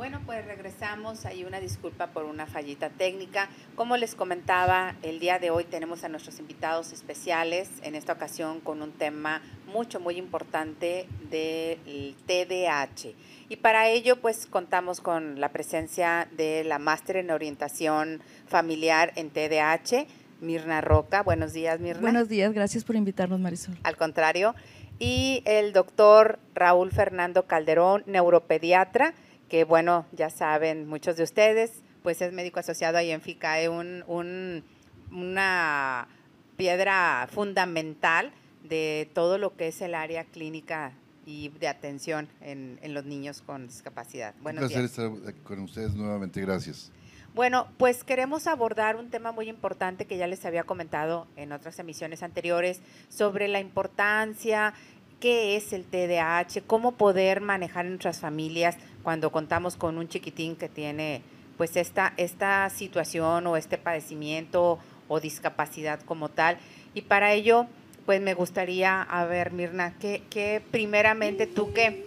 Bueno, 0.00 0.18
pues 0.24 0.42
regresamos. 0.46 1.26
Hay 1.26 1.44
una 1.44 1.60
disculpa 1.60 2.06
por 2.06 2.24
una 2.24 2.46
fallita 2.46 2.88
técnica. 2.88 3.50
Como 3.74 3.98
les 3.98 4.14
comentaba, 4.14 4.94
el 5.02 5.20
día 5.20 5.38
de 5.38 5.50
hoy 5.50 5.64
tenemos 5.64 6.04
a 6.04 6.08
nuestros 6.08 6.38
invitados 6.38 6.94
especiales, 6.94 7.68
en 7.82 7.94
esta 7.94 8.14
ocasión 8.14 8.60
con 8.60 8.80
un 8.80 8.92
tema 8.92 9.42
mucho, 9.66 10.00
muy 10.00 10.16
importante 10.16 11.06
del 11.28 12.16
TDAH. 12.26 13.12
Y 13.50 13.56
para 13.56 13.88
ello, 13.88 14.18
pues 14.22 14.46
contamos 14.46 15.02
con 15.02 15.38
la 15.38 15.50
presencia 15.50 16.26
de 16.34 16.64
la 16.64 16.78
máster 16.78 17.16
en 17.16 17.30
orientación 17.30 18.22
familiar 18.46 19.12
en 19.16 19.28
TDAH, 19.28 20.06
Mirna 20.40 20.80
Roca. 20.80 21.22
Buenos 21.22 21.52
días, 21.52 21.78
Mirna. 21.78 22.00
Buenos 22.00 22.30
días, 22.30 22.54
gracias 22.54 22.84
por 22.84 22.96
invitarnos, 22.96 23.38
Marisol. 23.38 23.76
Al 23.82 23.98
contrario. 23.98 24.54
Y 24.98 25.42
el 25.44 25.74
doctor 25.74 26.38
Raúl 26.54 26.90
Fernando 26.90 27.46
Calderón, 27.46 28.02
neuropediatra 28.06 29.12
que 29.50 29.64
bueno, 29.64 30.06
ya 30.12 30.30
saben 30.30 30.88
muchos 30.88 31.16
de 31.16 31.24
ustedes, 31.24 31.82
pues 32.02 32.22
es 32.22 32.32
médico 32.32 32.60
asociado 32.60 32.96
ahí 32.96 33.10
en 33.10 33.20
FICAE, 33.20 33.68
un, 33.68 34.64
una 35.10 36.08
piedra 36.56 37.28
fundamental 37.30 38.32
de 38.62 39.10
todo 39.12 39.36
lo 39.36 39.56
que 39.56 39.68
es 39.68 39.82
el 39.82 39.94
área 39.94 40.24
clínica 40.24 40.92
y 41.26 41.48
de 41.48 41.68
atención 41.68 42.28
en, 42.40 42.78
los 42.94 43.04
niños 43.04 43.42
con 43.42 43.66
discapacidad. 43.66 44.34
Buenos 44.40 44.62
un 44.62 44.68
placer 44.68 44.84
estar 44.84 45.34
con 45.42 45.60
ustedes 45.60 45.94
nuevamente, 45.94 46.40
gracias. 46.40 46.92
Bueno, 47.34 47.68
pues 47.76 48.02
queremos 48.02 48.46
abordar 48.46 48.96
un 48.96 49.10
tema 49.10 49.30
muy 49.30 49.48
importante 49.48 50.04
que 50.04 50.16
ya 50.16 50.26
les 50.26 50.44
había 50.44 50.64
comentado 50.64 51.28
en 51.36 51.52
otras 51.52 51.78
emisiones 51.78 52.22
anteriores 52.22 52.80
sobre 53.08 53.46
la 53.46 53.60
importancia, 53.60 54.74
qué 55.20 55.56
es 55.56 55.72
el 55.72 55.84
TDAH, 55.84 56.62
cómo 56.66 56.92
poder 56.92 57.40
manejar 57.40 57.84
en 57.84 57.92
nuestras 57.92 58.18
familias 58.18 58.76
cuando 59.02 59.30
contamos 59.30 59.76
con 59.76 59.98
un 59.98 60.08
chiquitín 60.08 60.56
que 60.56 60.68
tiene 60.68 61.22
pues 61.56 61.76
esta, 61.76 62.14
esta 62.16 62.70
situación 62.70 63.46
o 63.46 63.56
este 63.56 63.76
padecimiento 63.76 64.78
o 65.08 65.20
discapacidad 65.20 66.00
como 66.00 66.28
tal. 66.28 66.56
Y 66.94 67.02
para 67.02 67.32
ello, 67.32 67.66
pues 68.06 68.20
me 68.20 68.34
gustaría, 68.34 69.02
a 69.02 69.24
ver, 69.26 69.52
Mirna, 69.52 69.94
que, 69.98 70.62
primeramente 70.70 71.46
tú 71.46 71.72
que, 71.72 72.06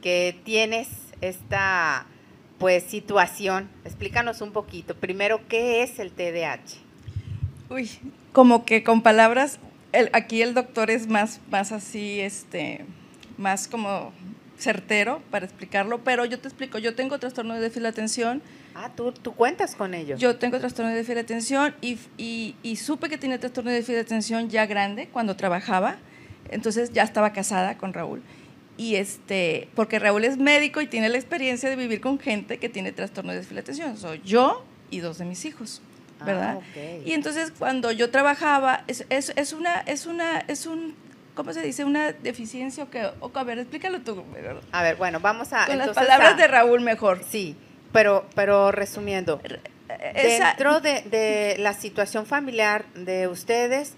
que 0.00 0.38
tienes 0.44 0.88
esta 1.20 2.06
pues 2.58 2.84
situación, 2.84 3.68
explícanos 3.84 4.40
un 4.40 4.52
poquito. 4.52 4.94
Primero, 4.94 5.40
¿qué 5.48 5.82
es 5.82 5.98
el 5.98 6.12
TDAH? 6.12 6.78
Uy, 7.68 7.90
como 8.32 8.64
que 8.64 8.84
con 8.84 9.02
palabras, 9.02 9.58
aquí 10.12 10.40
el 10.40 10.54
doctor 10.54 10.90
es 10.90 11.08
más, 11.08 11.40
más 11.50 11.72
así, 11.72 12.20
este, 12.20 12.84
más 13.36 13.66
como 13.66 14.12
certero 14.58 15.22
para 15.30 15.46
explicarlo, 15.46 16.02
pero 16.04 16.24
yo 16.24 16.38
te 16.38 16.48
explico, 16.48 16.78
yo 16.78 16.94
tengo 16.94 17.18
trastorno 17.18 17.54
de 17.54 17.60
déficit 17.60 17.82
de 17.82 17.88
atención. 17.88 18.42
Ah, 18.74 18.90
¿tú, 18.94 19.12
tú 19.12 19.34
cuentas 19.34 19.74
con 19.74 19.94
ello. 19.94 20.16
Yo 20.16 20.36
tengo 20.36 20.58
trastorno 20.58 20.90
de 20.90 20.96
déficit 20.96 21.14
de 21.14 21.20
atención 21.20 21.74
y, 21.80 21.98
y, 22.16 22.76
supe 22.76 23.08
que 23.08 23.18
tiene 23.18 23.38
trastorno 23.38 23.70
de 23.70 23.76
déficit 23.76 23.94
de 23.94 24.00
atención 24.00 24.48
ya 24.48 24.66
grande 24.66 25.08
cuando 25.12 25.36
trabajaba, 25.36 25.96
entonces 26.50 26.92
ya 26.92 27.02
estaba 27.02 27.32
casada 27.32 27.78
con 27.78 27.92
Raúl. 27.92 28.22
Y 28.76 28.96
este, 28.96 29.68
porque 29.76 30.00
Raúl 30.00 30.24
es 30.24 30.36
médico 30.36 30.80
y 30.80 30.86
tiene 30.88 31.08
la 31.08 31.16
experiencia 31.16 31.70
de 31.70 31.76
vivir 31.76 32.00
con 32.00 32.18
gente 32.18 32.58
que 32.58 32.68
tiene 32.68 32.90
trastorno 32.90 33.30
de 33.30 33.38
déficit 33.38 33.54
de 33.54 33.60
atención. 33.60 33.96
Soy 33.96 34.20
yo 34.24 34.64
y 34.90 34.98
dos 34.98 35.18
de 35.18 35.24
mis 35.24 35.44
hijos. 35.44 35.80
Ah, 36.20 36.24
¿verdad? 36.24 36.60
Y 37.04 37.12
entonces 37.12 37.52
cuando 37.56 37.92
yo 37.92 38.10
trabajaba, 38.10 38.84
es, 38.86 39.04
es, 39.10 39.32
es, 39.36 39.52
una, 39.52 39.80
es, 39.80 40.06
una, 40.06 40.38
es 40.38 40.66
un 40.66 40.94
¿cómo 41.34 41.52
se 41.52 41.62
dice? 41.62 41.84
Una 41.84 42.12
deficiencia 42.12 42.84
o 42.84 42.90
que, 42.90 43.08
o, 43.20 43.30
a 43.32 43.44
ver, 43.44 43.58
explícalo 43.58 44.00
tú. 44.00 44.24
A 44.72 44.82
ver, 44.82 44.96
bueno, 44.96 45.20
vamos 45.20 45.52
a... 45.52 45.66
Con 45.66 45.78
las 45.78 45.90
palabras 45.90 46.36
de 46.36 46.46
Raúl 46.46 46.80
mejor. 46.80 47.20
Sí, 47.28 47.56
pero, 47.92 48.26
pero 48.34 48.72
resumiendo, 48.72 49.40
dentro 50.14 50.80
de, 50.80 51.02
de, 51.02 51.56
la 51.58 51.74
situación 51.74 52.26
familiar 52.26 52.86
de 52.94 53.28
ustedes, 53.28 53.94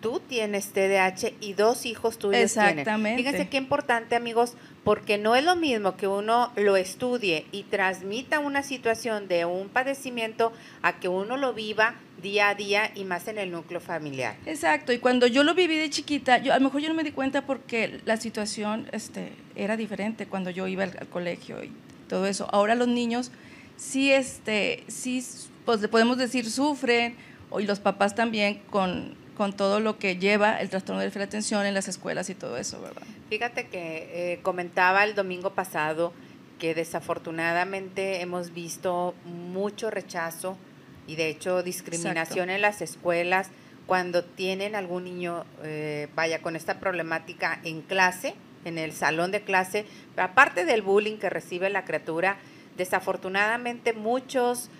tú 0.00 0.20
tienes 0.20 0.72
TDAH 0.72 1.32
y 1.40 1.54
dos 1.54 1.86
hijos 1.86 2.18
tuyos 2.18 2.40
Exactamente. 2.40 3.22
Fíjense 3.22 3.48
qué 3.48 3.56
importante, 3.56 4.16
amigos, 4.16 4.54
porque 4.84 5.18
no 5.18 5.36
es 5.36 5.44
lo 5.44 5.56
mismo 5.56 5.96
que 5.96 6.06
uno 6.06 6.52
lo 6.56 6.76
estudie 6.76 7.46
y 7.52 7.64
transmita 7.64 8.38
una 8.38 8.62
situación 8.62 9.28
de 9.28 9.44
un 9.44 9.68
padecimiento 9.68 10.52
a 10.82 10.98
que 10.98 11.08
uno 11.08 11.36
lo 11.36 11.52
viva 11.52 11.94
día 12.20 12.50
a 12.50 12.54
día 12.54 12.90
y 12.94 13.04
más 13.04 13.28
en 13.28 13.38
el 13.38 13.50
núcleo 13.50 13.80
familiar. 13.80 14.36
Exacto, 14.46 14.92
y 14.92 14.98
cuando 14.98 15.26
yo 15.26 15.44
lo 15.44 15.54
viví 15.54 15.76
de 15.76 15.90
chiquita, 15.90 16.38
yo, 16.38 16.52
a 16.52 16.58
lo 16.58 16.64
mejor 16.64 16.80
yo 16.80 16.88
no 16.88 16.94
me 16.94 17.04
di 17.04 17.12
cuenta 17.12 17.46
porque 17.46 18.00
la 18.04 18.16
situación 18.16 18.88
este, 18.92 19.32
era 19.54 19.76
diferente 19.76 20.26
cuando 20.26 20.50
yo 20.50 20.66
iba 20.66 20.84
al, 20.84 21.08
colegio 21.08 21.62
y 21.62 21.72
todo 22.08 22.26
eso. 22.26 22.48
Ahora 22.52 22.74
los 22.74 22.88
niños 22.88 23.30
sí, 23.76 24.12
este, 24.12 24.84
sí 24.88 25.24
pues 25.64 25.86
podemos 25.88 26.18
decir, 26.18 26.50
sufren, 26.50 27.16
y 27.58 27.64
los 27.64 27.80
papás 27.80 28.14
también 28.14 28.60
con, 28.70 29.14
con 29.36 29.52
todo 29.52 29.80
lo 29.80 29.98
que 29.98 30.16
lleva 30.16 30.60
el 30.60 30.70
trastorno 30.70 31.00
de 31.00 31.10
la 31.10 31.24
atención 31.24 31.66
en 31.66 31.74
las 31.74 31.88
escuelas 31.88 32.30
y 32.30 32.34
todo 32.34 32.56
eso, 32.56 32.80
¿verdad? 32.80 33.02
Fíjate 33.28 33.68
que 33.68 34.34
eh, 34.34 34.40
comentaba 34.42 35.04
el 35.04 35.14
domingo 35.14 35.50
pasado 35.50 36.12
que 36.58 36.74
desafortunadamente 36.74 38.20
hemos 38.20 38.52
visto 38.52 39.14
mucho 39.24 39.90
rechazo 39.90 40.56
y 41.06 41.16
de 41.16 41.28
hecho 41.28 41.62
discriminación 41.62 42.50
en 42.50 42.62
las 42.62 42.82
escuelas 42.82 43.50
cuando 43.86 44.24
tienen 44.24 44.76
algún 44.76 45.04
niño, 45.04 45.44
eh, 45.64 46.06
vaya, 46.14 46.40
con 46.42 46.54
esta 46.54 46.78
problemática 46.78 47.60
en 47.64 47.82
clase, 47.82 48.34
en 48.64 48.78
el 48.78 48.92
salón 48.92 49.32
de 49.32 49.42
clase, 49.42 49.84
aparte 50.16 50.64
del 50.64 50.82
bullying 50.82 51.16
que 51.16 51.28
recibe 51.28 51.70
la 51.70 51.84
criatura, 51.84 52.36
desafortunadamente 52.76 53.92
muchos, 53.92 54.70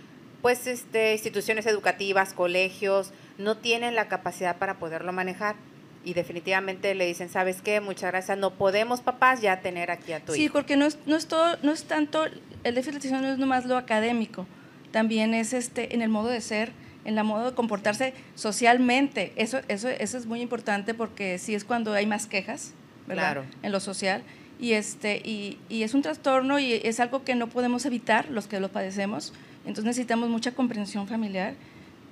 pues, 0.43 0.69
este, 0.69 1.13
instituciones 1.15 1.67
educativas, 1.67 2.33
colegios, 2.33 3.13
no 3.37 3.57
tienen 3.57 3.97
la 3.97 4.07
capacidad 4.07 4.59
para 4.59 4.79
poderlo 4.79 5.13
manejar 5.13 5.57
y 6.05 6.15
definitivamente 6.15 6.95
le 6.95 7.07
dicen, 7.07 7.29
¿sabes 7.29 7.63
qué? 7.63 7.81
Muchas 7.81 8.13
gracias, 8.13 8.39
no 8.39 8.55
podemos 8.55 9.01
papás 9.01 9.41
ya 9.41 9.61
tener 9.61 9.91
aquí 9.91 10.13
a 10.13 10.21
tu 10.21 10.35
hijo. 10.35 10.43
Sí, 10.43 10.49
porque 10.49 10.77
no 10.77 10.87
es, 10.87 10.99
no 11.07 11.17
es 11.17 11.27
todo, 11.27 11.57
no 11.63 11.73
es 11.73 11.85
tanto, 11.85 12.25
el 12.27 12.75
déficit 12.75 12.93
de 12.93 12.99
atención 12.99 13.23
no 13.23 13.33
es 13.33 13.39
nomás 13.39 13.67
lo 13.67 13.77
académico, 13.77 14.47
también 14.93 15.35
es 15.35 15.53
este, 15.53 15.95
en 15.95 16.03
el 16.03 16.09
modo 16.09 16.29
de 16.29 16.41
ser, 16.41 16.73
en 17.05 17.15
la 17.15 17.23
modo 17.23 17.51
de 17.51 17.55
comportarse 17.55 18.15
socialmente. 18.35 19.33
Eso, 19.37 19.61
eso, 19.69 19.89
eso 19.89 20.19
es 20.19 20.27
muy 20.27 20.41
importante 20.41 20.95
porque 20.95 21.39
sí 21.39 21.55
es 21.55 21.65
cuando 21.65 21.93
hay 21.93 22.07
más 22.07 22.27
quejas, 22.27 22.75
¿verdad? 23.07 23.45
En 23.63 23.73
lo 23.73 23.81
social. 23.81 24.23
Y, 24.59 24.73
este, 24.73 25.23
y, 25.25 25.59
y, 25.71 25.85
es 25.85 25.95
un 25.95 26.03
trastorno 26.03 26.59
y 26.59 26.75
es 26.75 27.01
algo 27.01 27.25
que 27.25 27.35
no 27.35 27.47
podemos 27.47 27.87
evitar 27.87 28.29
los 28.29 28.47
que 28.47 28.61
lo 28.61 28.69
padecemos. 28.69 29.33
Entonces 29.61 29.85
necesitamos 29.85 30.29
mucha 30.29 30.53
comprensión 30.53 31.09
familiar, 31.09 31.55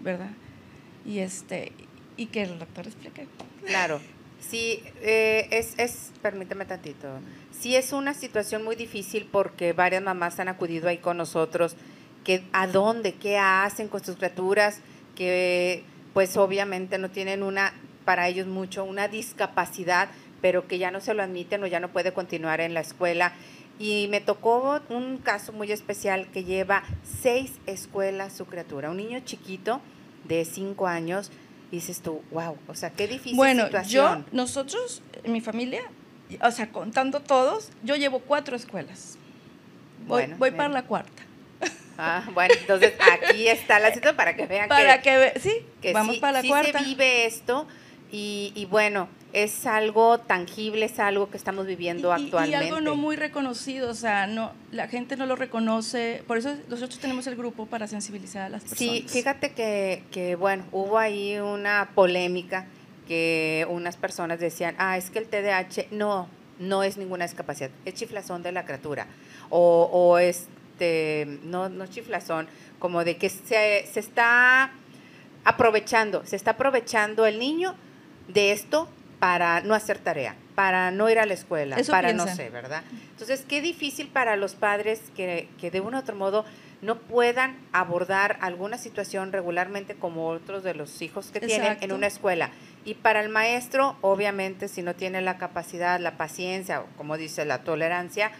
¿verdad? 0.00 0.30
Y, 1.04 1.18
este, 1.18 1.72
y 2.16 2.26
que 2.26 2.42
el 2.42 2.58
doctor 2.58 2.86
explique. 2.86 3.26
Claro. 3.66 4.00
Sí, 4.40 4.82
eh, 5.02 5.46
es, 5.50 5.74
es, 5.78 6.12
permíteme 6.22 6.64
tantito, 6.64 7.08
sí 7.50 7.74
es 7.74 7.92
una 7.92 8.14
situación 8.14 8.62
muy 8.62 8.76
difícil 8.76 9.28
porque 9.30 9.72
varias 9.72 10.02
mamás 10.02 10.38
han 10.38 10.48
acudido 10.48 10.88
ahí 10.88 10.98
con 10.98 11.16
nosotros 11.16 11.74
que 12.28 12.42
a 12.52 12.66
dónde, 12.66 13.14
qué 13.14 13.38
hacen 13.38 13.88
con 13.88 14.04
sus 14.04 14.16
criaturas, 14.16 14.82
que 15.16 15.82
pues 16.12 16.36
obviamente 16.36 16.98
no 16.98 17.10
tienen 17.10 17.42
una, 17.42 17.72
para 18.04 18.28
ellos 18.28 18.46
mucho, 18.46 18.84
una 18.84 19.08
discapacidad, 19.08 20.10
pero 20.42 20.68
que 20.68 20.76
ya 20.76 20.90
no 20.90 21.00
se 21.00 21.14
lo 21.14 21.22
admiten 21.22 21.64
o 21.64 21.66
ya 21.66 21.80
no 21.80 21.88
puede 21.88 22.12
continuar 22.12 22.60
en 22.60 22.74
la 22.74 22.80
escuela. 22.80 23.32
Y 23.78 24.08
me 24.10 24.20
tocó 24.20 24.82
un 24.90 25.16
caso 25.16 25.54
muy 25.54 25.72
especial 25.72 26.30
que 26.30 26.44
lleva 26.44 26.82
seis 27.02 27.52
escuelas 27.64 28.34
su 28.34 28.44
criatura, 28.44 28.90
un 28.90 28.98
niño 28.98 29.20
chiquito 29.20 29.80
de 30.24 30.44
cinco 30.44 30.86
años, 30.86 31.30
dices 31.70 32.02
tú, 32.02 32.20
wow, 32.30 32.58
o 32.66 32.74
sea, 32.74 32.90
qué 32.90 33.08
difícil 33.08 33.38
bueno, 33.38 33.64
situación. 33.64 34.26
Yo, 34.26 34.36
nosotros, 34.36 35.02
mi 35.24 35.40
familia, 35.40 35.80
o 36.42 36.50
sea, 36.50 36.70
contando 36.72 37.20
todos, 37.20 37.70
yo 37.82 37.96
llevo 37.96 38.18
cuatro 38.18 38.54
escuelas. 38.54 39.16
Voy, 40.06 40.26
voy 40.36 40.50
para 40.50 40.68
la 40.68 40.82
cuarta. 40.82 41.22
Ah, 41.98 42.22
bueno, 42.32 42.54
entonces 42.58 42.94
aquí 43.12 43.48
está 43.48 43.80
la 43.80 43.88
situación 43.88 44.16
para 44.16 44.36
que 44.36 44.46
vean 44.46 44.68
para 44.68 45.02
que, 45.02 45.32
sí, 45.40 45.66
que 45.82 45.92
vamos 45.92 46.18
para 46.18 46.34
la 46.34 46.42
sí 46.42 46.48
cuarta. 46.48 46.78
se 46.78 46.84
vive 46.84 47.26
esto 47.26 47.66
y, 48.12 48.52
y, 48.54 48.66
bueno, 48.66 49.08
es 49.32 49.66
algo 49.66 50.18
tangible, 50.18 50.86
es 50.86 50.98
algo 51.00 51.28
que 51.28 51.36
estamos 51.36 51.66
viviendo 51.66 52.12
actualmente. 52.12 52.64
Y 52.64 52.68
algo 52.68 52.80
no 52.80 52.94
muy 52.94 53.16
reconocido, 53.16 53.90
o 53.90 53.94
sea, 53.94 54.26
no 54.26 54.52
la 54.70 54.86
gente 54.88 55.16
no 55.16 55.26
lo 55.26 55.36
reconoce, 55.36 56.22
por 56.26 56.38
eso 56.38 56.54
nosotros 56.68 57.00
tenemos 57.00 57.26
el 57.26 57.36
grupo 57.36 57.66
para 57.66 57.88
sensibilizar 57.88 58.42
a 58.42 58.48
las 58.48 58.62
personas. 58.62 58.78
Sí, 58.78 59.04
fíjate 59.08 59.52
que, 59.52 60.04
que 60.12 60.36
bueno, 60.36 60.64
hubo 60.72 60.98
ahí 60.98 61.36
una 61.38 61.90
polémica 61.94 62.66
que 63.08 63.66
unas 63.68 63.96
personas 63.96 64.38
decían, 64.38 64.76
ah, 64.78 64.96
es 64.96 65.10
que 65.10 65.18
el 65.18 65.26
TDAH 65.26 65.86
no, 65.90 66.28
no 66.58 66.82
es 66.82 66.96
ninguna 66.96 67.24
discapacidad, 67.24 67.70
es 67.84 67.94
chiflazón 67.94 68.42
de 68.42 68.52
la 68.52 68.64
criatura. 68.64 69.08
O, 69.50 69.88
o 69.92 70.18
es 70.18 70.46
este, 70.78 71.40
no, 71.42 71.68
no 71.68 71.86
chiflazón, 71.86 72.46
como 72.78 73.04
de 73.04 73.16
que 73.16 73.28
se, 73.28 73.84
se 73.92 74.00
está 74.00 74.70
aprovechando, 75.44 76.24
se 76.24 76.36
está 76.36 76.52
aprovechando 76.52 77.26
el 77.26 77.38
niño 77.40 77.74
de 78.28 78.52
esto 78.52 78.88
para 79.18 79.60
no 79.62 79.74
hacer 79.74 79.98
tarea. 79.98 80.36
para 80.54 80.90
no 80.90 81.08
ir 81.08 81.18
a 81.20 81.26
la 81.26 81.34
escuela, 81.34 81.76
Eso 81.76 81.92
para 81.92 82.12
no 82.12 82.24
piensan. 82.24 82.36
sé, 82.36 82.50
¿verdad? 82.50 82.82
Entonces, 83.10 83.44
qué 83.48 83.60
difícil 83.60 84.08
para 84.08 84.36
los 84.36 84.54
padres 84.54 85.00
que, 85.16 85.48
que 85.60 85.70
de 85.70 85.80
un 85.80 85.94
u 85.94 85.98
otro 85.98 86.16
modo 86.16 86.44
no 86.82 86.98
puedan 86.98 87.56
abordar 87.72 88.38
alguna 88.40 88.76
situación 88.76 89.32
regularmente 89.32 89.94
como 89.94 90.28
otros 90.28 90.62
de 90.64 90.74
los 90.74 91.00
hijos 91.02 91.30
que 91.30 91.40
tienen 91.40 91.78
en 91.80 91.92
una 91.92 92.06
escuela. 92.08 92.50
Y 92.84 92.94
para 92.94 93.20
el 93.20 93.28
maestro, 93.28 93.96
obviamente, 94.00 94.68
si 94.68 94.82
no 94.82 94.94
tiene 94.94 95.20
la 95.22 95.38
capacidad, 95.38 96.00
la 96.00 96.16
paciencia, 96.16 96.80
o 96.80 96.86
como 96.96 97.16
dice, 97.16 97.44
la 97.44 97.62
tolerancia, 97.62 98.30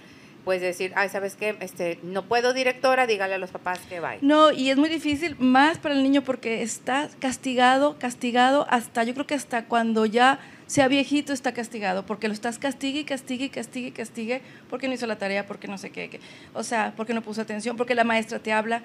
pues 0.44 0.61
decir, 0.62 0.93
ay, 0.96 1.08
¿sabes 1.11 1.35
qué? 1.37 1.56
Este, 1.61 1.99
no 2.02 2.25
puedo, 2.25 2.52
directora, 2.55 3.06
dígale 3.06 3.35
a 3.35 3.38
los 3.38 3.50
papás 3.50 3.79
que 3.88 4.00
vaya. 4.00 4.19
No, 4.23 4.50
y 4.50 4.70
es 4.70 4.76
muy 4.79 4.88
difícil 4.88 5.37
más 5.38 5.79
para 5.79 5.94
el 5.94 6.02
niño 6.02 6.23
porque 6.23 6.62
está 6.62 7.11
castigado, 7.19 7.99
castigado 7.99 8.67
hasta, 8.70 9.05
yo 9.05 9.12
creo 9.14 9.26
que 9.26 9.35
hasta 9.35 9.67
cuando 9.67 10.06
ya 10.06 10.38
sea 10.67 10.88
viejito 10.88 11.32
está 11.32 11.52
castigado, 11.52 12.05
porque 12.06 12.29
lo 12.29 12.35
estás 12.35 12.58
castigue 12.58 13.05
castigue 13.05 13.49
castigue 13.50 13.93
castigue, 13.93 14.43
porque 14.70 14.87
no 14.88 14.94
hizo 14.94 15.06
la 15.06 15.17
tarea, 15.17 15.46
porque 15.46 15.67
no 15.69 15.79
sé 15.79 15.90
qué, 15.90 16.08
qué. 16.11 16.20
o 16.55 16.62
sea, 16.62 16.93
porque 16.96 17.14
no 17.14 17.23
puso 17.23 17.41
atención, 17.43 17.76
porque 17.76 17.94
la 17.94 18.05
maestra 18.05 18.38
te 18.38 18.52
habla. 18.52 18.82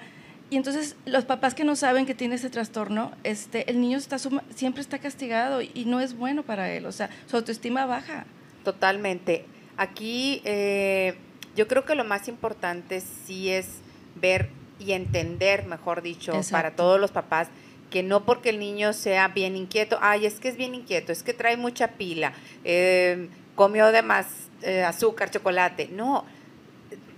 Y 0.50 0.56
entonces 0.56 0.96
los 1.06 1.24
papás 1.24 1.54
que 1.54 1.64
no 1.64 1.74
saben 1.76 2.04
que 2.04 2.14
tiene 2.14 2.34
ese 2.34 2.50
trastorno, 2.50 3.12
este, 3.24 3.70
el 3.70 3.80
niño 3.80 3.96
está 3.96 4.18
suma- 4.18 4.44
siempre 4.54 4.82
está 4.82 4.98
castigado 4.98 5.62
y 5.62 5.84
no 5.86 6.00
es 6.00 6.14
bueno 6.16 6.42
para 6.42 6.70
él, 6.70 6.84
o 6.84 6.92
sea, 6.92 7.08
su 7.26 7.36
autoestima 7.36 7.86
baja. 7.86 8.26
Totalmente. 8.62 9.44
Aquí 9.76 10.40
eh, 10.44 11.14
yo 11.54 11.68
creo 11.68 11.84
que 11.84 11.94
lo 11.94 12.04
más 12.04 12.28
importante 12.28 13.00
sí 13.00 13.50
es 13.50 13.66
ver 14.14 14.48
y 14.78 14.92
entender, 14.92 15.66
mejor 15.66 16.02
dicho, 16.02 16.32
Exacto. 16.32 16.52
para 16.52 16.70
todos 16.72 17.00
los 17.00 17.12
papás, 17.12 17.48
que 17.90 18.02
no 18.02 18.24
porque 18.24 18.50
el 18.50 18.58
niño 18.58 18.92
sea 18.92 19.28
bien 19.28 19.56
inquieto, 19.56 19.98
ay, 20.02 20.26
es 20.26 20.40
que 20.40 20.48
es 20.48 20.56
bien 20.56 20.74
inquieto, 20.74 21.12
es 21.12 21.22
que 21.22 21.32
trae 21.32 21.56
mucha 21.56 21.92
pila, 21.92 22.32
eh, 22.64 23.28
comió 23.54 23.92
de 23.92 24.02
más 24.02 24.26
eh, 24.62 24.82
azúcar, 24.82 25.30
chocolate. 25.30 25.88
No, 25.92 26.24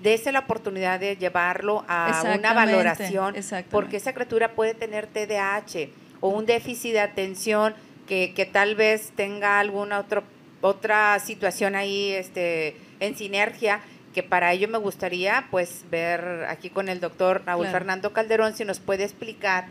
dése 0.03 0.33
la 0.33 0.41
oportunidad 0.41 1.01
de 1.01 1.17
llevarlo 1.17 1.85
a 1.89 2.23
una 2.39 2.53
valoración, 2.53 3.35
porque 3.71 3.97
esa 3.97 4.13
criatura 4.13 4.53
puede 4.53 4.75
tener 4.75 5.07
TDAH 5.07 5.89
o 6.21 6.29
un 6.29 6.45
déficit 6.45 6.93
de 6.93 7.01
atención 7.01 7.75
que, 8.07 8.33
que 8.35 8.45
tal 8.47 8.75
vez 8.75 9.13
tenga 9.17 9.59
alguna 9.59 9.99
otro, 9.99 10.23
otra 10.61 11.19
situación 11.21 11.75
ahí 11.75 12.13
este, 12.13 12.77
en 13.01 13.17
sinergia 13.17 13.81
que 14.17 14.23
para 14.23 14.51
ello 14.55 14.67
me 14.67 14.79
gustaría 14.79 15.47
pues 15.51 15.85
ver 15.91 16.47
aquí 16.49 16.71
con 16.71 16.89
el 16.89 17.01
doctor 17.01 17.43
Raúl 17.45 17.65
Claro. 17.65 17.79
Fernando 17.79 18.13
Calderón 18.15 18.57
si 18.57 18.65
nos 18.65 18.81
puede 18.81 19.05
explicar 19.05 19.67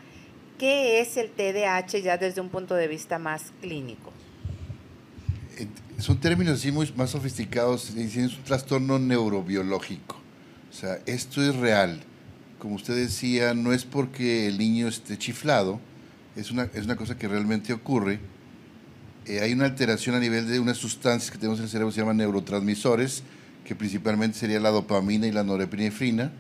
qué 0.60 1.00
es 1.00 1.18
el 1.18 1.32
TDAH 1.32 2.00
ya 2.04 2.20
desde 2.20 2.42
un 2.42 2.50
punto 2.50 2.76
de 2.76 2.88
vista 2.88 3.18
más 3.18 3.52
clínico. 3.60 4.14
Eh, 5.58 5.68
Son 5.98 6.20
términos 6.20 6.60
así 6.60 6.72
muy 6.72 6.94
más 6.96 7.10
sofisticados, 7.10 7.90
es 7.96 8.16
un 8.18 8.44
trastorno 8.44 9.00
neurobiológico. 9.00 10.16
O 10.70 10.74
sea, 10.74 11.00
esto 11.08 11.42
es 11.42 11.56
real. 11.56 12.02
Como 12.60 12.76
usted 12.76 12.96
decía, 12.96 13.56
no 13.56 13.74
es 13.74 13.84
porque 13.84 14.46
el 14.48 14.60
niño 14.60 14.88
esté 14.88 15.18
chiflado, 15.18 15.80
es 16.36 16.52
una, 16.52 16.70
es 16.76 16.86
una 16.86 16.96
cosa 16.96 17.18
que 17.18 17.28
realmente 17.28 17.74
ocurre. 17.74 18.20
Eh, 19.26 19.40
hay 19.42 19.54
una 19.54 19.66
alteración 19.66 20.14
a 20.14 20.20
nivel 20.20 20.48
de 20.48 20.60
unas 20.60 20.78
sustancias 20.78 21.32
que 21.32 21.40
tenemos 21.40 21.58
en 21.58 21.66
el 21.66 21.72
cerebro, 21.72 21.92
se 21.92 22.02
llaman 22.02 22.18
neurotransmisores, 22.18 23.24
que 23.66 23.76
principalmente 23.76 24.38
sería 24.38 24.60
la 24.60 24.70
dopamina 24.70 25.28
y 25.28 25.32
la 25.32 25.44
norepinefrina. 25.44 26.32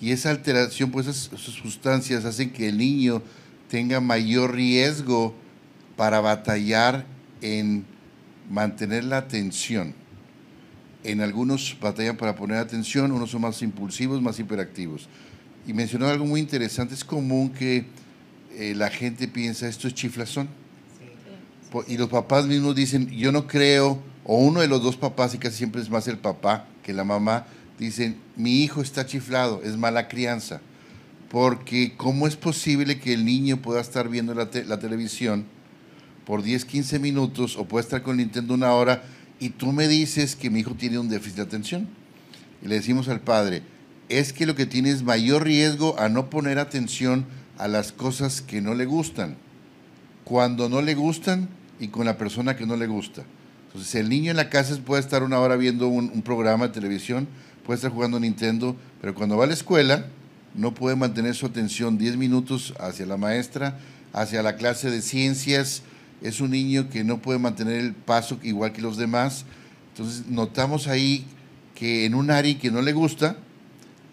Y 0.00 0.12
esa 0.12 0.30
alteración, 0.30 0.90
pues 0.90 1.06
esas, 1.06 1.28
sustancias 1.40 2.24
hacen 2.24 2.50
que 2.50 2.68
el 2.68 2.78
niño 2.78 3.22
tenga 3.68 4.00
mayor 4.00 4.54
riesgo 4.54 5.34
para 5.96 6.20
batallar 6.20 7.04
en 7.42 7.84
mantener 8.48 9.04
la 9.04 9.18
atención. 9.18 9.94
En 11.04 11.20
algunos 11.20 11.76
batallan 11.80 12.16
para 12.16 12.36
poner 12.36 12.58
atención, 12.58 13.12
unos 13.12 13.30
son 13.30 13.42
más 13.42 13.60
impulsivos, 13.62 14.22
más 14.22 14.38
hiperactivos. 14.38 15.08
Y 15.66 15.74
mencionó 15.74 16.08
algo 16.08 16.24
muy 16.24 16.40
interesante, 16.40 16.94
es 16.94 17.04
común 17.04 17.50
que 17.50 17.84
eh, 18.56 18.74
la 18.74 18.90
gente 18.90 19.28
piensa 19.28 19.68
esto 19.68 19.88
es 19.88 19.94
chiflazón. 19.94 20.48
Y 21.86 21.96
los 21.96 22.08
papás 22.08 22.46
mismos 22.46 22.74
dicen, 22.74 23.08
yo 23.10 23.30
no 23.30 23.46
creo, 23.46 24.02
o 24.32 24.36
uno 24.36 24.60
de 24.60 24.68
los 24.68 24.80
dos 24.80 24.96
papás, 24.96 25.34
y 25.34 25.38
casi 25.38 25.56
siempre 25.56 25.82
es 25.82 25.90
más 25.90 26.06
el 26.06 26.16
papá 26.16 26.64
que 26.84 26.92
la 26.92 27.02
mamá, 27.02 27.46
dicen, 27.80 28.16
mi 28.36 28.62
hijo 28.62 28.80
está 28.80 29.04
chiflado, 29.04 29.60
es 29.64 29.76
mala 29.76 30.06
crianza. 30.06 30.60
Porque 31.28 31.94
¿cómo 31.96 32.28
es 32.28 32.36
posible 32.36 33.00
que 33.00 33.12
el 33.12 33.24
niño 33.24 33.56
pueda 33.56 33.80
estar 33.80 34.08
viendo 34.08 34.32
la, 34.32 34.48
te- 34.48 34.64
la 34.64 34.78
televisión 34.78 35.46
por 36.26 36.44
10, 36.44 36.64
15 36.64 37.00
minutos 37.00 37.56
o 37.56 37.64
pueda 37.64 37.82
estar 37.82 38.02
con 38.04 38.18
Nintendo 38.18 38.54
una 38.54 38.72
hora 38.72 39.02
y 39.40 39.48
tú 39.48 39.72
me 39.72 39.88
dices 39.88 40.36
que 40.36 40.48
mi 40.48 40.60
hijo 40.60 40.74
tiene 40.76 41.00
un 41.00 41.08
déficit 41.08 41.38
de 41.38 41.42
atención? 41.42 41.88
Y 42.62 42.68
le 42.68 42.76
decimos 42.76 43.08
al 43.08 43.20
padre, 43.22 43.62
es 44.08 44.32
que 44.32 44.46
lo 44.46 44.54
que 44.54 44.66
tiene 44.66 44.90
es 44.90 45.02
mayor 45.02 45.42
riesgo 45.42 45.98
a 45.98 46.08
no 46.08 46.30
poner 46.30 46.60
atención 46.60 47.26
a 47.58 47.66
las 47.66 47.90
cosas 47.90 48.42
que 48.42 48.60
no 48.60 48.74
le 48.74 48.84
gustan 48.84 49.34
cuando 50.22 50.68
no 50.68 50.82
le 50.82 50.94
gustan 50.94 51.48
y 51.80 51.88
con 51.88 52.06
la 52.06 52.16
persona 52.16 52.54
que 52.54 52.64
no 52.66 52.76
le 52.76 52.86
gusta. 52.86 53.24
Entonces, 53.70 53.94
el 53.94 54.08
niño 54.08 54.32
en 54.32 54.36
la 54.36 54.50
casa 54.50 54.76
puede 54.84 55.00
estar 55.00 55.22
una 55.22 55.38
hora 55.38 55.54
viendo 55.54 55.86
un, 55.86 56.22
programa 56.22 56.66
de 56.66 56.74
televisión, 56.74 57.28
puede 57.64 57.76
estar 57.76 57.92
jugando 57.92 58.18
Nintendo, 58.18 58.74
pero 59.00 59.14
cuando 59.14 59.36
va 59.36 59.44
a 59.44 59.46
la 59.46 59.54
escuela 59.54 60.06
no 60.56 60.74
puede 60.74 60.96
mantener 60.96 61.36
su 61.36 61.46
atención 61.46 61.96
10 61.96 62.16
minutos 62.16 62.74
hacia 62.80 63.06
la 63.06 63.16
maestra, 63.16 63.78
hacia 64.12 64.42
la 64.42 64.56
clase 64.56 64.90
de 64.90 65.02
ciencias. 65.02 65.82
Es 66.20 66.40
un 66.40 66.50
niño 66.50 66.90
que 66.90 67.04
no 67.04 67.22
puede 67.22 67.38
mantener 67.38 67.78
el 67.78 67.94
paso 67.94 68.40
igual 68.42 68.72
que 68.72 68.82
los 68.82 68.96
demás. 68.96 69.44
Entonces, 69.92 70.26
notamos 70.26 70.88
ahí 70.88 71.24
que 71.76 72.06
en 72.06 72.16
un 72.16 72.32
área 72.32 72.58
que 72.58 72.72
no 72.72 72.82
le 72.82 72.92
gusta, 72.92 73.36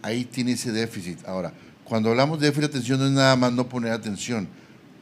ahí 0.03 0.23
tiene 0.23 0.51
ese 0.51 0.71
déficit. 0.71 1.25
Ahora, 1.25 1.51
cuando 1.83 2.11
hablamos 2.11 2.39
de 2.39 2.45
déficit 2.45 2.69
de 2.69 2.77
atención 2.77 2.99
no 2.99 3.05
es 3.07 3.11
nada 3.11 3.35
más 3.35 3.51
no 3.53 3.67
poner 3.67 3.91
atención. 3.91 4.47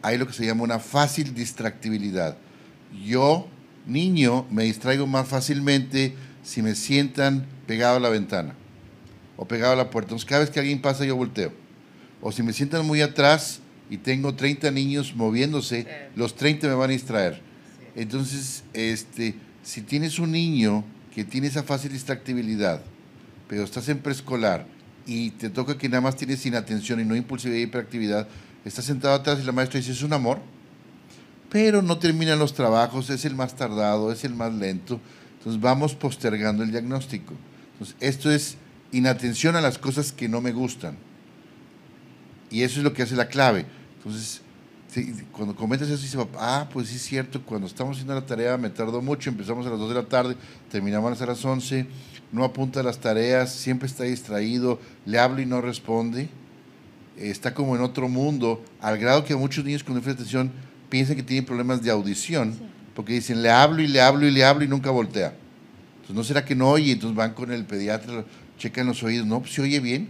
Hay 0.01 0.18
lo 0.18 0.28
que 0.28 0.34
se 0.34 0.46
llama 0.46 0.63
una 0.63 0.80
fácil 0.80 1.34
distractibilidad. 1.34 2.38
Yo, 3.06 3.50
niño, 3.86 4.46
me 4.50 4.64
distraigo 4.64 5.08
más 5.08 5.28
fácilmente 5.28 6.16
si 6.44 6.62
me 6.62 6.76
sientan 6.76 7.46
pegado 7.68 7.98
a 7.98 8.00
la 8.00 8.10
ventana 8.10 8.54
o 9.38 9.46
pegado 9.48 9.74
a 9.74 9.76
la 9.76 9.90
puerta. 9.90 10.10
Entonces, 10.10 10.28
cada 10.28 10.42
vez 10.42 10.50
que 10.50 10.60
alguien 10.60 10.82
pasa, 10.82 11.06
yo 11.06 11.16
volteo. 11.16 11.52
O 12.22 12.32
si 12.32 12.44
me 12.44 12.54
sientan 12.54 12.86
muy 12.86 13.02
atrás 13.02 13.60
y 13.90 13.98
tengo 13.98 14.34
30 14.36 14.72
niños 14.72 15.16
moviéndose, 15.16 15.88
los 16.16 16.36
30 16.36 16.68
me 16.68 16.74
van 16.74 16.90
a 16.90 16.94
distraer. 16.94 17.42
Entonces, 17.96 18.64
este, 18.74 19.36
si 19.64 19.82
tienes 19.82 20.20
un 20.20 20.32
niño 20.32 20.84
que 21.14 21.24
tiene 21.24 21.48
esa 21.48 21.64
fácil 21.64 21.92
distractibilidad, 21.92 22.82
pero 23.48 23.64
estás 23.64 23.88
en 23.90 24.00
preescolar 24.00 24.66
y 25.06 25.32
te 25.32 25.50
toca 25.50 25.78
que 25.78 25.88
nada 25.88 26.02
más 26.02 26.16
tienes 26.16 26.46
inatención 26.46 27.00
y 27.00 27.06
no 27.06 27.16
impulsividad 27.16 27.60
y 27.60 27.63
hiperactividad, 27.63 28.27
estás 28.65 28.86
sentado 28.86 29.13
atrás 29.13 29.39
y 29.42 29.46
la 29.46 29.51
maestra 29.51 29.80
dice, 29.80 29.92
es 29.92 30.01
un 30.01 30.13
amor, 30.13 30.39
pero 31.55 31.81
no 31.81 31.97
terminan 32.00 32.38
los 32.38 32.53
trabajos, 32.53 33.09
es 33.09 33.24
el 33.24 33.33
más 33.33 33.55
tardado, 33.55 34.12
es 34.12 34.25
el 34.25 34.33
más 34.33 34.53
lento, 34.53 35.00
entonces 35.38 35.62
vamos 35.62 35.95
postergando 35.95 36.63
el 36.63 36.71
diagnóstico. 36.71 37.33
Entonces, 37.71 37.95
esto 38.01 38.29
es 38.29 38.57
inatención 38.91 39.55
a 39.55 39.62
las 39.62 39.77
cosas 39.77 40.12
que 40.12 40.27
no 40.27 40.41
me 40.41 40.51
gustan. 40.51 40.97
Y 42.51 42.63
eso 42.63 42.79
es 42.79 42.83
lo 42.83 42.91
que 42.91 43.03
hace 43.03 43.15
la 43.15 43.29
clave. 43.29 43.65
Entonces, 43.95 44.41
cuando 45.31 45.55
comentas 45.55 45.88
eso, 45.88 46.01
dice, 46.01 46.17
ah, 46.38 46.67
pues 46.74 46.89
sí 46.89 46.97
es 46.97 47.03
cierto, 47.03 47.41
cuando 47.41 47.67
estamos 47.67 47.95
haciendo 47.95 48.15
la 48.15 48.25
tarea 48.25 48.57
me 48.57 48.69
tardó 48.69 49.01
mucho, 49.01 49.29
empezamos 49.29 49.65
a 49.65 49.69
las 49.69 49.79
2 49.79 49.88
de 49.88 49.95
la 49.95 50.09
tarde, 50.09 50.35
terminamos 50.69 51.21
a 51.21 51.25
las 51.25 51.45
11, 51.45 51.88
no 52.33 52.43
apunta 52.43 52.83
las 52.83 53.00
tareas, 53.00 53.53
siempre 53.53 53.88
está 53.88 54.03
distraído, 54.03 54.77
le 55.05 55.19
hablo 55.19 55.41
y 55.41 55.45
no 55.45 55.62
responde, 55.62 56.27
está 57.15 57.53
como 57.53 57.77
en 57.77 57.81
otro 57.81 58.09
mundo, 58.09 58.62
al 58.81 58.97
grado 58.97 59.24
que 59.24 59.38
muchos 59.38 59.63
niños 59.63 59.85
con 59.85 59.95
déficit 59.95 60.17
de 60.17 60.24
atención 60.24 60.75
piensan 60.89 61.15
que 61.15 61.24
tienen 61.24 61.46
problemas 61.46 61.82
de 61.82 61.92
audición, 61.92 62.54
porque 62.96 63.13
dicen, 63.13 63.42
le 63.42 63.50
hablo 63.50 63.82
y 63.82 63.88
le 63.88 64.01
hablo 64.01 64.27
y 64.27 64.32
le 64.32 64.44
hablo 64.44 64.63
y 64.63 64.68
nunca 64.68 64.89
voltea. 64.89 65.34
Entonces, 65.96 66.15
¿no 66.15 66.24
será 66.24 66.46
que 66.46 66.56
no 66.56 66.70
oye? 66.70 66.92
Entonces 66.92 67.15
van 67.15 67.34
con 67.34 67.51
el 67.51 67.65
pediatra, 67.65 68.25
checan 68.58 68.88
los 68.88 69.01
oídos, 69.04 69.25
no, 69.25 69.39
pues 69.39 69.54
se 69.54 69.62
oye 69.62 69.80
bien. 69.80 70.10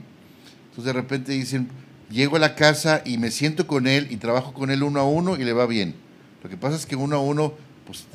Entonces 0.70 0.86
de 0.86 0.94
repente 0.94 1.32
dicen, 1.32 1.70
llego 2.10 2.36
a 2.36 2.40
la 2.40 2.56
casa 2.56 3.02
y 3.06 3.18
me 3.18 3.32
siento 3.32 3.66
con 3.66 3.88
él 3.88 4.08
y 4.12 4.18
trabajo 4.18 4.54
con 4.54 4.72
él 4.72 4.84
uno 4.84 5.00
a 5.00 5.04
uno 5.04 5.38
y 5.38 5.44
le 5.44 5.54
va 5.54 5.66
bien. 5.66 5.96
Lo 6.44 6.50
que 6.50 6.58
pasa 6.58 6.76
es 6.76 6.86
que 6.86 6.96
uno 6.96 7.16
a 7.16 7.20
uno, 7.20 7.54
pues 7.88 8.06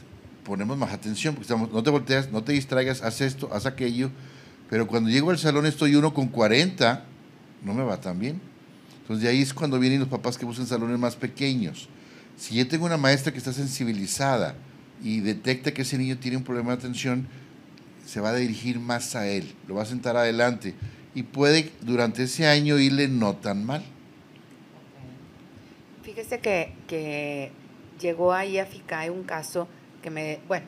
ponemos 0.44 0.76
más 0.76 0.92
atención, 0.92 1.34
porque 1.34 1.44
estamos, 1.44 1.72
no 1.72 1.82
te 1.82 1.90
volteas, 1.90 2.30
no 2.30 2.44
te 2.44 2.52
distraigas, 2.52 3.02
haz 3.02 3.20
esto, 3.20 3.48
haz 3.52 3.66
aquello. 3.66 4.10
Pero 4.68 4.86
cuando 4.86 5.10
llego 5.10 5.30
al 5.30 5.38
salón 5.38 5.66
estoy 5.66 5.96
uno 5.96 6.14
con 6.14 6.28
40, 6.28 7.04
no 7.64 7.74
me 7.74 7.82
va 7.82 8.00
tan 8.00 8.18
bien. 8.18 8.40
Entonces 9.00 9.24
de 9.24 9.30
ahí 9.30 9.42
es 9.42 9.52
cuando 9.52 9.78
vienen 9.78 10.00
los 10.00 10.08
papás 10.08 10.38
que 10.38 10.44
buscan 10.44 10.66
salones 10.66 10.98
más 10.98 11.16
pequeños. 11.16 11.88
Si 12.40 12.54
yo 12.54 12.66
tengo 12.66 12.86
una 12.86 12.96
maestra 12.96 13.32
que 13.32 13.38
está 13.38 13.52
sensibilizada 13.52 14.54
y 15.02 15.20
detecta 15.20 15.74
que 15.74 15.82
ese 15.82 15.98
niño 15.98 16.16
tiene 16.16 16.38
un 16.38 16.42
problema 16.42 16.70
de 16.70 16.78
atención, 16.78 17.28
se 18.06 18.18
va 18.18 18.30
a 18.30 18.34
dirigir 18.34 18.80
más 18.80 19.14
a 19.14 19.28
él, 19.28 19.54
lo 19.68 19.74
va 19.74 19.82
a 19.82 19.86
sentar 19.86 20.16
adelante 20.16 20.74
y 21.14 21.24
puede 21.24 21.70
durante 21.82 22.22
ese 22.22 22.46
año 22.46 22.78
irle 22.78 23.08
no 23.08 23.36
tan 23.36 23.66
mal. 23.66 23.82
Fíjese 26.02 26.38
que, 26.38 26.72
que 26.88 27.52
llegó 28.00 28.32
ahí 28.32 28.56
a 28.58 28.64
FICAE 28.64 29.10
un 29.10 29.24
caso 29.24 29.68
que 30.02 30.08
me, 30.08 30.40
bueno, 30.48 30.64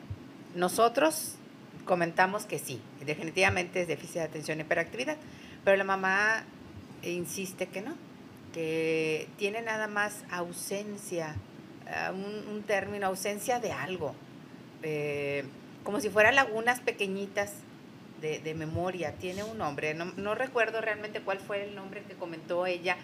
nosotros 0.55 1.37
comentamos 1.85 2.45
que 2.45 2.59
sí, 2.59 2.81
definitivamente 3.03 3.81
es 3.81 3.87
déficit 3.87 4.17
de 4.17 4.21
atención 4.21 4.59
y 4.59 4.61
hiperactividad, 4.61 5.17
pero 5.65 5.75
la 5.75 5.85
mamá 5.85 6.43
insiste 7.01 7.65
que 7.65 7.81
no, 7.81 7.95
que 8.53 9.27
tiene 9.37 9.63
nada 9.63 9.87
más 9.87 10.23
ausencia, 10.29 11.35
eh, 11.87 12.11
un, 12.49 12.63
término, 12.63 13.07
ausencia 13.07 13.59
de 13.59 13.71
algo, 13.71 14.15
eh, 14.81 15.43
como 15.83 15.99
si 15.99 16.09
fueran 16.09 16.35
lagunas 16.35 16.79
pequeñitas 16.79 17.53
de, 18.21 18.53
memoria, 18.53 19.11
tiene 19.19 19.43
un 19.43 19.57
nombre, 19.57 19.93
no, 19.93 20.05
no, 20.15 20.33
recuerdo 20.33 20.79
realmente 20.79 21.19
cuál 21.19 21.39
fue 21.39 21.65
el 21.65 21.75
nombre 21.75 22.03
que 22.03 22.13
comentó 22.13 22.65
ella, 22.65 22.95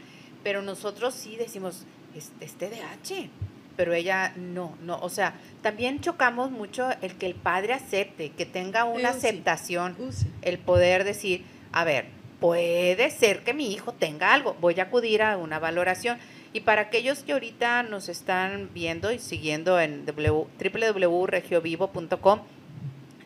pero 0.45 0.61
nosotros 0.61 1.13
sí 1.13 1.35
decimos, 1.35 1.85
es, 2.15 2.31
es 2.39 2.53
TDAH, 2.53 3.27
pero 3.75 3.93
ella 3.93 4.31
no, 4.37 4.77
no, 4.81 4.97
o 5.01 5.09
sea, 5.09 5.33
también 5.61 5.99
chocamos 5.99 6.51
mucho 6.51 6.89
el 7.01 7.17
que 7.17 7.25
el 7.25 7.35
padre 7.35 7.73
acepte, 7.73 8.29
que 8.31 8.45
tenga 8.45 8.85
una 8.85 9.09
aceptación, 9.09 9.97
el 10.41 10.57
poder 10.57 11.03
decir, 11.03 11.43
a 11.73 11.83
ver, 11.83 12.05
puede 12.39 13.09
ser 13.11 13.43
que 13.43 13.53
mi 13.53 13.71
hijo 13.71 13.93
tenga 13.93 14.33
algo, 14.33 14.55
voy 14.59 14.79
a 14.79 14.83
acudir 14.83 15.21
a 15.21 15.37
una 15.37 15.59
valoración. 15.59 16.17
Y 16.51 16.61
para 16.61 16.81
aquellos 16.81 17.19
que 17.19 17.33
ahorita 17.33 17.83
nos 17.83 18.09
están 18.09 18.71
viendo 18.73 19.11
y 19.11 19.19
siguiendo 19.19 19.79
en 19.79 20.03
www.regiovivo.com, 20.05 22.39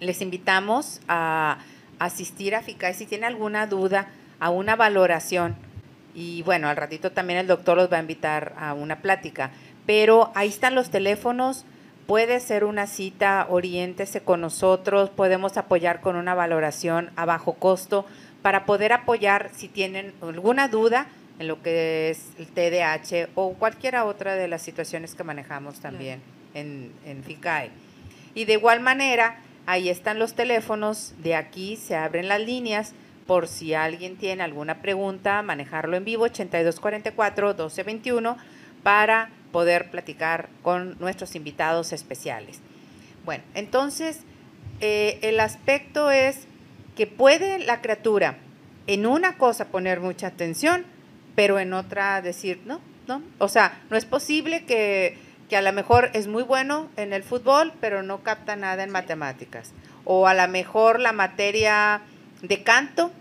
les 0.02 0.22
invitamos 0.22 1.00
a 1.08 1.60
asistir 2.00 2.54
a 2.54 2.62
FICAI 2.62 2.94
si 2.94 3.06
tiene 3.06 3.26
alguna 3.26 3.66
duda 3.68 4.10
a 4.42 4.50
una 4.50 4.76
valoración. 4.76 5.56
Y 6.14 6.44
bueno, 6.44 6.68
al 6.68 6.76
ratito 6.76 7.14
también 7.14 7.40
el 7.40 7.48
doctor 7.48 7.78
los 7.78 7.90
va 7.92 7.96
a 7.98 8.02
invitar 8.02 8.54
a 8.58 8.74
una 8.74 9.02
plática. 9.02 9.52
Pero 9.86 10.32
ahí 10.36 10.50
están 10.50 10.76
los 10.76 10.90
teléfonos, 10.90 11.64
puede 12.08 12.42
ser 12.42 12.66
una 12.66 12.88
cita, 12.88 13.48
oriéntese 13.50 14.20
con 14.22 14.42
nosotros, 14.42 15.10
podemos 15.10 15.56
apoyar 15.56 16.02
con 16.02 16.18
una 16.18 16.36
valoración 16.36 17.12
a 17.16 17.24
bajo 17.24 17.54
costo 17.54 18.06
para 18.42 18.66
poder 18.66 18.92
apoyar 18.92 19.50
si 19.54 19.70
tienen 19.70 20.14
alguna 20.22 20.68
duda 20.68 21.08
en 21.40 21.48
lo 21.48 21.62
que 21.62 22.10
es 22.10 22.32
el 22.38 22.48
TDAH 22.48 23.30
o 23.36 23.54
cualquiera 23.54 24.06
otra 24.06 24.36
de 24.36 24.48
las 24.48 24.62
situaciones 24.62 25.16
que 25.16 25.24
manejamos 25.24 25.80
también 25.80 26.22
en, 26.54 26.92
en 27.06 27.24
FICAE. 27.24 27.72
Y 28.36 28.46
de 28.46 28.54
igual 28.54 28.80
manera, 28.80 29.42
ahí 29.66 29.90
están 29.90 30.20
los 30.20 30.34
teléfonos, 30.34 31.14
de 31.18 31.36
aquí 31.36 31.76
se 31.76 31.96
abren 31.96 32.28
las 32.28 32.42
líneas 32.42 32.94
por 33.26 33.48
si 33.48 33.74
alguien 33.74 34.18
tiene 34.18 34.44
alguna 34.44 34.82
pregunta, 34.82 35.42
manejarlo 35.42 35.98
en 35.98 36.06
vivo, 36.06 36.28
8244-1221, 36.28 38.38
para 38.84 39.30
poder 39.52 39.90
platicar 39.92 40.50
con 40.62 40.98
nuestros 41.00 41.36
invitados 41.36 41.94
especiales. 41.94 42.60
Bueno, 43.24 43.44
entonces, 43.54 44.22
eh, 44.82 45.20
el 45.22 45.40
aspecto 45.40 46.12
es 46.12 46.48
que 46.96 47.08
puede 47.08 47.60
la 47.60 47.82
criatura 47.82 48.40
en 48.88 49.06
una 49.06 49.38
cosa 49.38 49.70
poner 49.70 50.02
mucha 50.02 50.28
atención, 50.28 50.86
pero 51.36 51.60
en 51.60 51.74
otra 51.74 52.22
decir, 52.22 52.62
no, 52.66 52.80
no. 53.08 53.22
O 53.38 53.48
sea, 53.48 53.82
no 53.90 53.98
es 53.98 54.06
posible 54.06 54.66
que, 54.66 55.18
que 55.50 55.58
a 55.58 55.62
lo 55.62 55.74
mejor 55.74 56.10
es 56.14 56.28
muy 56.28 56.44
bueno 56.44 56.90
en 56.98 57.14
el 57.14 57.24
fútbol, 57.24 57.74
pero 57.80 58.04
no 58.04 58.24
capta 58.24 58.56
nada 58.56 58.84
en 58.84 58.92
matemáticas. 58.92 59.72
O 60.06 60.28
a 60.28 60.34
lo 60.34 60.48
mejor 60.48 61.00
la 61.00 61.14
materia 61.14 62.02
de 62.42 62.64
canto 62.64 63.12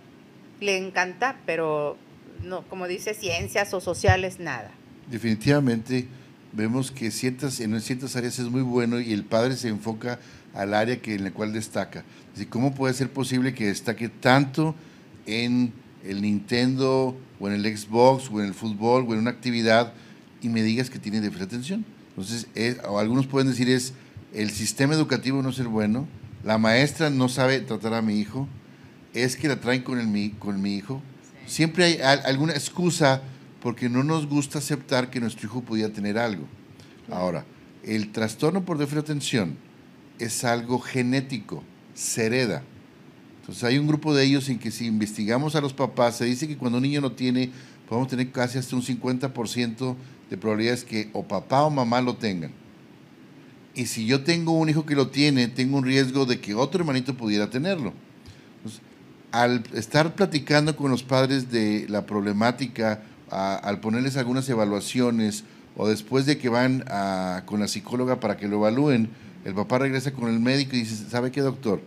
le 0.61 0.77
encanta, 0.77 1.37
pero 1.47 1.97
no, 2.43 2.63
como 2.63 2.89
dice, 2.89 3.15
ciencias 3.15 3.73
o 3.75 3.81
sociales, 3.81 4.39
nada. 4.39 4.71
Definitivamente 5.09 6.07
vemos 6.53 6.91
que 6.91 7.11
ciertas, 7.11 7.61
en 7.61 7.81
ciertas 7.81 8.17
áreas 8.17 8.39
es 8.39 8.47
muy 8.47 8.63
bueno 8.63 9.01
y 9.01 9.13
el 9.13 9.25
padre 9.25 9.57
se 9.57 9.69
enfoca 9.69 10.19
al 10.55 10.75
área 10.75 11.01
que, 11.01 11.15
en 11.15 11.25
la 11.25 11.31
cual 11.33 11.53
destaca. 11.53 12.05
¿Cómo 12.51 12.75
puede 12.75 12.95
ser 12.95 13.11
posible 13.11 13.55
que 13.55 13.67
destaque 13.67 14.09
tanto 14.09 14.75
en 15.27 15.73
el 16.05 16.23
Nintendo 16.23 17.17
o 17.39 17.49
en 17.49 17.55
el 17.55 17.77
Xbox 17.77 18.31
o 18.31 18.41
en 18.41 18.47
el 18.47 18.55
fútbol 18.55 19.07
o 19.09 19.13
en 19.15 19.21
una 19.21 19.31
actividad 19.31 19.93
y 20.41 20.49
me 20.49 20.63
digas 20.63 20.91
que 20.91 20.99
tiene 20.99 21.21
déficit 21.21 21.41
de 21.41 21.57
atención? 21.57 21.85
Entonces, 22.11 22.47
o 22.89 22.99
algunos 22.99 23.27
pueden 23.27 23.49
decir 23.49 23.69
es 23.71 23.95
el 24.35 24.51
sistema 24.51 24.95
educativo 24.95 25.43
no 25.43 25.51
es 25.51 25.59
el 25.59 25.69
bueno, 25.69 26.07
la 26.45 26.59
maestra 26.59 27.11
no 27.11 27.29
sabe 27.29 27.61
tratar 27.61 27.95
a 27.95 28.03
mi 28.03 28.19
hijo, 28.19 28.49
es 29.15 29.37
que 29.37 29.49
la 29.49 29.61
traen 29.61 29.83
con, 29.83 29.99
el, 29.99 30.39
con 30.39 30.61
mi 30.61 30.75
hijo. 30.75 31.03
Siempre 31.47 31.85
hay 31.85 32.01
alguna 32.25 32.53
excusa 32.53 33.23
porque 33.61 33.89
no 33.89 34.03
nos 34.03 34.27
gusta 34.27 34.59
aceptar 34.59 35.11
que 35.11 35.21
nuestro 35.21 35.47
hijo 35.47 35.63
podía 35.63 35.93
tener 35.93 36.19
algo. 36.19 36.47
Ahora, 37.11 37.45
el 37.85 38.11
trastorno 38.11 38.65
por 38.65 38.79
déficit 38.79 38.97
de 38.97 39.13
atención 39.13 39.57
es 40.19 40.45
algo 40.45 40.79
genético, 40.79 41.63
se 41.95 42.27
hereda. 42.27 42.63
Entonces 43.43 43.65
hay 43.65 43.77
un 43.77 43.89
grupo 43.89 44.15
de 44.15 44.25
ellos 44.25 44.49
en 44.51 44.61
que 44.61 44.71
si 44.71 44.87
investigamos 44.87 45.57
a 45.57 45.61
los 45.61 45.73
papás, 45.73 46.17
se 46.17 46.25
dice 46.25 46.47
que 46.47 46.57
cuando 46.57 46.79
un 46.79 46.83
niño 46.85 47.01
no 47.01 47.11
tiene, 47.11 47.51
podemos 47.89 48.09
tener 48.09 48.31
casi 48.31 48.57
hasta 48.57 48.77
un 48.77 48.83
50% 48.83 49.97
de 50.31 50.37
probabilidades 50.37 50.85
que 50.85 51.11
o 51.13 51.25
papá 51.25 51.65
o 51.65 51.71
mamá 51.71 52.01
lo 52.01 52.15
tengan. 52.15 52.53
Y 53.75 53.87
si 53.87 54.07
yo 54.07 54.23
tengo 54.23 54.53
un 54.53 54.69
hijo 54.69 54.87
que 54.87 54.95
lo 54.95 55.09
tiene, 55.09 55.49
tengo 55.49 55.77
un 55.77 55.85
riesgo 55.85 56.25
de 56.25 56.41
que 56.41 56.55
otro 56.55 56.83
hermanito 56.83 57.17
pudiera 57.17 57.51
tenerlo. 57.51 57.93
al 59.33 59.65
estar 59.75 60.15
platicando 60.15 60.77
con 60.77 60.93
los 60.93 61.03
padres 61.03 61.51
de 61.51 61.87
la 61.89 62.07
problemática 62.07 63.03
al 63.29 63.81
ponerles 63.81 64.17
algunas 64.17 64.49
evaluaciones 64.49 65.43
o 65.75 65.89
después 65.89 66.27
de 66.27 66.39
que 66.39 66.49
van 66.49 66.85
con 67.45 67.59
la 67.59 67.67
psicóloga 67.67 68.21
para 68.21 68.37
que 68.37 68.47
lo 68.47 68.59
evalúen, 68.59 69.11
el 69.45 69.55
papá 69.55 69.79
regresa 69.79 70.13
con 70.13 70.31
el 70.31 70.39
médico 70.39 70.77
y 70.77 70.81
dice, 70.81 71.11
¿sabe 71.11 71.33
qué 71.33 71.41
doctor? 71.41 71.81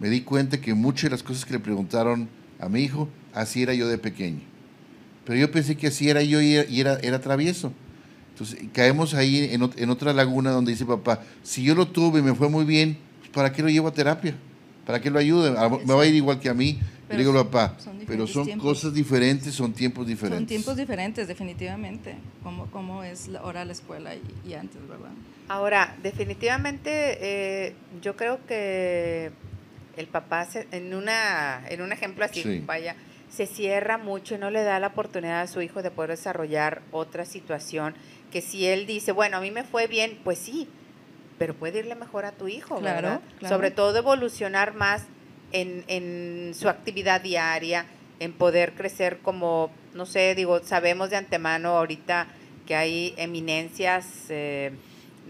Me 0.00 0.08
di 0.08 0.20
cuenta 0.22 0.60
que 0.60 0.74
muchas 0.74 1.04
de 1.04 1.10
las 1.10 1.22
cosas 1.22 1.44
que 1.44 1.52
le 1.52 1.58
preguntaron 1.58 2.28
a 2.60 2.68
mi 2.68 2.82
hijo, 2.82 3.08
así 3.34 3.62
era 3.62 3.74
yo 3.74 3.88
de 3.88 3.98
pequeño. 3.98 4.40
Pero 5.24 5.38
yo 5.38 5.50
pensé 5.50 5.76
que 5.76 5.88
así 5.88 6.08
era 6.08 6.22
yo 6.22 6.40
y 6.40 6.54
era, 6.54 6.94
era, 7.02 7.20
travieso. 7.20 7.72
Entonces 8.30 8.60
caemos 8.72 9.14
ahí 9.14 9.50
en, 9.52 9.90
otra 9.90 10.12
laguna 10.12 10.52
donde 10.52 10.72
dice 10.72 10.86
papá, 10.86 11.22
si 11.42 11.62
yo 11.64 11.74
lo 11.74 11.88
tuve 11.88 12.20
y 12.20 12.22
me 12.22 12.34
fue 12.34 12.48
muy 12.48 12.64
bien, 12.64 12.96
pues, 13.18 13.30
¿para 13.30 13.52
qué 13.52 13.62
lo 13.62 13.68
llevo 13.68 13.88
a 13.88 13.92
terapia? 13.92 14.34
¿Para 14.86 15.00
qué 15.00 15.10
lo 15.10 15.18
ayude? 15.18 15.50
Me 15.84 15.92
va 15.92 16.02
a 16.02 16.06
ir 16.06 16.14
igual 16.14 16.40
que 16.40 16.48
a 16.48 16.54
mí. 16.54 16.78
Pero 17.08 17.20
digo, 17.20 17.32
papá, 17.32 17.74
pero 18.06 18.26
son 18.26 18.58
cosas 18.58 18.92
diferentes, 18.92 19.54
son 19.54 19.72
tiempos 19.72 20.06
diferentes. 20.06 20.38
Son 20.38 20.46
tiempos 20.46 20.76
diferentes, 20.76 21.26
definitivamente, 21.26 22.16
como, 22.42 22.66
como 22.66 23.02
es 23.02 23.30
ahora 23.40 23.64
la 23.64 23.72
escuela 23.72 24.10
y, 24.46 24.52
antes, 24.52 24.80
¿verdad? 24.86 25.12
Ahora, 25.48 25.96
definitivamente, 26.02 26.90
eh, 27.20 27.74
yo 28.02 28.14
creo 28.14 28.44
que 28.46 29.32
el 29.98 30.06
papá, 30.06 30.46
en, 30.70 30.94
una, 30.94 31.62
en 31.68 31.82
un 31.82 31.92
ejemplo 31.92 32.24
así, 32.24 32.62
vaya, 32.64 32.94
se 33.30 33.46
cierra 33.46 33.98
mucho 33.98 34.36
y 34.36 34.38
no 34.38 34.50
le 34.50 34.62
da 34.62 34.78
la 34.78 34.86
oportunidad 34.88 35.42
a 35.42 35.46
su 35.48 35.60
hijo 35.60 35.82
de 35.82 35.90
poder 35.90 36.10
desarrollar 36.10 36.82
otra 36.92 37.24
situación, 37.24 37.94
que 38.30 38.40
si 38.40 38.66
él 38.66 38.86
dice, 38.86 39.12
bueno, 39.12 39.38
a 39.38 39.40
mí 39.40 39.50
me 39.50 39.64
fue 39.64 39.88
bien, 39.88 40.18
pues 40.22 40.38
sí, 40.38 40.68
pero 41.36 41.54
puede 41.54 41.80
irle 41.80 41.96
mejor 41.96 42.24
a 42.24 42.32
tu 42.32 42.48
hijo, 42.48 42.80
¿verdad? 42.80 43.20
Sobre 43.46 43.70
todo 43.70 43.98
evolucionar 43.98 44.74
más 44.74 45.06
en, 45.52 46.52
su 46.54 46.68
actividad 46.68 47.20
diaria, 47.20 47.86
en 48.20 48.32
poder 48.32 48.74
crecer 48.74 49.18
como, 49.18 49.70
no 49.94 50.06
sé, 50.06 50.34
digo, 50.34 50.62
sabemos 50.62 51.10
de 51.10 51.16
antemano 51.16 51.76
ahorita 51.76 52.28
que 52.66 52.76
hay 52.76 53.14
eminencias 53.16 54.06
eh, 54.28 54.72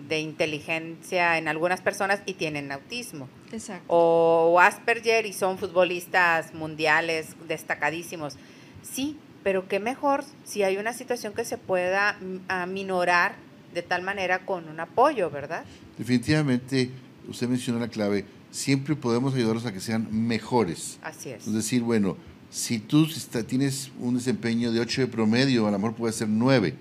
de 0.08 0.20
inteligencia 0.20 1.38
en 1.38 1.48
algunas 1.48 1.80
personas 1.80 2.20
y 2.26 2.34
tienen 2.34 2.70
autismo. 2.72 3.28
Exacto. 3.52 3.84
O, 3.88 4.60
Asperger 4.60 5.26
y 5.26 5.32
son 5.32 5.58
futbolistas 5.58 6.54
mundiales 6.54 7.34
destacadísimos. 7.46 8.36
Sí, 8.82 9.16
pero 9.42 9.68
qué 9.68 9.80
mejor 9.80 10.24
si 10.44 10.62
hay 10.62 10.76
una 10.76 10.92
situación 10.92 11.32
que 11.32 11.44
se 11.44 11.58
pueda 11.58 12.18
aminorar 12.48 13.36
de 13.74 13.82
tal 13.82 14.02
manera 14.02 14.46
con 14.46 14.68
un 14.68 14.80
apoyo, 14.80 15.30
¿verdad? 15.30 15.64
Definitivamente, 15.96 16.90
usted 17.28 17.48
mencionó 17.48 17.80
la 17.80 17.88
clave 17.88 18.24
siempre 18.50 18.96
podemos 18.96 19.34
ayudarlos 19.34 19.66
a 19.66 19.72
que 19.72 19.80
sean 19.80 20.08
mejores. 20.10 20.98
Así 21.02 21.30
es. 21.30 21.46
Es 21.46 21.52
decir, 21.52 21.82
bueno, 21.82 22.16
si 22.50 22.78
tú 22.78 23.06
tienes 23.46 23.90
un 23.98 24.14
desempeño 24.14 24.72
de 24.72 24.80
8 24.80 25.02
de 25.02 25.06
promedio, 25.06 25.66
a 25.66 25.70
lo 25.70 25.78
mejor 25.78 25.94
puede 25.94 26.12
ser 26.12 26.28
9, 26.28 26.74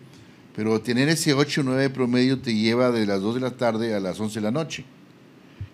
pero 0.58 0.82
tener 0.82 1.08
ese 1.08 1.36
8 1.36 1.62
o 1.62 1.64
9 1.66 1.84
de 1.84 1.90
promedio 1.92 2.40
te 2.40 2.52
lleva 2.52 2.90
de 2.90 3.06
las 3.06 3.22
2 3.22 3.36
de 3.36 3.42
la 3.42 3.52
tarde 3.52 3.94
a 3.94 4.00
las 4.00 4.20
11 4.20 4.40
de 4.40 4.42
la 4.44 4.50
noche. 4.50 4.86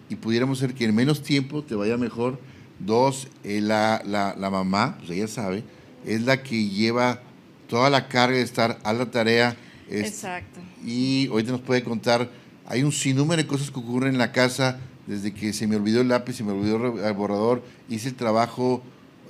Y 0.10 0.18
pudiéramos 0.18 0.60
ser 0.60 0.74
que 0.74 0.84
en 0.84 0.94
menos 0.94 1.24
tiempo 1.24 1.64
te 1.64 1.74
vaya 1.74 1.96
mejor. 1.96 2.38
Dos, 2.80 3.30
eh, 3.46 3.62
la, 3.62 4.02
la, 4.06 4.36
la, 4.38 4.50
mamá, 4.50 4.98
pues 4.98 5.12
ella 5.12 5.30
sabe, 5.30 5.64
es 6.06 6.24
la 6.24 6.44
que 6.44 6.68
lleva 6.68 7.22
toda 7.70 7.90
la 7.90 8.10
carga 8.10 8.36
de 8.36 8.44
estar 8.44 8.78
a 8.84 8.92
la 8.92 9.10
tarea. 9.10 9.56
Exacto. 9.90 10.60
Y 10.86 11.30
ahorita 11.30 11.54
nos 11.54 11.62
puede 11.62 11.82
contar, 11.82 12.30
hay 12.66 12.84
un 12.84 12.92
sinnúmero 12.92 13.42
de 13.42 13.48
cosas 13.48 13.72
que 13.72 13.80
ocurren 13.80 14.12
en 14.12 14.20
la 14.20 14.34
casa 14.34 14.80
desde 15.08 15.34
que 15.34 15.54
se 15.54 15.66
me 15.66 15.78
olvidó 15.78 16.02
el 16.02 16.10
lápiz, 16.10 16.34
se 16.34 16.44
me 16.44 16.52
olvidó 16.52 17.08
el 17.08 17.14
borrador, 17.14 17.64
hice 17.88 18.10
el 18.10 18.16
trabajo 18.16 18.84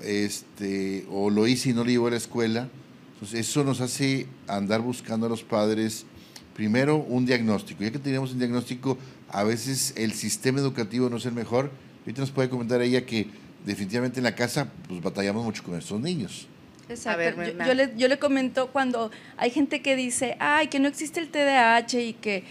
este, 0.03 1.05
o 1.11 1.29
lo 1.29 1.45
hice 1.45 1.69
y 1.69 1.73
no 1.73 1.83
lo 1.83 1.91
llevo 1.91 2.07
a 2.07 2.11
la 2.11 2.17
escuela. 2.17 2.69
Entonces 3.23 3.47
eso 3.49 3.63
nos 3.63 3.79
hace 3.79 4.27
andar 4.49 4.81
buscando 4.81 5.27
a 5.27 5.29
los 5.29 5.43
padres 5.43 6.05
primero 6.53 6.97
un 6.97 7.25
diagnóstico. 7.25 7.81
Ya 7.81 7.89
que 7.89 7.97
tenemos 7.97 8.33
un 8.33 8.39
diagnóstico, 8.39 8.97
a 9.29 9.45
veces 9.45 9.93
el 9.95 10.11
sistema 10.11 10.59
educativo 10.59 11.09
no 11.09 11.15
es 11.15 11.25
el 11.25 11.31
mejor. 11.31 11.71
Ahorita 12.01 12.19
nos 12.19 12.31
puede 12.31 12.49
comentar 12.49 12.81
ella 12.81 13.05
que 13.05 13.27
definitivamente 13.65 14.19
en 14.19 14.25
la 14.25 14.35
casa 14.35 14.69
pues 14.89 15.01
batallamos 15.01 15.45
mucho 15.45 15.63
con 15.63 15.77
estos 15.77 16.01
niños. 16.01 16.49
Exacto. 16.89 17.41
yo, 17.65 17.73
le, 17.73 17.93
yo 17.95 18.09
le 18.09 18.19
comento 18.19 18.67
cuando 18.73 19.09
hay 19.37 19.51
gente 19.51 19.81
que 19.81 19.95
dice, 19.95 20.35
ay, 20.41 20.67
que 20.67 20.81
no 20.81 20.89
existe 20.89 21.21
el 21.21 21.29
TDAH 21.29 22.01
y 22.01 22.13
que 22.15 22.43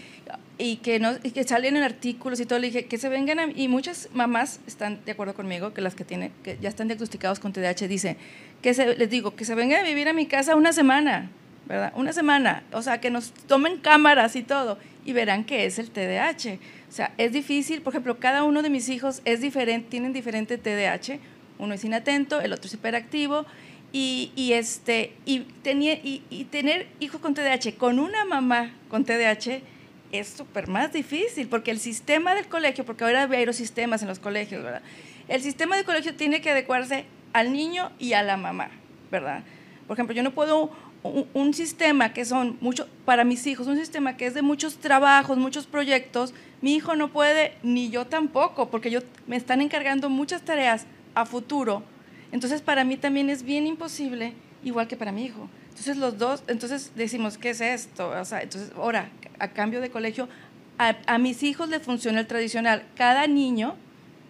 y 0.57 0.77
que 0.77 0.99
no 0.99 1.13
y 1.23 1.31
que 1.31 1.43
salen 1.43 1.77
en 1.77 1.83
artículos 1.83 2.39
y 2.39 2.45
todo 2.45 2.59
le 2.59 2.67
dije 2.67 2.85
que 2.85 2.97
se 2.97 3.09
vengan 3.09 3.39
a, 3.39 3.45
y 3.47 3.67
muchas 3.67 4.09
mamás 4.13 4.59
están 4.67 5.03
de 5.03 5.13
acuerdo 5.13 5.33
conmigo 5.33 5.73
que 5.73 5.81
las 5.81 5.95
que 5.95 6.05
tienen 6.05 6.31
que 6.43 6.57
ya 6.61 6.69
están 6.69 6.87
diagnosticados 6.87 7.39
con 7.39 7.53
TDAH 7.53 7.87
dice 7.87 8.17
que 8.61 8.73
se, 8.73 8.95
les 8.95 9.09
digo 9.09 9.35
que 9.35 9.45
se 9.45 9.55
vengan 9.55 9.83
a 9.83 9.87
vivir 9.87 10.07
a 10.07 10.13
mi 10.13 10.27
casa 10.27 10.55
una 10.55 10.71
semana 10.71 11.31
verdad 11.65 11.91
una 11.95 12.13
semana 12.13 12.63
o 12.71 12.83
sea 12.83 13.01
que 13.01 13.09
nos 13.09 13.31
tomen 13.47 13.77
cámaras 13.77 14.35
y 14.35 14.43
todo 14.43 14.77
y 15.05 15.13
verán 15.13 15.43
que 15.43 15.65
es 15.65 15.79
el 15.79 15.89
TDAH 15.89 16.59
o 16.87 16.91
sea 16.91 17.13
es 17.17 17.31
difícil 17.31 17.81
por 17.81 17.93
ejemplo 17.93 18.19
cada 18.19 18.43
uno 18.43 18.61
de 18.61 18.69
mis 18.69 18.89
hijos 18.89 19.21
es 19.25 19.41
diferente 19.41 19.89
tienen 19.89 20.13
diferente 20.13 20.59
TDAH 20.59 21.17
uno 21.57 21.73
es 21.73 21.83
inatento 21.83 22.41
el 22.41 22.53
otro 22.53 22.67
es 22.67 22.73
hiperactivo 22.75 23.47
y, 23.91 24.31
y 24.35 24.53
este 24.53 25.13
y, 25.25 25.39
tenía, 25.63 25.93
y, 25.93 26.21
y 26.29 26.45
tener 26.45 26.87
hijos 26.99 27.21
con 27.21 27.33
TDAH 27.33 27.75
con 27.77 27.97
una 27.97 28.23
mamá 28.25 28.71
con 28.89 29.03
TDAH 29.03 29.72
es 30.13 30.27
súper 30.29 30.67
más 30.67 30.93
difícil, 30.93 31.47
porque 31.47 31.71
el 31.71 31.79
sistema 31.79 32.35
del 32.35 32.47
colegio, 32.47 32.85
porque 32.85 33.03
ahora 33.03 33.23
hay 33.23 33.45
los 33.45 33.55
sistemas 33.55 34.01
en 34.03 34.07
los 34.07 34.19
colegios, 34.19 34.63
¿verdad? 34.63 34.83
El 35.27 35.41
sistema 35.41 35.75
del 35.75 35.85
colegio 35.85 36.15
tiene 36.15 36.39
que 36.39 36.51
adecuarse 36.51 37.05
al 37.33 37.51
niño 37.51 37.91
y 37.97 38.13
a 38.13 38.21
la 38.21 38.37
mamá, 38.37 38.69
¿verdad? 39.11 39.43
Por 39.87 39.95
ejemplo, 39.95 40.15
yo 40.15 40.23
no 40.23 40.31
puedo 40.31 40.71
un, 41.03 41.53
sistema 41.53 42.13
que 42.13 42.25
son 42.25 42.57
mucho 42.61 42.87
para 43.05 43.23
mis 43.23 43.45
hijos, 43.47 43.67
un 43.67 43.77
sistema 43.77 44.15
que 44.15 44.27
es 44.27 44.33
de 44.33 44.41
muchos 44.41 44.77
trabajos, 44.77 45.37
muchos 45.37 45.65
proyectos, 45.65 46.33
mi 46.61 46.75
hijo 46.75 46.95
no 46.95 47.09
puede, 47.09 47.57
ni 47.63 47.89
yo 47.89 48.05
tampoco, 48.05 48.69
porque 48.69 48.89
yo, 48.89 48.99
me 49.27 49.35
están 49.35 49.61
encargando 49.61 50.09
muchas 50.09 50.43
tareas 50.43 50.85
a 51.15 51.25
futuro. 51.25 51.83
Entonces, 52.31 52.61
para 52.61 52.83
mí 52.83 52.97
también 52.97 53.29
es 53.29 53.43
bien 53.43 53.67
imposible, 53.67 54.33
igual 54.63 54.87
que 54.87 54.95
para 54.95 55.11
mi 55.11 55.25
hijo. 55.25 55.49
Entonces, 55.73 55.97
los 55.97 56.19
dos, 56.19 56.43
entonces 56.47 56.91
decimos, 56.95 57.39
¿qué 57.39 57.49
es 57.49 57.59
esto? 57.59 58.09
O 58.09 58.25
sea, 58.25 58.43
entonces, 58.43 58.71
ahora, 58.75 59.09
a 59.39 59.47
cambio 59.47 59.81
de 59.81 59.89
colegio, 59.89 60.29
a, 60.77 61.17
mis 61.17 61.41
hijos 61.41 61.67
les 61.67 61.81
funciona 61.81 62.19
el 62.19 62.27
tradicional. 62.27 62.83
Cada 62.95 63.25
niño 63.25 63.75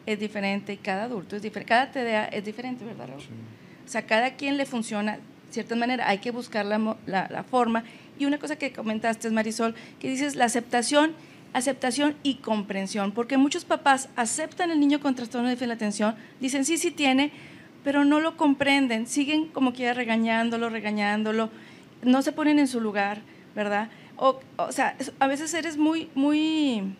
es 0.05 0.19
diferente, 0.19 0.77
cada 0.77 1.03
adulto 1.03 1.35
es 1.35 1.41
diferente, 1.41 1.67
cada 1.67 1.91
TDA 1.91 2.25
es 2.27 2.45
diferente, 2.45 2.85
¿verdad, 2.85 3.09
O 3.09 3.89
sea, 3.89 4.05
cada 4.05 4.35
quien 4.35 4.55
le 4.55 4.65
funciona 4.65 5.17
de 5.17 5.53
cierta 5.53 5.75
manera, 5.75 6.07
hay 6.07 6.19
que 6.19 6.31
buscar 6.31 6.65
la, 6.65 6.97
la, 7.05 7.43
forma. 7.43 7.83
Y 8.17 8.25
una 8.25 8.39
cosa 8.39 8.55
que 8.55 8.71
comentaste, 8.71 9.29
Marisol, 9.29 9.75
que 9.99 10.09
dices 10.09 10.35
la 10.35 10.45
aceptación, 10.45 11.13
aceptación 11.51 12.15
y 12.23 12.35
comprensión, 12.35 13.11
porque 13.11 13.37
muchos 13.37 13.65
papás 13.65 14.07
aceptan 14.15 14.71
el 14.71 14.79
niño 14.79 15.01
con 15.01 15.13
trastorno 15.13 15.49
de 15.49 15.55
de 15.55 15.71
atención, 15.73 16.15
dicen 16.39 16.63
sí, 16.65 16.77
sí 16.77 16.89
tiene, 16.91 17.31
pero 17.83 18.05
no 18.05 18.19
lo 18.19 18.37
comprenden, 18.37 19.07
siguen 19.07 19.47
como 19.47 19.73
quiera 19.73 19.93
regañándolo, 19.93 20.69
regañándolo, 20.69 21.49
no 22.01 22.21
se 22.21 22.31
ponen 22.31 22.59
en 22.59 22.67
su 22.67 22.81
lugar, 22.81 23.21
¿verdad? 23.55 23.89
O, 24.17 24.39
o 24.57 24.71
sea, 24.71 24.95
a 25.19 25.27
veces 25.27 25.53
eres 25.53 25.77
muy, 25.77 26.09
muy, 26.15 26.95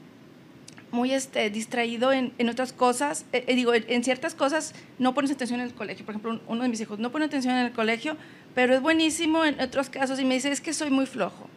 muy 0.92 1.12
este, 1.12 1.50
distraído 1.50 2.12
en, 2.12 2.34
en 2.38 2.50
otras 2.50 2.74
cosas. 2.74 3.26
Eh, 3.34 3.44
eh, 3.48 3.56
digo, 3.56 3.74
en 3.74 4.04
ciertas 4.04 4.36
cosas 4.36 4.74
no 5.00 5.14
pones 5.14 5.32
atención 5.32 5.60
en 5.60 5.68
el 5.68 5.74
colegio. 5.74 6.06
Por 6.06 6.14
ejemplo, 6.14 6.40
uno 6.48 6.64
de 6.64 6.70
mis 6.70 6.82
hijos 6.82 7.00
no 7.00 7.12
pone 7.12 7.26
atención 7.26 7.56
en 7.56 7.66
el 7.66 7.72
colegio, 7.72 8.18
pero 8.56 8.74
es 8.76 8.82
buenísimo 8.82 9.46
en 9.46 9.60
otros 9.60 9.90
casos 9.90 10.20
y 10.20 10.26
me 10.26 10.36
dice, 10.36 10.52
es 10.52 10.62
que 10.62 10.74
soy 10.74 10.90
muy 10.90 11.06
flojo. 11.06 11.50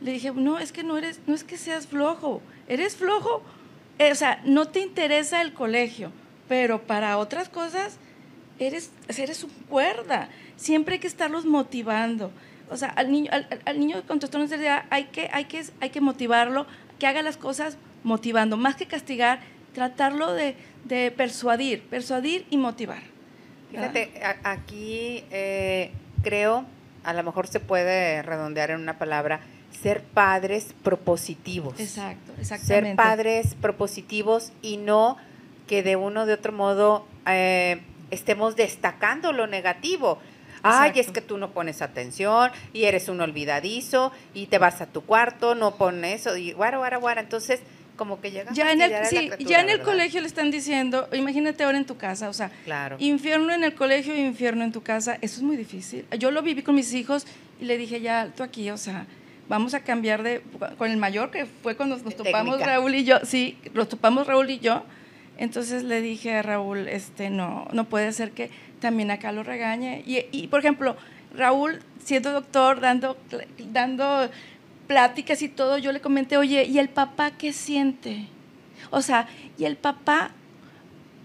Le 0.00 0.12
dije, 0.12 0.32
no, 0.32 0.58
es 0.58 0.72
que 0.72 0.84
no 0.84 0.96
eres, 0.98 1.20
no 1.26 1.34
es 1.34 1.44
que 1.44 1.56
seas 1.56 1.86
flojo, 1.86 2.42
eres 2.68 2.96
flojo, 2.96 3.42
eh, 3.98 4.12
o 4.12 4.14
sea, 4.14 4.42
no 4.44 4.66
te 4.68 4.80
interesa 4.80 5.40
el 5.40 5.54
colegio, 5.54 6.12
pero 6.48 6.82
para 6.82 7.16
otras 7.18 7.48
cosas 7.48 7.98
eres, 8.58 8.90
eres 9.08 9.44
un 9.44 9.50
cuerda. 9.68 10.28
Siempre 10.56 10.94
hay 10.94 11.00
que 11.00 11.06
estarlos 11.06 11.44
motivando 11.44 12.30
o 12.70 12.76
sea, 12.76 12.88
al 12.88 13.10
niño, 13.10 13.30
al, 13.64 13.78
niño 13.78 14.02
con 14.06 14.18
trastorno 14.18 14.46
de 14.46 14.54
ansiedad 14.54 14.84
hay 14.90 15.04
que, 15.04 15.28
hay, 15.32 15.44
que, 15.44 15.64
hay 15.80 15.90
que 15.90 16.00
motivarlo, 16.00 16.66
que 16.98 17.06
haga 17.06 17.22
las 17.22 17.36
cosas 17.36 17.78
motivando, 18.02 18.56
más 18.56 18.76
que 18.76 18.86
castigar, 18.86 19.40
tratarlo 19.72 20.32
de, 20.32 20.56
de 20.84 21.10
persuadir, 21.10 21.82
persuadir 21.82 22.46
y 22.50 22.56
motivar. 22.56 23.02
Fíjate, 23.70 24.12
aquí 24.42 25.24
eh, 25.30 25.90
creo, 26.22 26.64
a 27.04 27.12
lo 27.12 27.22
mejor 27.22 27.46
se 27.46 27.60
puede 27.60 28.22
redondear 28.22 28.70
en 28.70 28.80
una 28.80 28.98
palabra, 28.98 29.40
ser 29.82 30.02
padres 30.02 30.74
propositivos. 30.82 31.78
Exacto, 31.78 32.32
exactamente. 32.40 32.88
Ser 32.88 32.96
padres 32.96 33.54
propositivos 33.60 34.52
y 34.62 34.78
no 34.78 35.16
que 35.66 35.82
de 35.82 35.96
uno 35.96 36.26
de 36.26 36.32
otro 36.32 36.52
modo 36.52 37.06
eh, 37.26 37.80
estemos 38.10 38.56
destacando 38.56 39.32
lo 39.32 39.46
negativo. 39.46 40.18
Ay, 40.62 40.92
es 40.96 41.12
que 41.12 41.20
tú 41.20 41.38
no 41.38 41.52
pones 41.52 41.80
atención 41.80 42.50
y 42.72 42.84
eres 42.84 43.08
un 43.08 43.20
olvidadizo 43.20 44.10
y 44.34 44.46
te 44.46 44.58
vas 44.58 44.80
a 44.80 44.86
tu 44.86 45.02
cuarto, 45.02 45.54
no 45.54 45.76
pones 45.76 46.22
eso 46.22 46.36
y 46.36 46.52
guara, 46.52 46.78
guara, 46.78 46.96
guara. 46.96 47.20
Entonces, 47.20 47.60
como 47.96 48.20
que 48.20 48.30
llega 48.30 48.52
ya 48.52 48.72
en 48.72 48.80
el 48.80 49.06
sí, 49.06 49.30
ya 49.40 49.60
en 49.60 49.70
el 49.70 49.80
colegio 49.80 50.20
le 50.20 50.26
están 50.26 50.50
diciendo 50.50 51.08
imagínate 51.12 51.64
ahora 51.64 51.78
en 51.78 51.86
tu 51.86 51.96
casa 51.96 52.28
o 52.28 52.32
sea 52.32 52.50
claro. 52.64 52.96
infierno 52.98 53.52
en 53.52 53.64
el 53.64 53.74
colegio 53.74 54.14
infierno 54.14 54.64
en 54.64 54.72
tu 54.72 54.82
casa 54.82 55.18
eso 55.20 55.36
es 55.36 55.42
muy 55.42 55.56
difícil 55.56 56.04
yo 56.18 56.30
lo 56.30 56.42
viví 56.42 56.62
con 56.62 56.74
mis 56.74 56.92
hijos 56.92 57.26
y 57.60 57.64
le 57.64 57.76
dije 57.76 58.00
ya 58.00 58.32
tú 58.36 58.42
aquí 58.42 58.70
o 58.70 58.76
sea 58.76 59.06
vamos 59.48 59.74
a 59.74 59.80
cambiar 59.80 60.22
de 60.22 60.42
con 60.78 60.90
el 60.90 60.96
mayor 60.96 61.30
que 61.30 61.46
fue 61.46 61.76
cuando 61.76 61.96
nos 61.96 62.14
topamos 62.14 62.60
Raúl 62.60 62.94
y 62.94 63.04
yo 63.04 63.20
sí 63.24 63.58
nos 63.74 63.88
topamos 63.88 64.26
Raúl 64.26 64.50
y 64.50 64.58
yo 64.58 64.84
entonces 65.38 65.82
le 65.82 66.00
dije 66.00 66.34
a 66.36 66.42
Raúl 66.42 66.88
este 66.88 67.30
no 67.30 67.68
no 67.72 67.84
puede 67.84 68.12
ser 68.12 68.32
que 68.32 68.50
también 68.80 69.10
acá 69.10 69.32
lo 69.32 69.42
regañe. 69.42 70.02
Y, 70.06 70.46
por 70.48 70.60
ejemplo, 70.60 70.96
Raúl, 71.34 71.80
siendo 72.02 72.32
doctor, 72.32 72.80
dando, 72.80 73.16
dando 73.72 74.30
pláticas 74.86 75.42
y 75.42 75.48
todo, 75.48 75.78
yo 75.78 75.92
le 75.92 76.00
comenté, 76.00 76.36
oye, 76.36 76.64
¿y 76.64 76.78
el 76.78 76.88
papá 76.88 77.32
qué 77.32 77.52
siente? 77.52 78.26
O 78.90 79.02
sea, 79.02 79.28
y 79.58 79.64
el 79.64 79.76
papá, 79.76 80.30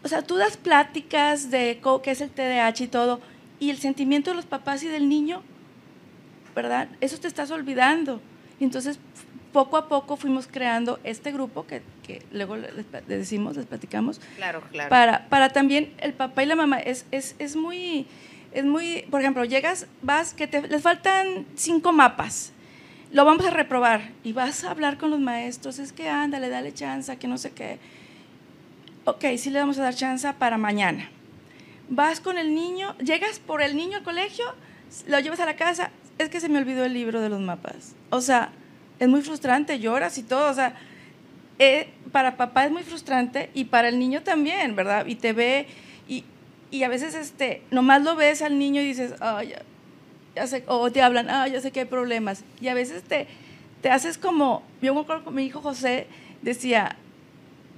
o 0.03 0.07
sea, 0.07 0.21
tú 0.21 0.37
das 0.37 0.57
pláticas 0.57 1.51
de 1.51 1.79
qué 2.03 2.11
es 2.11 2.21
el 2.21 2.31
TDAH 2.31 2.83
y 2.83 2.87
todo, 2.87 3.21
y 3.59 3.69
el 3.69 3.77
sentimiento 3.77 4.31
de 4.31 4.37
los 4.37 4.45
papás 4.45 4.81
y 4.83 4.87
del 4.87 5.07
niño, 5.07 5.43
¿verdad? 6.55 6.89
Eso 6.99 7.19
te 7.19 7.27
estás 7.27 7.51
olvidando. 7.51 8.21
Y 8.59 8.63
entonces, 8.63 8.99
poco 9.51 9.77
a 9.77 9.87
poco 9.87 10.17
fuimos 10.17 10.47
creando 10.47 10.99
este 11.03 11.31
grupo 11.31 11.65
que, 11.65 11.81
que 12.03 12.23
luego 12.31 12.55
les, 12.57 12.85
decimos, 13.07 13.57
les 13.57 13.65
platicamos. 13.65 14.19
Claro, 14.37 14.61
claro. 14.71 14.89
Para, 14.89 15.27
para 15.29 15.49
también 15.49 15.93
el 15.99 16.13
papá 16.13 16.43
y 16.43 16.45
la 16.45 16.55
mamá. 16.55 16.79
Es, 16.79 17.05
es, 17.11 17.35
es 17.39 17.55
muy, 17.55 18.07
es 18.51 18.65
muy, 18.65 19.05
por 19.09 19.21
ejemplo, 19.21 19.43
llegas, 19.45 19.87
vas, 20.01 20.33
que 20.33 20.47
te, 20.47 20.67
les 20.67 20.81
faltan 20.81 21.45
cinco 21.55 21.91
mapas. 21.91 22.53
Lo 23.11 23.25
vamos 23.25 23.45
a 23.45 23.51
reprobar 23.51 24.11
y 24.23 24.31
vas 24.31 24.63
a 24.63 24.71
hablar 24.71 24.97
con 24.97 25.11
los 25.11 25.19
maestros. 25.19 25.79
Es 25.79 25.91
que 25.91 26.09
ándale, 26.09 26.49
dale 26.49 26.73
chance, 26.73 27.17
que 27.17 27.27
no 27.27 27.37
sé 27.37 27.51
qué. 27.51 27.79
Ok, 29.05 29.25
sí 29.37 29.49
le 29.49 29.59
vamos 29.59 29.77
a 29.79 29.83
dar 29.83 29.95
chance 29.95 30.31
para 30.33 30.57
mañana. 30.57 31.09
Vas 31.89 32.21
con 32.21 32.37
el 32.37 32.55
niño, 32.55 32.95
llegas 32.99 33.39
por 33.39 33.61
el 33.61 33.75
niño 33.75 33.97
al 33.97 34.03
colegio, 34.03 34.45
lo 35.07 35.19
llevas 35.19 35.41
a 35.41 35.45
la 35.45 35.57
casa. 35.57 35.91
Es 36.17 36.29
que 36.29 36.39
se 36.39 36.47
me 36.47 36.59
olvidó 36.59 36.85
el 36.85 36.93
libro 36.93 37.19
de 37.19 37.27
los 37.27 37.41
mapas. 37.41 37.95
O 38.11 38.21
sea, 38.21 38.53
es 39.01 39.07
muy 39.07 39.23
frustrante, 39.23 39.79
lloras 39.79 40.19
y 40.19 40.23
todo, 40.23 40.51
o 40.51 40.53
sea, 40.53 40.75
eh, 41.57 41.89
para 42.11 42.37
papá 42.37 42.65
es 42.65 42.71
muy 42.71 42.83
frustrante 42.83 43.49
y 43.55 43.63
para 43.63 43.89
el 43.89 43.97
niño 43.97 44.21
también, 44.21 44.75
¿verdad? 44.75 45.07
Y 45.07 45.15
te 45.15 45.33
ve 45.33 45.65
y, 46.07 46.23
y 46.69 46.83
a 46.83 46.87
veces 46.87 47.15
este, 47.15 47.63
nomás 47.71 48.03
lo 48.03 48.15
ves 48.15 48.43
al 48.43 48.59
niño 48.59 48.79
y 48.79 48.85
dices, 48.85 49.15
sé, 50.45 50.63
o 50.67 50.91
te 50.91 51.01
hablan, 51.01 51.31
ah, 51.31 51.47
ya 51.47 51.59
sé 51.61 51.71
que 51.71 51.79
hay 51.79 51.85
problemas. 51.87 52.43
Y 52.61 52.67
a 52.67 52.75
veces 52.75 53.01
te, 53.01 53.25
te 53.81 53.89
haces 53.89 54.19
como, 54.19 54.61
yo 54.83 54.93
me 54.93 55.01
acuerdo 55.01 55.23
con 55.23 55.33
mi 55.33 55.45
hijo 55.45 55.61
José, 55.61 56.05
decía, 56.43 56.95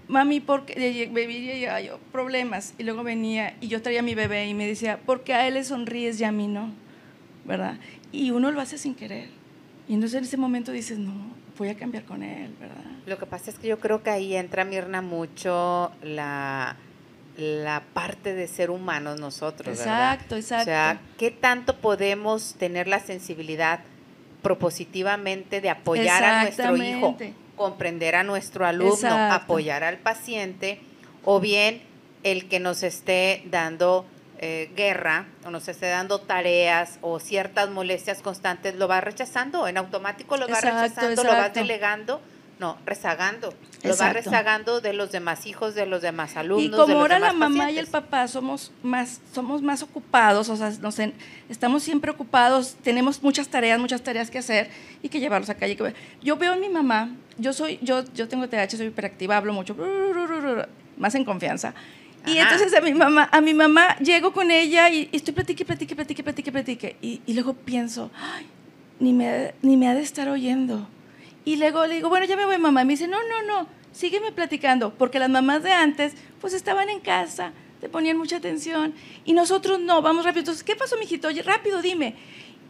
mami, 0.09 0.41
¿por 0.41 0.65
qué? 0.65 1.09
Bebía 1.09 1.79
yo, 1.79 1.99
problemas. 2.11 2.73
Y 2.77 2.83
luego 2.83 3.01
venía 3.03 3.55
y 3.61 3.69
yo 3.69 3.81
traía 3.81 4.01
a 4.01 4.03
mi 4.03 4.13
bebé 4.13 4.45
y 4.47 4.53
me 4.53 4.67
decía, 4.67 4.97
¿por 4.97 5.23
qué 5.23 5.35
a 5.35 5.47
él 5.47 5.53
le 5.53 5.63
sonríes 5.63 6.19
y 6.19 6.25
a 6.25 6.33
mí 6.33 6.49
no? 6.49 6.69
¿Verdad? 7.45 7.77
Y 8.11 8.31
uno 8.31 8.51
lo 8.51 8.59
hace 8.59 8.77
sin 8.77 8.93
querer. 8.93 9.42
Y 9.87 9.93
entonces 9.93 10.17
en 10.17 10.23
ese 10.23 10.37
momento 10.37 10.71
dices, 10.71 10.97
no, 10.97 11.13
voy 11.57 11.69
a 11.69 11.75
cambiar 11.75 12.05
con 12.05 12.23
él, 12.23 12.53
¿verdad? 12.59 12.83
Lo 13.05 13.17
que 13.17 13.25
pasa 13.25 13.49
es 13.49 13.59
que 13.59 13.67
yo 13.67 13.79
creo 13.79 14.01
que 14.01 14.09
ahí 14.09 14.35
entra, 14.35 14.63
Mirna, 14.63 15.01
mucho 15.01 15.91
la, 16.01 16.77
la 17.37 17.83
parte 17.93 18.33
de 18.33 18.47
ser 18.47 18.69
humanos 18.69 19.19
nosotros, 19.19 19.77
exacto, 19.77 20.35
Exacto, 20.35 20.61
O 20.61 20.65
sea, 20.65 21.01
¿qué 21.17 21.31
tanto 21.31 21.77
podemos 21.77 22.55
tener 22.55 22.87
la 22.87 22.99
sensibilidad 22.99 23.81
propositivamente 24.41 25.61
de 25.61 25.69
apoyar 25.69 26.23
a 26.23 26.43
nuestro 26.43 26.77
hijo, 26.77 27.17
comprender 27.55 28.15
a 28.15 28.23
nuestro 28.23 28.65
alumno, 28.65 29.15
apoyar 29.31 29.83
al 29.83 29.97
paciente, 29.97 30.79
o 31.23 31.39
bien 31.39 31.81
el 32.23 32.47
que 32.47 32.59
nos 32.59 32.83
esté 32.83 33.43
dando 33.49 34.05
eh, 34.45 34.69
guerra 34.75 35.25
o 35.45 35.51
nos 35.51 35.69
esté 35.69 35.87
dando 35.87 36.19
tareas 36.19 36.99
o 36.99 37.17
ciertas 37.21 37.69
molestias 37.69 38.21
constantes, 38.21 38.75
lo 38.75 38.89
va 38.89 38.99
rechazando, 38.99 39.69
en 39.69 39.77
automático 39.77 40.35
lo 40.35 40.49
va 40.49 40.59
rechazando, 40.59 41.23
lo 41.23 41.29
va 41.29 41.47
delegando, 41.47 42.19
no, 42.59 42.77
rezagando. 42.85 43.53
Lo 43.83 43.95
va 43.95 44.09
rezagando 44.11 44.81
de 44.81 44.91
los 44.91 45.13
demás 45.13 45.45
hijos, 45.45 45.75
de 45.75 45.85
los 45.85 46.01
demás 46.01 46.35
alumnos. 46.35 46.65
Y 46.65 46.69
como 46.71 46.99
ahora 46.99 47.19
la 47.19 47.31
mamá 47.31 47.71
y 47.71 47.77
el 47.77 47.87
papá 47.87 48.27
somos 48.27 48.73
más, 48.83 49.21
somos 49.33 49.61
más 49.61 49.81
ocupados, 49.81 50.49
o 50.49 50.57
sea, 50.57 50.71
nos 50.81 50.97
estamos 51.47 51.81
siempre 51.81 52.11
ocupados, 52.11 52.75
tenemos 52.83 53.23
muchas 53.23 53.47
tareas, 53.47 53.79
muchas 53.79 54.01
tareas 54.01 54.29
que 54.29 54.39
hacer 54.39 54.69
y 55.01 55.07
que 55.07 55.21
llevarlos 55.21 55.49
a 55.51 55.55
calle. 55.55 55.77
Yo 56.21 56.35
veo 56.35 56.51
a 56.51 56.57
mi 56.57 56.67
mamá, 56.67 57.15
yo 57.37 57.53
soy, 57.53 57.79
yo, 57.81 58.03
yo 58.13 58.27
tengo 58.27 58.49
TDAH, 58.49 58.71
soy 58.71 58.87
hiperactiva, 58.87 59.37
hablo 59.37 59.53
mucho, 59.53 59.73
más 60.97 61.15
en 61.15 61.23
confianza. 61.23 61.73
Y 62.25 62.37
entonces 62.37 62.73
a 62.73 62.81
mi 62.81 62.93
mamá, 62.93 63.29
a 63.31 63.41
mi 63.41 63.53
mamá 63.53 63.97
llego 63.97 64.31
con 64.31 64.49
ella 64.49 64.89
y, 64.89 65.09
estoy 65.11 65.33
platique, 65.33 65.65
platique, 65.65 65.95
platique, 65.95 66.23
platique, 66.23 66.51
platique. 66.51 66.95
Y, 67.01 67.21
y 67.25 67.33
luego 67.33 67.53
pienso, 67.53 68.11
ay, 68.15 68.45
ni 68.99 69.13
me, 69.13 69.53
ni 69.61 69.77
me 69.77 69.87
ha 69.87 69.93
de 69.93 70.01
estar 70.01 70.29
oyendo. 70.29 70.87
Y 71.45 71.57
luego 71.57 71.85
le 71.85 71.95
digo, 71.95 72.09
bueno, 72.09 72.25
ya 72.25 72.37
me 72.37 72.45
voy, 72.45 72.57
mamá. 72.57 72.83
Y 72.83 72.85
me 72.85 72.93
dice, 72.93 73.07
no, 73.07 73.17
no, 73.27 73.43
no, 73.43 73.67
sígueme 73.91 74.31
platicando. 74.31 74.93
Porque 74.93 75.19
las 75.19 75.29
mamás 75.29 75.63
de 75.63 75.71
antes, 75.71 76.13
pues 76.39 76.53
estaban 76.53 76.89
en 76.89 76.99
casa, 76.99 77.51
te 77.81 77.89
ponían 77.89 78.17
mucha 78.17 78.37
atención. 78.37 78.93
Y 79.25 79.33
nosotros 79.33 79.79
no, 79.79 80.01
vamos 80.01 80.23
rápido. 80.23 80.41
Entonces, 80.41 80.63
¿qué 80.63 80.75
pasó, 80.75 80.97
mijito? 80.97 81.27
Oye, 81.27 81.41
rápido, 81.41 81.81
dime. 81.81 82.15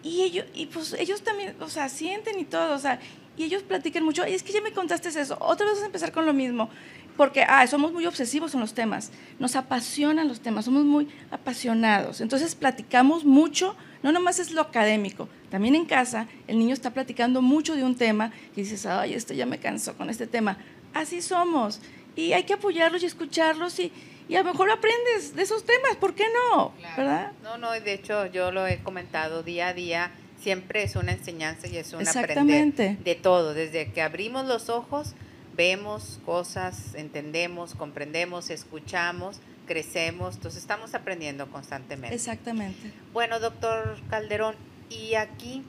Y 0.01 0.23
ellos, 0.23 0.45
y 0.53 0.65
pues 0.65 0.93
ellos 0.93 1.21
también, 1.21 1.55
o 1.61 1.69
sea, 1.69 1.87
sienten 1.87 2.37
y 2.37 2.43
todo, 2.43 2.75
o 2.75 2.79
sea, 2.79 2.99
y 3.37 3.43
ellos 3.43 3.63
platican 3.63 4.03
mucho. 4.03 4.27
Y 4.27 4.33
es 4.33 4.43
que 4.43 4.51
ya 4.51 4.61
me 4.61 4.71
contaste 4.71 5.09
eso. 5.09 5.37
Otra 5.39 5.65
vez 5.65 5.75
vamos 5.75 5.83
a 5.83 5.85
empezar 5.85 6.11
con 6.11 6.25
lo 6.25 6.33
mismo. 6.33 6.69
Porque, 7.17 7.43
ah, 7.47 7.65
somos 7.67 7.93
muy 7.93 8.05
obsesivos 8.05 8.53
en 8.53 8.59
los 8.59 8.73
temas. 8.73 9.11
Nos 9.39 9.55
apasionan 9.55 10.27
los 10.27 10.39
temas, 10.39 10.65
somos 10.65 10.83
muy 10.83 11.07
apasionados. 11.31 12.21
Entonces, 12.21 12.55
platicamos 12.55 13.23
mucho 13.23 13.75
no 14.03 14.11
nomás 14.11 14.37
es 14.39 14.51
lo 14.51 14.61
académico, 14.61 15.29
también 15.49 15.75
en 15.75 15.85
casa 15.85 16.27
el 16.47 16.59
niño 16.59 16.73
está 16.73 16.91
platicando 16.91 17.41
mucho 17.41 17.75
de 17.75 17.83
un 17.83 17.95
tema 17.95 18.31
y 18.55 18.61
dices, 18.61 18.85
ay, 18.85 19.13
esto 19.13 19.33
ya 19.33 19.45
me 19.45 19.59
cansó 19.59 19.95
con 19.95 20.09
este 20.09 20.27
tema. 20.27 20.57
Así 20.93 21.21
somos. 21.21 21.79
Y 22.15 22.33
hay 22.33 22.43
que 22.43 22.53
apoyarlos 22.53 23.01
y 23.01 23.05
escucharlos 23.05 23.79
y, 23.79 23.91
y 24.27 24.35
a 24.35 24.43
lo 24.43 24.51
mejor 24.51 24.69
aprendes 24.69 25.35
de 25.35 25.41
esos 25.41 25.63
temas, 25.63 25.95
¿por 25.95 26.13
qué 26.13 26.25
no? 26.51 26.73
¿Verdad? 26.97 27.31
No, 27.41 27.57
no, 27.57 27.71
de 27.71 27.93
hecho 27.93 28.27
yo 28.27 28.51
lo 28.51 28.67
he 28.67 28.79
comentado 28.83 29.41
día 29.41 29.69
a 29.69 29.73
día, 29.73 30.11
siempre 30.39 30.83
es 30.83 30.95
una 30.97 31.13
enseñanza 31.13 31.67
y 31.67 31.77
es 31.77 31.93
un 31.93 32.05
aprender 32.05 32.97
de 32.97 33.15
todo, 33.15 33.53
desde 33.53 33.91
que 33.93 34.01
abrimos 34.01 34.45
los 34.45 34.69
ojos, 34.69 35.13
vemos 35.55 36.19
cosas, 36.25 36.95
entendemos, 36.95 37.75
comprendemos, 37.75 38.49
escuchamos 38.49 39.39
crecemos, 39.65 40.35
entonces 40.35 40.61
estamos 40.61 40.93
aprendiendo 40.93 41.49
constantemente. 41.49 42.15
Exactamente. 42.15 42.91
Bueno, 43.11 43.39
doctor 43.39 43.97
Calderón, 44.09 44.55
y 44.89 45.15
aquí, 45.15 45.63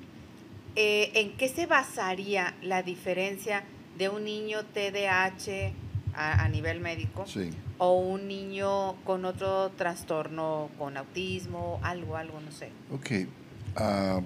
eh, 0.76 1.10
¿en 1.14 1.36
qué 1.36 1.48
se 1.48 1.66
basaría 1.66 2.54
la 2.62 2.82
diferencia 2.82 3.64
de 3.96 4.08
un 4.08 4.24
niño 4.24 4.64
TDAH 4.64 5.72
a, 6.16 6.48
nivel 6.48 6.80
médico 6.80 7.24
o 7.78 7.98
un 7.98 8.28
niño 8.28 8.94
con 9.04 9.24
otro 9.24 9.70
trastorno, 9.70 10.70
con 10.78 10.96
autismo, 10.96 11.80
algo, 11.82 12.16
algo, 12.16 12.40
no 12.40 12.52
sé? 12.52 12.70
Ok. 12.92 13.28
Ah, 13.76 14.20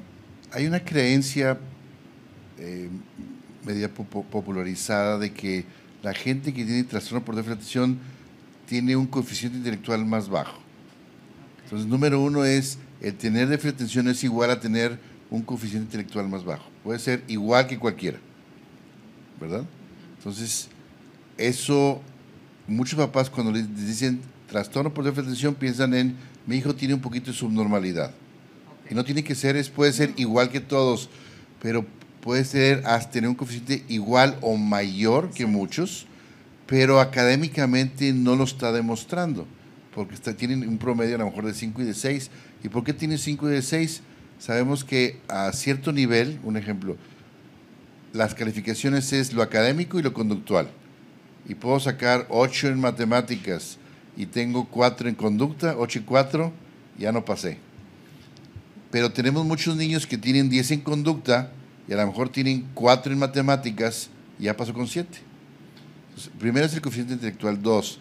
hay 0.52 0.66
una 0.66 0.80
creencia 0.80 1.58
eh, 2.58 2.90
media 3.64 3.92
popularizada 3.92 5.18
de 5.18 5.32
que 5.32 5.64
la 6.02 6.14
gente 6.14 6.52
que 6.54 6.64
tiene 6.64 6.84
trastorno 6.84 7.24
por 7.24 7.34
déficit 7.34 7.54
de 7.54 7.60
atención 7.60 7.98
tiene 8.66 8.96
un 8.96 9.06
coeficiente 9.06 9.58
intelectual 9.58 10.04
más 10.04 10.28
bajo. 10.28 10.58
Entonces, 11.64 11.88
número 11.88 12.20
uno 12.20 12.44
es, 12.44 12.78
el 13.00 13.14
tener 13.14 13.48
déficit 13.48 13.70
de 13.70 13.76
atención 13.76 14.08
es 14.08 14.22
igual 14.24 14.50
a 14.50 14.60
tener 14.60 14.98
un 15.30 15.42
coeficiente 15.42 15.86
intelectual 15.86 16.28
más 16.28 16.44
bajo. 16.44 16.68
Puede 16.84 16.98
ser 16.98 17.24
igual 17.28 17.66
que 17.66 17.78
cualquiera, 17.78 18.18
¿verdad? 19.40 19.64
Entonces, 20.18 20.68
eso, 21.36 22.00
muchos 22.66 22.98
papás 22.98 23.28
cuando 23.30 23.52
les 23.52 23.86
dicen 23.86 24.20
trastorno 24.48 24.92
por 24.92 25.04
déficit 25.04 25.24
de 25.24 25.30
atención 25.30 25.54
piensan 25.54 25.94
en, 25.94 26.16
mi 26.46 26.56
hijo 26.56 26.74
tiene 26.74 26.94
un 26.94 27.00
poquito 27.00 27.30
de 27.30 27.36
subnormalidad. 27.36 28.12
Y 28.90 28.94
no 28.94 29.04
tiene 29.04 29.22
que 29.22 29.34
ser, 29.34 29.56
es, 29.56 29.68
puede 29.68 29.92
ser 29.92 30.14
igual 30.16 30.48
que 30.48 30.60
todos, 30.60 31.10
pero 31.60 31.84
puede 32.28 32.44
ser 32.44 32.82
hasta 32.84 33.12
tener 33.12 33.30
un 33.30 33.34
coeficiente 33.34 33.86
igual 33.88 34.36
o 34.42 34.54
mayor 34.58 35.30
que 35.30 35.46
muchos 35.46 36.06
pero 36.66 37.00
académicamente 37.00 38.12
no 38.12 38.36
lo 38.36 38.44
está 38.44 38.70
demostrando, 38.70 39.46
porque 39.94 40.12
está, 40.12 40.36
tienen 40.36 40.68
un 40.68 40.76
promedio 40.76 41.14
a 41.14 41.18
lo 41.20 41.24
mejor 41.24 41.46
de 41.46 41.54
5 41.54 41.80
y 41.80 41.84
de 41.86 41.94
6. 41.94 42.30
¿Y 42.62 42.68
por 42.68 42.84
qué 42.84 42.92
tienen 42.92 43.16
5 43.16 43.48
y 43.48 43.52
de 43.52 43.62
6? 43.62 44.02
Sabemos 44.38 44.84
que 44.84 45.18
a 45.28 45.50
cierto 45.52 45.90
nivel, 45.90 46.38
un 46.44 46.58
ejemplo, 46.58 46.98
las 48.12 48.34
calificaciones 48.34 49.10
es 49.14 49.32
lo 49.32 49.40
académico 49.40 49.98
y 49.98 50.02
lo 50.02 50.12
conductual. 50.12 50.68
Y 51.48 51.54
puedo 51.54 51.80
sacar 51.80 52.26
8 52.28 52.68
en 52.68 52.80
matemáticas 52.82 53.78
y 54.18 54.26
tengo 54.26 54.68
4 54.68 55.08
en 55.08 55.14
conducta, 55.14 55.76
8 55.78 56.00
y 56.00 56.02
4, 56.02 56.52
ya 56.98 57.10
no 57.10 57.24
pasé. 57.24 57.56
Pero 58.90 59.12
tenemos 59.12 59.46
muchos 59.46 59.74
niños 59.76 60.06
que 60.06 60.18
tienen 60.18 60.50
10 60.50 60.72
en 60.72 60.80
conducta 60.82 61.52
y 61.88 61.92
a 61.92 61.96
lo 61.96 62.07
mejor 62.07 62.29
tienen 62.29 62.68
4 62.74 63.12
en 63.12 63.18
matemáticas 63.18 64.11
y 64.38 64.44
ya 64.44 64.57
pasó 64.57 64.74
con 64.74 64.87
7 64.87 65.29
primero 66.38 66.66
es 66.66 66.74
el 66.74 66.81
coeficiente 66.81 67.14
intelectual. 67.14 67.62
Dos, 67.62 68.01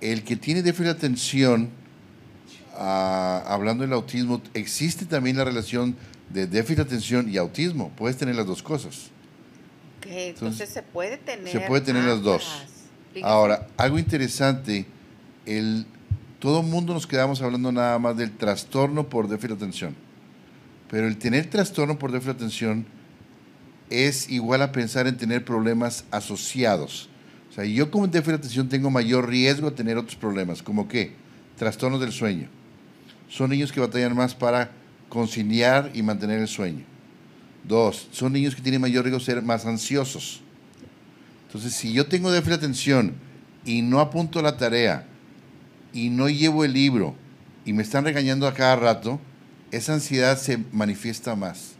el 0.00 0.24
que 0.24 0.36
tiene 0.36 0.62
déficit 0.62 0.86
de 0.86 0.90
atención, 0.90 1.70
ah, 2.74 3.42
hablando 3.46 3.82
del 3.82 3.92
autismo, 3.92 4.40
existe 4.54 5.04
también 5.04 5.36
la 5.36 5.44
relación 5.44 5.96
de 6.30 6.46
déficit 6.46 6.76
de 6.76 6.82
atención 6.82 7.28
y 7.28 7.36
autismo. 7.36 7.90
Puedes 7.96 8.16
tener 8.16 8.34
las 8.34 8.46
dos 8.46 8.62
cosas. 8.62 9.10
entonces, 10.08 10.68
se 10.68 10.82
puede 10.82 11.18
tener. 11.18 11.48
Se 11.48 11.60
puede 11.60 11.82
tener 11.82 12.04
las 12.04 12.22
dos. 12.22 12.64
Ahora, 13.22 13.66
algo 13.76 13.98
interesante, 13.98 14.86
el, 15.46 15.86
todo 16.38 16.60
el 16.60 16.66
mundo 16.66 16.92
nos 16.92 17.06
quedamos 17.06 17.40
hablando 17.40 17.72
nada 17.72 17.98
más 17.98 18.16
del 18.16 18.30
trastorno 18.30 19.08
por 19.08 19.28
déficit 19.28 19.50
de 19.50 19.56
atención. 19.56 19.96
Pero 20.90 21.08
el 21.08 21.16
tener 21.16 21.50
trastorno 21.50 21.98
por 21.98 22.12
déficit 22.12 22.32
de 22.32 22.44
atención 22.44 22.86
es 23.90 24.28
igual 24.30 24.62
a 24.62 24.72
pensar 24.72 25.06
en 25.06 25.16
tener 25.16 25.44
problemas 25.44 26.04
asociados 26.10 27.08
sea, 27.56 27.64
yo 27.64 27.90
como 27.90 28.06
déficit 28.06 28.32
de 28.32 28.36
atención 28.36 28.68
tengo 28.68 28.90
mayor 28.90 29.28
riesgo 29.28 29.70
de 29.70 29.76
tener 29.76 29.96
otros 29.96 30.16
problemas, 30.16 30.62
como 30.62 30.88
qué? 30.88 31.14
Trastornos 31.56 32.00
del 32.00 32.12
sueño. 32.12 32.48
Son 33.28 33.48
niños 33.50 33.72
que 33.72 33.80
batallan 33.80 34.14
más 34.14 34.34
para 34.34 34.70
conciliar 35.08 35.90
y 35.94 36.02
mantener 36.02 36.40
el 36.40 36.48
sueño. 36.48 36.84
Dos, 37.64 38.08
son 38.12 38.34
niños 38.34 38.54
que 38.54 38.62
tienen 38.62 38.80
mayor 38.80 39.04
riesgo 39.04 39.18
de 39.18 39.24
ser 39.24 39.42
más 39.42 39.64
ansiosos. 39.64 40.42
Entonces, 41.46 41.72
si 41.72 41.92
yo 41.92 42.06
tengo 42.06 42.30
déficit 42.30 42.50
de 42.50 42.66
atención 42.66 43.14
y 43.64 43.80
no 43.80 44.00
apunto 44.00 44.42
la 44.42 44.58
tarea 44.58 45.06
y 45.94 46.10
no 46.10 46.28
llevo 46.28 46.64
el 46.64 46.74
libro 46.74 47.14
y 47.64 47.72
me 47.72 47.82
están 47.82 48.04
regañando 48.04 48.46
a 48.46 48.52
cada 48.52 48.76
rato, 48.76 49.18
esa 49.70 49.94
ansiedad 49.94 50.38
se 50.38 50.58
manifiesta 50.72 51.34
más. 51.34 51.75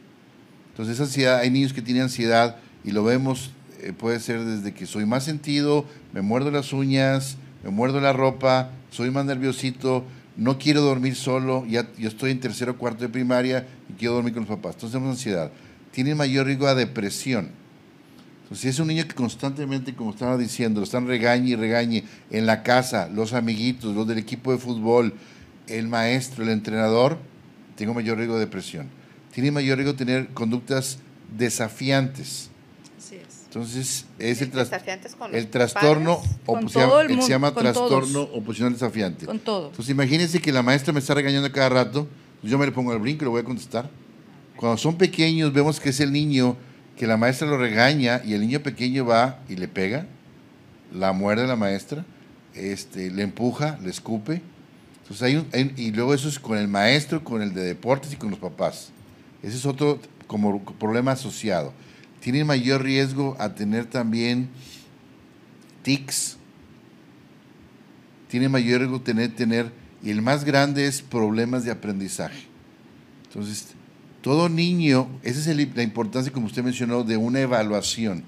Entonces, 0.77 0.97
esa 0.97 1.05
ansiedad, 1.05 1.39
hay 1.39 1.51
niños 1.51 1.73
que 1.73 1.81
tienen 1.81 2.03
ansiedad 2.03 2.57
y 2.85 2.91
lo 2.91 3.03
vemos 3.03 3.51
eh, 3.81 3.95
puede 3.97 4.21
ser 4.21 4.45
desde 4.45 4.75
que 4.75 4.85
soy 4.85 5.07
más 5.07 5.25
sentido, 5.25 5.87
me 6.13 6.21
muerdo 6.21 6.51
las 6.51 6.75
uñas, 6.75 7.39
me 7.65 7.71
muerdo 7.71 7.99
la 7.99 8.13
ropa, 8.13 8.71
soy 8.91 9.11
más 9.11 9.25
nerviosito, 9.25 10.05
no 10.37 10.59
quiero 10.59 10.83
dormir 10.83 11.15
solo, 11.15 11.65
ya 11.67 11.89
yo 11.97 12.09
estoy 12.09 12.31
en 12.31 12.41
tercero 12.41 12.73
o 12.73 12.77
cuarto 12.77 13.05
de 13.05 13.09
primaria 13.09 13.67
y 13.89 13.95
quiero 13.95 14.15
dormir 14.15 14.35
con 14.35 14.43
los 14.43 14.51
papás. 14.51 14.75
Entonces 14.75 14.93
tenemos 14.93 15.17
ansiedad. 15.17 15.51
Tiene 15.93 16.15
mayor 16.15 16.45
riesgo 16.45 16.67
a 16.67 16.75
depresión. 16.75 17.49
Entonces, 18.43 18.61
si 18.61 18.69
es 18.69 18.79
un 18.79 18.89
niño 18.89 19.09
que 19.09 19.15
constantemente, 19.15 19.95
como 19.95 20.11
estaba 20.11 20.37
diciendo, 20.37 20.81
lo 20.81 20.85
están 20.85 21.07
regañe 21.07 21.51
y 21.51 21.57
regañe 21.57 22.05
en 22.31 22.45
la 22.45 22.63
casa, 22.63 23.09
los 23.09 23.33
amiguitos, 23.33 23.95
los 23.95 24.07
del 24.07 24.19
equipo 24.19 24.53
de 24.53 24.59
fútbol, 24.59 25.15
el 25.69 25.89
maestro, 25.89 26.45
el 26.45 26.51
entrenador, 26.51 27.19
tengo 27.77 27.95
mayor 27.95 28.19
riesgo 28.19 28.35
de 28.35 28.41
depresión. 28.41 28.89
Tiene 29.37 29.51
mayor 29.51 29.77
riesgo 29.77 29.93
de 29.93 29.99
tener 29.99 30.29
conductas 30.29 30.99
desafiantes 31.37 32.49
entonces, 33.57 34.05
es 34.19 34.43
el, 34.43 34.53
el 35.33 35.49
trastorno, 35.49 36.21
se, 36.69 37.23
se 37.23 37.29
llama 37.31 37.55
trastorno 37.55 38.21
oposicional 38.21 38.75
desafiante. 38.75 39.25
Con 39.25 39.39
todo. 39.39 39.69
Entonces, 39.69 39.91
imagínense 39.91 40.43
que 40.43 40.53
la 40.53 40.63
maestra 40.63 40.93
me 40.93 40.99
está 40.99 41.15
regañando 41.15 41.51
cada 41.51 41.71
rato, 41.71 42.07
pues 42.43 42.51
yo 42.51 42.59
me 42.59 42.67
le 42.67 42.73
pongo 42.73 42.93
al 42.93 42.99
brinco 42.99 43.23
y 43.23 43.25
le 43.25 43.31
voy 43.31 43.41
a 43.41 43.45
contestar. 43.45 43.89
Cuando 44.57 44.77
son 44.77 44.99
pequeños, 44.99 45.55
vemos 45.55 45.81
que 45.81 45.89
es 45.89 46.01
el 46.01 46.13
niño 46.13 46.55
que 46.99 47.07
la 47.07 47.17
maestra 47.17 47.49
lo 47.49 47.57
regaña 47.57 48.21
y 48.23 48.35
el 48.35 48.43
niño 48.43 48.61
pequeño 48.61 49.07
va 49.07 49.39
y 49.49 49.57
le 49.57 49.69
pega, 49.69 50.07
la 50.93 51.15
muerde 51.15 51.47
la 51.47 51.57
maestra, 51.57 52.05
este, 52.53 53.11
le 53.11 53.23
empuja, 53.23 53.79
le 53.83 53.89
escupe. 53.89 54.43
Entonces 55.03 55.23
hay, 55.23 55.73
y 55.79 55.93
luego 55.93 56.13
eso 56.13 56.29
es 56.29 56.39
con 56.39 56.59
el 56.59 56.69
maestro, 56.69 57.25
con 57.25 57.41
el 57.41 57.55
de 57.55 57.63
deportes 57.63 58.13
y 58.13 58.17
con 58.17 58.31
los 58.31 58.39
papás. 58.39 58.93
Ese 59.47 59.57
es 59.57 59.65
otro 59.65 59.99
como 60.27 60.63
problema 60.65 61.13
asociado 61.13 61.73
tienen 62.27 62.45
mayor 62.45 62.83
riesgo 62.83 63.37
a 63.39 63.55
tener 63.55 63.87
también 63.87 64.49
tics, 65.83 66.39
tienen 68.29 68.51
mayor 68.51 68.81
riesgo 68.81 68.97
a 68.97 69.05
tener, 69.05 69.37
tener, 69.37 69.71
y 70.03 70.11
el 70.11 70.23
más 70.23 70.45
grande 70.45 70.87
es 70.87 71.03
problemas 71.03 71.63
de 71.63 71.71
aprendizaje. 71.71 72.49
Entonces, 73.29 73.69
todo 74.23 74.49
niño, 74.49 75.09
esa 75.23 75.39
es 75.39 75.77
la 75.77 75.85
importancia, 75.85 76.33
como 76.33 76.47
usted 76.47 76.65
mencionó, 76.65 77.05
de 77.05 77.17
una 77.17 77.39
evaluación. 77.39 78.25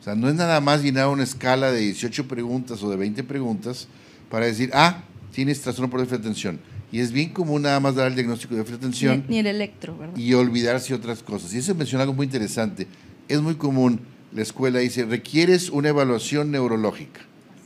O 0.00 0.02
sea, 0.02 0.16
no 0.16 0.28
es 0.28 0.34
nada 0.34 0.60
más 0.60 0.82
llenar 0.82 1.06
una 1.06 1.22
escala 1.22 1.70
de 1.70 1.82
18 1.82 2.26
preguntas 2.26 2.82
o 2.82 2.90
de 2.90 2.96
20 2.96 3.22
preguntas 3.22 3.86
para 4.28 4.46
decir, 4.46 4.70
ah, 4.74 5.04
tienes 5.30 5.60
trastorno 5.60 5.88
por 5.88 6.00
déficit 6.00 6.18
de 6.20 6.28
atención. 6.28 6.60
Y 6.92 7.00
es 7.00 7.12
bien 7.12 7.30
común 7.30 7.62
nada 7.62 7.80
más 7.80 7.94
dar 7.94 8.08
el 8.08 8.14
diagnóstico 8.14 8.54
de 8.54 8.60
atención. 8.60 9.24
Ni, 9.28 9.34
ni 9.34 9.38
el 9.40 9.46
electro, 9.46 9.98
¿verdad? 9.98 10.16
Y 10.16 10.34
olvidarse 10.34 10.94
otras 10.94 11.22
cosas. 11.22 11.52
Y 11.52 11.58
eso 11.58 11.74
menciona 11.74 12.02
algo 12.02 12.14
muy 12.14 12.26
interesante. 12.26 12.86
Es 13.28 13.40
muy 13.40 13.56
común, 13.56 14.00
la 14.32 14.42
escuela 14.42 14.78
dice, 14.78 15.04
requieres 15.04 15.70
una 15.70 15.88
evaluación 15.88 16.50
neurológica. 16.50 17.22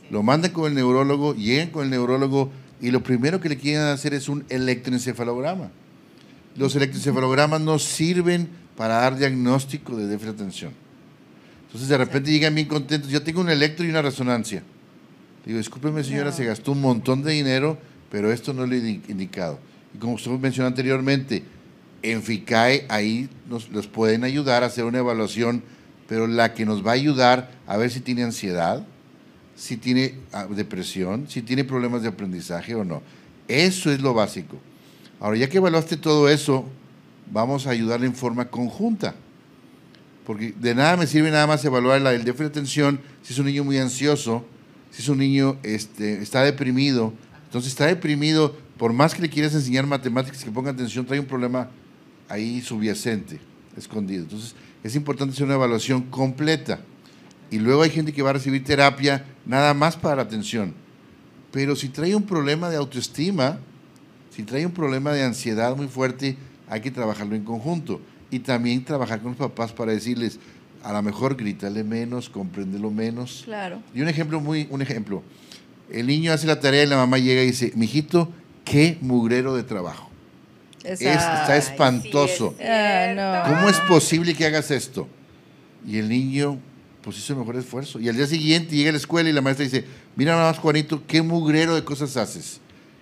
Lo 0.09 0.23
mandan 0.23 0.51
con 0.51 0.67
el 0.67 0.75
neurólogo, 0.75 1.35
llegan 1.35 1.69
con 1.69 1.83
el 1.83 1.89
neurólogo 1.89 2.51
y 2.81 2.91
lo 2.91 3.03
primero 3.03 3.39
que 3.39 3.49
le 3.49 3.57
quieren 3.57 3.83
hacer 3.83 4.13
es 4.13 4.27
un 4.27 4.43
electroencefalograma. 4.49 5.69
Los 6.55 6.75
electroencefalogramas 6.75 7.61
no 7.61 7.79
sirven 7.79 8.49
para 8.75 8.95
dar 8.95 9.17
diagnóstico 9.17 9.95
de 9.95 10.07
déficit 10.07 10.35
de 10.35 10.41
atención. 10.41 10.73
Entonces 11.67 11.87
de 11.87 11.97
repente 11.97 12.31
llegan 12.31 12.55
bien 12.55 12.67
contentos, 12.67 13.09
yo 13.09 13.21
tengo 13.21 13.39
un 13.41 13.49
electro 13.49 13.85
y 13.85 13.89
una 13.89 14.01
resonancia. 14.01 14.63
Digo, 15.45 15.57
discúlpeme 15.57 16.03
señora, 16.03 16.31
se 16.31 16.43
gastó 16.43 16.73
un 16.73 16.81
montón 16.81 17.23
de 17.23 17.31
dinero, 17.31 17.77
pero 18.11 18.31
esto 18.31 18.53
no 18.53 18.67
le 18.67 18.77
he 18.77 19.01
indicado. 19.07 19.57
Y 19.95 19.97
como 19.97 20.13
usted 20.13 20.29
mencionó 20.31 20.67
anteriormente, 20.67 21.43
en 22.03 22.21
FICAE 22.21 22.85
ahí 22.89 23.29
nos 23.49 23.69
los 23.69 23.87
pueden 23.87 24.23
ayudar 24.23 24.63
a 24.63 24.67
hacer 24.67 24.83
una 24.83 24.99
evaluación, 24.99 25.63
pero 26.07 26.27
la 26.27 26.53
que 26.53 26.65
nos 26.65 26.85
va 26.85 26.91
a 26.91 26.95
ayudar 26.95 27.51
a 27.65 27.77
ver 27.77 27.89
si 27.89 28.01
tiene 28.01 28.23
ansiedad, 28.23 28.85
si 29.55 29.77
tiene 29.77 30.15
ah, 30.33 30.45
depresión, 30.49 31.25
si 31.29 31.41
tiene 31.41 31.63
problemas 31.63 32.01
de 32.01 32.09
aprendizaje 32.09 32.75
o 32.75 32.83
no. 32.83 33.01
Eso 33.47 33.91
es 33.91 34.01
lo 34.01 34.13
básico. 34.13 34.57
Ahora, 35.19 35.37
ya 35.37 35.47
que 35.47 35.57
evaluaste 35.57 35.97
todo 35.97 36.27
eso, 36.29 36.65
vamos 37.31 37.67
a 37.67 37.69
ayudarle 37.69 38.07
en 38.07 38.15
forma 38.15 38.49
conjunta. 38.49 39.15
Porque 40.25 40.53
de 40.57 40.75
nada 40.75 40.97
me 40.97 41.07
sirve 41.07 41.31
nada 41.31 41.47
más 41.47 41.63
evaluar 41.63 42.01
el 42.01 42.23
déficit 42.23 42.39
de 42.39 42.45
atención 42.47 42.99
si 43.21 43.33
es 43.33 43.39
un 43.39 43.45
niño 43.45 43.63
muy 43.63 43.77
ansioso, 43.77 44.45
si 44.89 45.01
es 45.01 45.09
un 45.09 45.19
niño 45.19 45.57
este, 45.63 46.21
está 46.21 46.43
deprimido. 46.43 47.13
Entonces 47.51 47.73
está 47.73 47.87
deprimido, 47.87 48.55
por 48.77 48.93
más 48.93 49.13
que 49.13 49.21
le 49.21 49.29
quieras 49.29 49.53
enseñar 49.53 49.85
matemáticas, 49.85 50.41
que 50.41 50.49
ponga 50.49 50.71
atención, 50.71 51.05
trae 51.05 51.19
un 51.19 51.25
problema 51.25 51.69
ahí 52.29 52.61
subyacente, 52.61 53.41
escondido. 53.75 54.23
Entonces 54.23 54.55
es 54.81 54.95
importante 54.95 55.33
hacer 55.33 55.43
una 55.43 55.55
evaluación 55.55 56.03
completa. 56.03 56.79
Y 57.49 57.59
luego 57.59 57.81
hay 57.81 57.89
gente 57.89 58.13
que 58.13 58.21
va 58.21 58.29
a 58.29 58.33
recibir 58.33 58.63
terapia 58.63 59.25
nada 59.45 59.73
más 59.73 59.97
para 59.97 60.15
la 60.15 60.21
atención. 60.21 60.73
Pero 61.51 61.75
si 61.75 61.89
trae 61.89 62.15
un 62.15 62.23
problema 62.23 62.69
de 62.69 62.77
autoestima, 62.77 63.59
si 64.33 64.43
trae 64.43 64.65
un 64.65 64.71
problema 64.71 65.11
de 65.11 65.23
ansiedad 65.23 65.75
muy 65.75 65.89
fuerte, 65.89 66.37
hay 66.69 66.79
que 66.79 66.89
trabajarlo 66.89 67.35
en 67.35 67.43
conjunto. 67.43 67.99
Y 68.29 68.39
también 68.39 68.85
trabajar 68.85 69.19
con 69.19 69.31
los 69.31 69.37
papás 69.37 69.73
para 69.73 69.91
decirles, 69.91 70.39
a 70.83 70.93
lo 70.93 71.01
mejor 71.01 71.35
grítale 71.35 71.83
menos, 71.83 72.29
compréndelo 72.29 72.91
menos. 72.91 73.41
Claro. 73.43 73.83
Y 73.93 73.99
un 73.99 74.07
ejemplo 74.07 74.39
muy, 74.39 74.69
un 74.69 74.81
ejemplo. 74.81 75.21
El 75.91 76.07
niño 76.07 76.31
hace 76.31 76.47
la 76.47 76.59
tarea 76.59 76.83
y 76.83 76.87
la 76.87 76.97
mamá 76.97 77.17
llega 77.17 77.43
y 77.43 77.47
dice, 77.47 77.71
mijito, 77.75 78.31
qué 78.63 78.97
mugrero 79.01 79.55
de 79.55 79.63
trabajo. 79.63 80.09
Es, 80.83 81.01
está 81.01 81.57
espantoso. 81.57 82.55
Ah, 82.63 83.45
¿Cómo 83.47 83.69
es 83.69 83.77
posible 83.81 84.33
que 84.33 84.45
hagas 84.45 84.71
esto? 84.71 85.07
Y 85.85 85.97
el 85.97 86.09
niño, 86.09 86.59
pues 87.03 87.17
hizo 87.17 87.33
el 87.33 87.39
mejor 87.39 87.55
esfuerzo. 87.57 87.99
Y 87.99 88.09
al 88.09 88.15
día 88.15 88.27
siguiente 88.27 88.75
llega 88.75 88.89
a 88.89 88.93
la 88.93 88.97
escuela 88.97 89.29
y 89.29 89.33
la 89.33 89.41
maestra 89.41 89.65
dice, 89.65 89.85
mira 90.15 90.35
más 90.35 90.57
Juanito, 90.57 91.03
qué 91.07 91.21
mugrero 91.21 91.75
de 91.75 91.83
cosas 91.83 92.17
haces. 92.17 92.59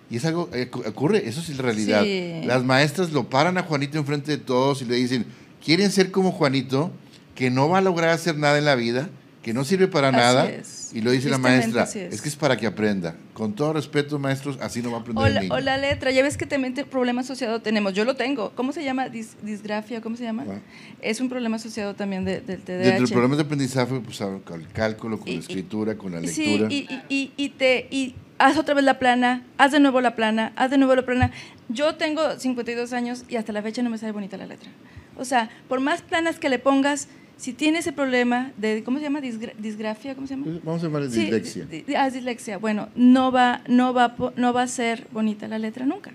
Y 0.09 0.17
es 0.17 0.25
algo, 0.25 0.49
eh, 0.53 0.69
ocurre, 0.87 1.27
eso 1.27 1.39
es 1.39 1.49
la 1.55 1.63
realidad. 1.63 2.03
Las 2.45 2.63
maestras 2.63 3.11
lo 3.11 3.29
paran 3.29 3.57
a 3.57 3.63
Juanito 3.63 3.97
enfrente 3.97 4.31
de 4.31 4.37
todos 4.39 4.81
y 4.81 4.85
le 4.85 4.95
dicen, 4.95 5.25
¿quieren 5.63 5.91
ser 5.91 6.09
como 6.09 6.31
Juanito, 6.31 6.91
que 7.35 7.51
no 7.51 7.69
va 7.69 7.77
a 7.77 7.81
lograr 7.81 8.09
hacer 8.09 8.35
nada 8.35 8.57
en 8.57 8.65
la 8.65 8.75
vida, 8.75 9.09
que 9.43 9.53
no 9.53 9.63
sirve 9.63 9.87
para 9.87 10.11
nada? 10.11 10.49
Y 10.93 11.01
lo 11.01 11.11
dice 11.11 11.29
la 11.29 11.37
maestra, 11.37 11.83
es. 11.83 12.21
que 12.21 12.29
es 12.29 12.35
para 12.35 12.57
que 12.57 12.67
aprenda. 12.67 13.15
Con 13.33 13.53
todo 13.53 13.73
respeto, 13.73 14.19
maestros, 14.19 14.57
así 14.61 14.81
no 14.81 14.91
va 14.91 14.97
a 14.97 15.01
aprender 15.01 15.23
o 15.23 15.27
el 15.27 15.33
la, 15.33 15.41
niño. 15.41 15.53
O 15.53 15.59
la 15.59 15.77
letra, 15.77 16.11
ya 16.11 16.23
ves 16.23 16.37
que 16.37 16.45
también 16.45 16.77
el 16.77 16.85
problema 16.85 17.21
asociado 17.21 17.61
tenemos, 17.61 17.93
yo 17.93 18.05
lo 18.05 18.15
tengo. 18.15 18.51
¿Cómo 18.55 18.71
se 18.71 18.83
llama? 18.83 19.09
disgrafia, 19.09 20.01
¿cómo 20.01 20.17
se 20.17 20.23
llama? 20.23 20.45
Ah. 20.47 20.59
Es 21.01 21.21
un 21.21 21.29
problema 21.29 21.57
asociado 21.57 21.95
también 21.95 22.25
del 22.25 22.43
TDAH. 22.43 22.77
Dentro 22.77 23.05
del 23.05 23.09
problema 23.11 23.35
de 23.35 23.41
aprendizaje, 23.43 23.99
pues 23.99 24.19
con 24.43 24.61
el 24.61 24.67
cálculo, 24.69 25.19
con 25.19 25.31
la 25.31 25.39
escritura, 25.39 25.95
con 25.95 26.11
la 26.11 26.21
lectura. 26.21 26.69
Sí, 26.69 26.87
y, 27.09 27.31
y, 27.35 27.49
te... 27.49 27.87
Y, 27.91 28.15
haz 28.39 28.57
otra 28.57 28.73
vez 28.73 28.83
la 28.83 28.97
plana, 28.97 29.43
haz 29.57 29.73
de 29.73 29.79
nuevo 29.79 30.01
la 30.01 30.15
plana, 30.15 30.53
haz 30.55 30.71
de 30.71 30.77
nuevo 30.77 30.95
la 30.95 31.05
plana. 31.05 31.31
Yo 31.67 31.95
tengo 31.95 32.39
52 32.39 32.93
años 32.93 33.25
y 33.27 33.35
hasta 33.35 33.53
la 33.53 33.61
fecha 33.61 33.83
no 33.83 33.89
me 33.89 33.97
sale 33.97 34.13
bonita 34.13 34.37
la 34.37 34.47
letra. 34.47 34.71
O 35.17 35.25
sea, 35.25 35.49
por 35.67 35.81
más 35.81 36.01
planas 36.01 36.39
que 36.39 36.49
le 36.49 36.57
pongas, 36.57 37.09
si 37.39 37.53
tiene 37.53 37.79
ese 37.79 37.93
problema 37.93 38.51
de, 38.57 38.83
¿cómo 38.83 38.97
se 38.97 39.03
llama? 39.03 39.21
disgrafia, 39.21 40.13
¿cómo 40.13 40.27
se 40.27 40.35
llama? 40.35 40.59
Vamos 40.61 40.83
a 40.83 40.87
llamarle 40.87 41.07
dislexia. 41.07 41.67
ah, 41.97 42.09
dislexia. 42.09 42.57
Bueno, 42.57 42.89
no 42.95 43.31
va, 43.31 43.61
no, 43.67 43.93
va, 43.93 44.13
no 44.35 44.51
va 44.51 44.63
a 44.63 44.67
ser 44.67 45.07
bonita 45.11 45.47
la 45.47 45.57
letra 45.57 45.85
nunca. 45.85 46.11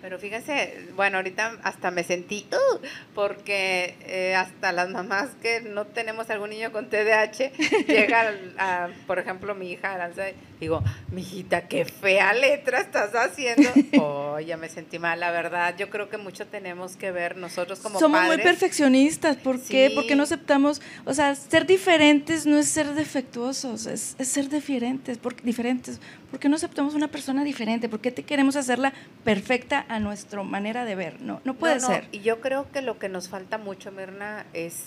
Pero 0.00 0.18
fíjense, 0.18 0.88
bueno, 0.96 1.18
ahorita 1.18 1.58
hasta 1.62 1.92
me 1.92 2.02
sentí, 2.02 2.46
uh, 2.50 2.78
porque 3.14 3.94
eh, 4.00 4.34
hasta 4.34 4.72
las 4.72 4.90
mamás 4.90 5.30
que 5.40 5.60
no 5.60 5.86
tenemos 5.86 6.28
algún 6.28 6.50
niño 6.50 6.72
con 6.72 6.90
TDAH, 6.90 7.52
llegan, 7.86 8.34
a, 8.58 8.88
por 9.06 9.20
ejemplo, 9.20 9.54
mi 9.54 9.70
hija 9.70 9.92
Aranza, 9.94 10.24
digo, 10.62 10.82
mi 11.10 11.22
hijita, 11.22 11.66
qué 11.66 11.84
fea 11.84 12.32
letra 12.32 12.80
estás 12.80 13.14
haciendo. 13.14 13.68
Oh, 13.98 14.40
ya 14.40 14.56
me 14.56 14.68
sentí 14.68 14.98
mal, 14.98 15.20
la 15.20 15.30
verdad. 15.30 15.74
Yo 15.76 15.90
creo 15.90 16.08
que 16.08 16.16
mucho 16.16 16.46
tenemos 16.46 16.96
que 16.96 17.12
ver 17.12 17.36
nosotros 17.36 17.80
como 17.80 17.98
Somos 17.98 18.24
muy 18.24 18.38
perfeccionistas, 18.38 19.36
¿por 19.36 19.60
qué? 19.60 19.92
Porque 19.94 20.16
no 20.16 20.22
aceptamos, 20.22 20.80
o 21.04 21.12
sea, 21.12 21.34
ser 21.34 21.66
diferentes 21.66 22.46
no 22.46 22.56
es 22.56 22.68
ser 22.68 22.94
defectuosos, 22.94 23.86
es, 23.86 24.16
es 24.18 24.28
ser 24.28 24.48
diferentes, 24.48 25.18
porque, 25.18 25.42
diferentes. 25.42 26.00
¿Por 26.30 26.40
qué 26.40 26.48
no 26.48 26.56
aceptamos 26.56 26.94
una 26.94 27.08
persona 27.08 27.44
diferente? 27.44 27.88
¿Por 27.88 28.00
qué 28.00 28.10
te 28.10 28.22
queremos 28.22 28.56
hacerla 28.56 28.92
perfecta 29.24 29.84
a 29.88 30.00
nuestra 30.00 30.42
manera 30.42 30.84
de 30.84 30.94
ver? 30.94 31.20
No, 31.20 31.40
no 31.44 31.54
puede 31.54 31.80
ser. 31.80 32.08
Y 32.12 32.20
yo 32.20 32.40
creo 32.40 32.70
que 32.72 32.80
lo 32.80 32.98
que 32.98 33.08
nos 33.08 33.28
falta 33.28 33.58
mucho, 33.58 33.92
Mirna, 33.92 34.46
es 34.54 34.84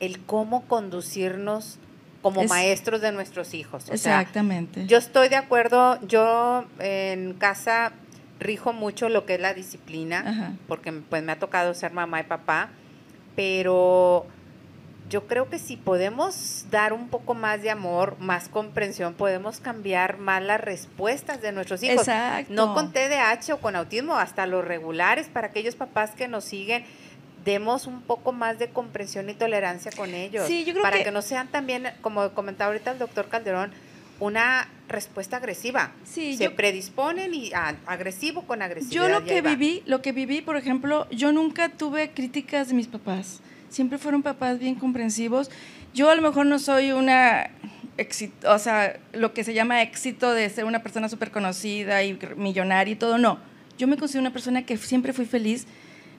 el 0.00 0.18
cómo 0.20 0.66
conducirnos 0.66 1.78
como 2.22 2.44
maestros 2.44 3.00
de 3.00 3.12
nuestros 3.12 3.54
hijos. 3.54 3.88
exactamente. 3.90 4.86
yo 4.86 4.98
estoy 4.98 5.28
de 5.28 5.36
acuerdo, 5.36 5.98
yo 6.06 6.64
en 6.78 7.34
casa 7.34 7.92
rijo 8.38 8.72
mucho 8.72 9.08
lo 9.08 9.26
que 9.26 9.34
es 9.34 9.40
la 9.40 9.54
disciplina, 9.54 10.56
porque 10.66 10.92
pues 10.92 11.22
me 11.22 11.32
ha 11.32 11.38
tocado 11.38 11.74
ser 11.74 11.92
mamá 11.92 12.20
y 12.20 12.24
papá, 12.24 12.70
pero 13.36 14.26
yo 15.10 15.26
creo 15.26 15.50
que 15.50 15.58
si 15.58 15.76
podemos 15.76 16.66
dar 16.70 16.92
un 16.92 17.08
poco 17.08 17.34
más 17.34 17.60
de 17.62 17.70
amor, 17.70 18.16
más 18.20 18.48
comprensión, 18.48 19.14
podemos 19.14 19.58
cambiar 19.60 20.18
más 20.18 20.42
las 20.42 20.60
respuestas 20.60 21.42
de 21.42 21.52
nuestros 21.52 21.82
hijos. 21.82 22.06
Exacto. 22.06 22.52
No 22.52 22.74
con 22.74 22.92
TDAH 22.92 23.54
o 23.54 23.58
con 23.58 23.76
autismo, 23.76 24.16
hasta 24.16 24.46
los 24.46 24.64
regulares, 24.64 25.28
para 25.28 25.48
aquellos 25.48 25.74
papás 25.74 26.12
que 26.12 26.28
nos 26.28 26.44
siguen, 26.44 26.84
demos 27.44 27.86
un 27.86 28.02
poco 28.02 28.32
más 28.32 28.58
de 28.58 28.70
comprensión 28.70 29.30
y 29.30 29.34
tolerancia 29.34 29.90
con 29.92 30.14
ellos. 30.14 30.46
Sí, 30.46 30.64
yo 30.64 30.72
creo 30.72 30.82
para 30.82 31.02
que... 31.02 31.10
no 31.10 31.22
sean 31.22 31.48
también, 31.48 31.88
como 32.00 32.30
comentaba 32.30 32.72
ahorita 32.72 32.92
el 32.92 32.98
doctor 32.98 33.28
Calderón, 33.28 33.72
una 34.18 34.68
respuesta 34.88 35.38
agresiva. 35.38 35.92
Sí, 36.04 36.36
se 36.36 36.50
predisponen 36.50 37.32
y 37.32 37.52
ah, 37.54 37.74
agresivo 37.86 38.42
con 38.42 38.60
agresividad. 38.62 39.08
Yo 39.08 39.08
lo 39.08 39.24
que 39.24 39.40
viví, 39.40 39.82
lo 39.86 40.02
que 40.02 40.12
viví, 40.12 40.42
por 40.42 40.56
ejemplo, 40.56 41.08
yo 41.10 41.32
nunca 41.32 41.70
tuve 41.70 42.10
críticas 42.10 42.68
de 42.68 42.74
mis 42.74 42.86
papás 42.86 43.40
siempre 43.70 43.98
fueron 43.98 44.22
papás 44.22 44.58
bien 44.58 44.74
comprensivos. 44.74 45.50
Yo 45.94 46.10
a 46.10 46.14
lo 46.14 46.22
mejor 46.22 46.46
no 46.46 46.58
soy 46.58 46.92
una 46.92 47.50
o 48.46 48.58
sea, 48.58 48.98
lo 49.12 49.34
que 49.34 49.44
se 49.44 49.52
llama 49.52 49.82
éxito 49.82 50.32
de 50.32 50.48
ser 50.48 50.64
una 50.64 50.82
persona 50.82 51.10
súper 51.10 51.30
conocida 51.30 52.02
y 52.02 52.18
millonaria 52.36 52.92
y 52.92 52.96
todo, 52.96 53.18
no. 53.18 53.38
Yo 53.76 53.86
me 53.86 53.98
considero 53.98 54.22
una 54.22 54.32
persona 54.32 54.64
que 54.64 54.78
siempre 54.78 55.12
fui 55.12 55.26
feliz, 55.26 55.66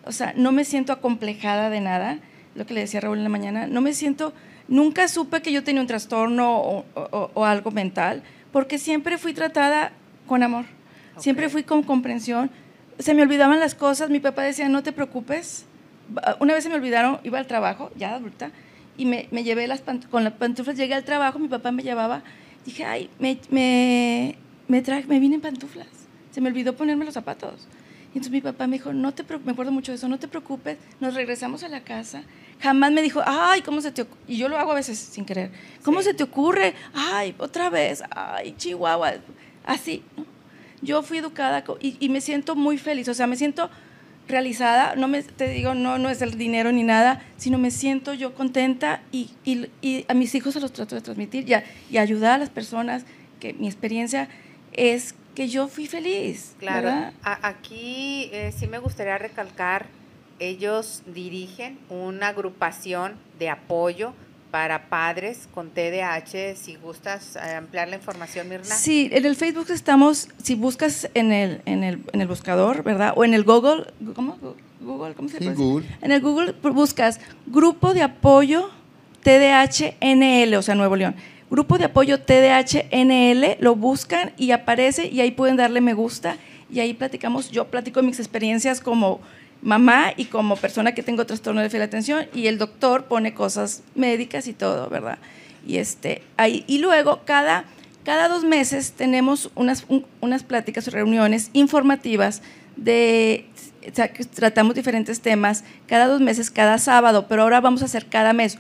o 0.06 0.12
sea, 0.12 0.34
no 0.36 0.52
me 0.52 0.66
siento 0.66 0.94
acomplejada 0.94 1.70
de 1.70 1.82
nada, 1.82 2.20
lo 2.56 2.66
que 2.66 2.74
le 2.74 2.82
decía 2.82 3.00
Raúl 3.00 3.18
en 3.18 3.24
la 3.24 3.30
mañana, 3.30 3.68
no 3.68 3.82
me 3.82 3.94
siento, 3.94 4.34
nunca 4.68 5.08
supe 5.08 5.42
que 5.42 5.52
yo 5.52 5.64
tenía 5.64 5.82
un 5.82 5.88
trastorno 5.88 6.86
o, 6.94 7.46
algo 7.46 7.72
mental, 7.72 8.24
porque 8.52 8.78
siempre 8.78 9.18
fui 9.18 9.34
tratada 9.34 9.92
con 10.28 10.44
amor, 10.44 10.66
siempre 11.18 11.50
fui 11.50 11.64
con 11.64 11.84
comprensión, 11.84 12.52
se 13.00 13.14
me 13.14 13.22
olvidaban 13.22 13.60
las 13.60 13.76
cosas, 13.76 14.10
mi 14.10 14.20
papá 14.20 14.44
decía, 14.44 14.70
no 14.70 14.84
te 14.84 14.92
preocupes, 14.92 15.66
una 16.40 16.54
vez 16.54 16.64
se 16.64 16.70
me 16.70 16.76
olvidaron, 16.76 17.20
iba 17.24 17.40
al 17.40 17.48
trabajo, 17.48 17.92
ya 17.96 18.16
adulta, 18.16 18.52
y 18.98 19.06
me, 19.06 19.28
me 19.32 19.44
llevé 19.44 19.68
las 19.68 19.82
con 20.10 20.24
las 20.24 20.34
pantuflas, 20.34 20.76
llegué 20.76 20.94
al 20.94 21.04
trabajo, 21.04 21.40
mi 21.40 21.48
papá 21.48 21.72
me 21.72 21.84
llevaba, 21.84 22.24
dije, 22.66 22.86
ay, 22.86 23.10
me, 23.20 23.40
me, 23.50 24.36
me, 24.68 24.82
traje, 24.82 25.08
me 25.08 25.20
vine 25.20 25.36
en 25.36 25.42
pantuflas, 25.42 25.88
se 26.32 26.42
me 26.42 26.50
olvidó 26.50 26.76
ponerme 26.76 27.06
los 27.06 27.14
zapatos. 27.14 27.68
Y 28.14 28.18
entonces 28.18 28.32
mi 28.32 28.42
papá 28.42 28.68
me 28.68 28.78
dijo, 28.78 28.92
no 28.92 29.14
te 29.14 29.24
me 29.46 29.54
acuerdo 29.54 29.72
mucho 29.72 29.94
de 29.94 29.96
eso, 29.96 30.10
no 30.10 30.20
te 30.20 30.28
preocupes, 30.28 30.78
nos 31.00 31.14
regresamos 31.14 31.64
a 31.64 31.70
la 31.70 31.82
casa. 31.82 32.24
Jamás 32.60 32.92
me 32.92 33.02
dijo, 33.02 33.22
ay, 33.26 33.62
¿cómo 33.62 33.80
se 33.80 33.92
te 33.92 34.02
ocurre? 34.02 34.22
Y 34.28 34.38
yo 34.38 34.50
lo 34.50 34.58
hago 34.58 34.72
a 34.72 34.76
veces 34.76 35.00
sin 35.00 35.24
querer. 35.24 35.52
¿Cómo 35.84 36.02
se 36.02 36.14
te 36.14 36.24
ocurre? 36.24 36.74
Ay, 36.94 37.34
otra 37.38 37.70
vez, 37.70 38.04
ay, 38.12 38.54
Chihuahua. 38.58 39.14
Así, 39.66 40.04
Yo 40.82 41.04
fui 41.04 41.20
educada 41.20 41.64
y, 41.80 41.96
y, 42.00 42.10
me 42.10 42.20
siento 42.20 42.56
muy 42.56 42.78
feliz, 42.78 43.08
o 43.08 43.14
sea, 43.14 43.28
me 43.28 43.38
siento 43.38 43.70
realizada, 44.28 44.96
no 44.96 45.08
me, 45.08 45.22
te 45.24 45.48
digo, 45.48 45.74
no, 45.76 45.98
no 45.98 46.10
es 46.10 46.22
el 46.22 46.38
dinero 46.38 46.72
ni 46.72 46.84
nada, 46.84 47.22
sino 47.38 47.58
me 47.60 47.70
siento 47.70 48.14
yo 48.14 48.34
contenta 48.34 49.02
y, 49.12 49.30
y, 49.46 50.06
a 50.08 50.14
mis 50.14 50.34
hijos 50.36 50.54
se 50.54 50.60
los 50.60 50.74
trato 50.74 50.96
de 50.96 51.02
transmitir 51.02 51.48
y, 51.48 51.54
y 51.94 51.98
ayudar 51.98 52.34
a 52.34 52.38
las 52.40 52.50
personas, 52.50 53.06
que 53.40 53.54
mi 53.54 53.68
experiencia 53.68 54.28
es 54.74 55.16
que 55.36 55.48
yo 55.48 55.68
fui 55.68 55.88
feliz. 55.88 56.56
Claro, 56.60 57.12
aquí 57.24 58.30
eh, 58.32 58.54
sí 58.58 58.68
me 58.68 58.80
gustaría 58.80 59.18
recalcar, 59.18 59.88
ellos 60.40 61.04
dirigen 61.06 61.78
una 61.90 62.30
agrupación 62.30 63.14
de 63.40 63.50
apoyo 63.50 64.14
para 64.50 64.90
padres 64.90 65.48
con 65.54 65.70
TDAH. 65.70 66.56
Si 66.56 66.76
gustas 66.76 67.38
eh, 67.38 67.56
ampliar 67.56 67.88
la 67.88 67.96
información, 67.96 68.50
Mirna. 68.50 68.66
Sí, 68.66 69.10
en 69.12 69.26
el 69.26 69.36
Facebook 69.36 69.68
estamos, 69.70 70.28
si 70.42 70.56
buscas 70.56 71.10
en 71.14 71.32
el, 71.32 71.62
en 71.66 71.84
el, 71.84 72.04
en 72.12 72.22
el 72.22 72.28
buscador, 72.28 72.84
¿verdad? 72.84 73.14
O 73.16 73.24
en 73.24 73.34
el 73.34 73.44
Google, 73.44 73.86
¿cómo? 74.14 74.38
Google, 74.82 75.14
¿cómo 75.14 75.30
se 75.30 75.38
sí, 75.38 75.50
Google. 75.50 75.88
En 76.02 76.12
el 76.12 76.22
Google 76.22 76.54
buscas 76.54 77.20
Grupo 77.46 77.94
de 77.94 78.02
Apoyo 78.02 78.70
TDAH-NL, 79.24 80.56
o 80.56 80.62
sea, 80.62 80.76
Nuevo 80.76 80.96
León. 80.96 81.16
Grupo 81.52 81.78
de 81.78 81.84
Apoyo 81.84 82.22
TDAH-NL, 82.22 83.58
lo 83.60 83.76
buscan 83.76 84.32
y 84.38 84.52
aparece 84.52 85.08
y 85.08 85.20
ahí 85.20 85.32
pueden 85.32 85.58
darle 85.58 85.82
me 85.82 85.94
gusta 85.94 86.38
y 86.72 86.80
ahí 86.80 86.94
platicamos, 86.94 87.52
yo 87.52 87.66
platico 87.66 88.02
mis 88.02 88.20
experiencias 88.20 88.80
como 88.80 89.20
mamá 89.62 90.14
y 90.16 90.26
como 90.26 90.56
persona 90.56 90.94
que 90.94 91.04
tengo 91.04 91.26
trastorno 91.26 91.60
de 91.60 91.68
de 91.68 91.84
atención 91.84 92.28
y 92.34 92.48
el 92.48 92.58
doctor 92.58 93.04
pone 93.04 93.34
cosas 93.34 93.84
médicas 93.96 94.48
y 94.48 94.54
todo, 94.54 94.90
¿verdad? 94.90 95.18
Y, 95.68 95.76
este, 95.76 96.22
ahí, 96.38 96.64
y 96.68 96.78
luego 96.78 97.20
cada, 97.26 97.66
cada 98.06 98.30
dos 98.30 98.46
meses 98.46 98.94
tenemos 98.94 99.52
unas, 99.54 99.86
unas 100.22 100.44
pláticas 100.44 100.88
o 100.88 100.92
reuniones 100.92 101.50
informativas 101.52 102.44
de, 102.78 103.46
o 103.92 103.94
sea, 103.94 104.10
tratamos 104.14 104.74
diferentes 104.74 105.20
temas 105.20 105.66
cada 105.86 106.08
dos 106.08 106.22
meses, 106.22 106.50
cada 106.50 106.78
sábado, 106.78 107.26
pero 107.28 107.42
ahora 107.42 107.60
vamos 107.60 107.82
a 107.82 107.86
hacer 107.86 108.06
cada 108.06 108.32
mes, 108.32 108.58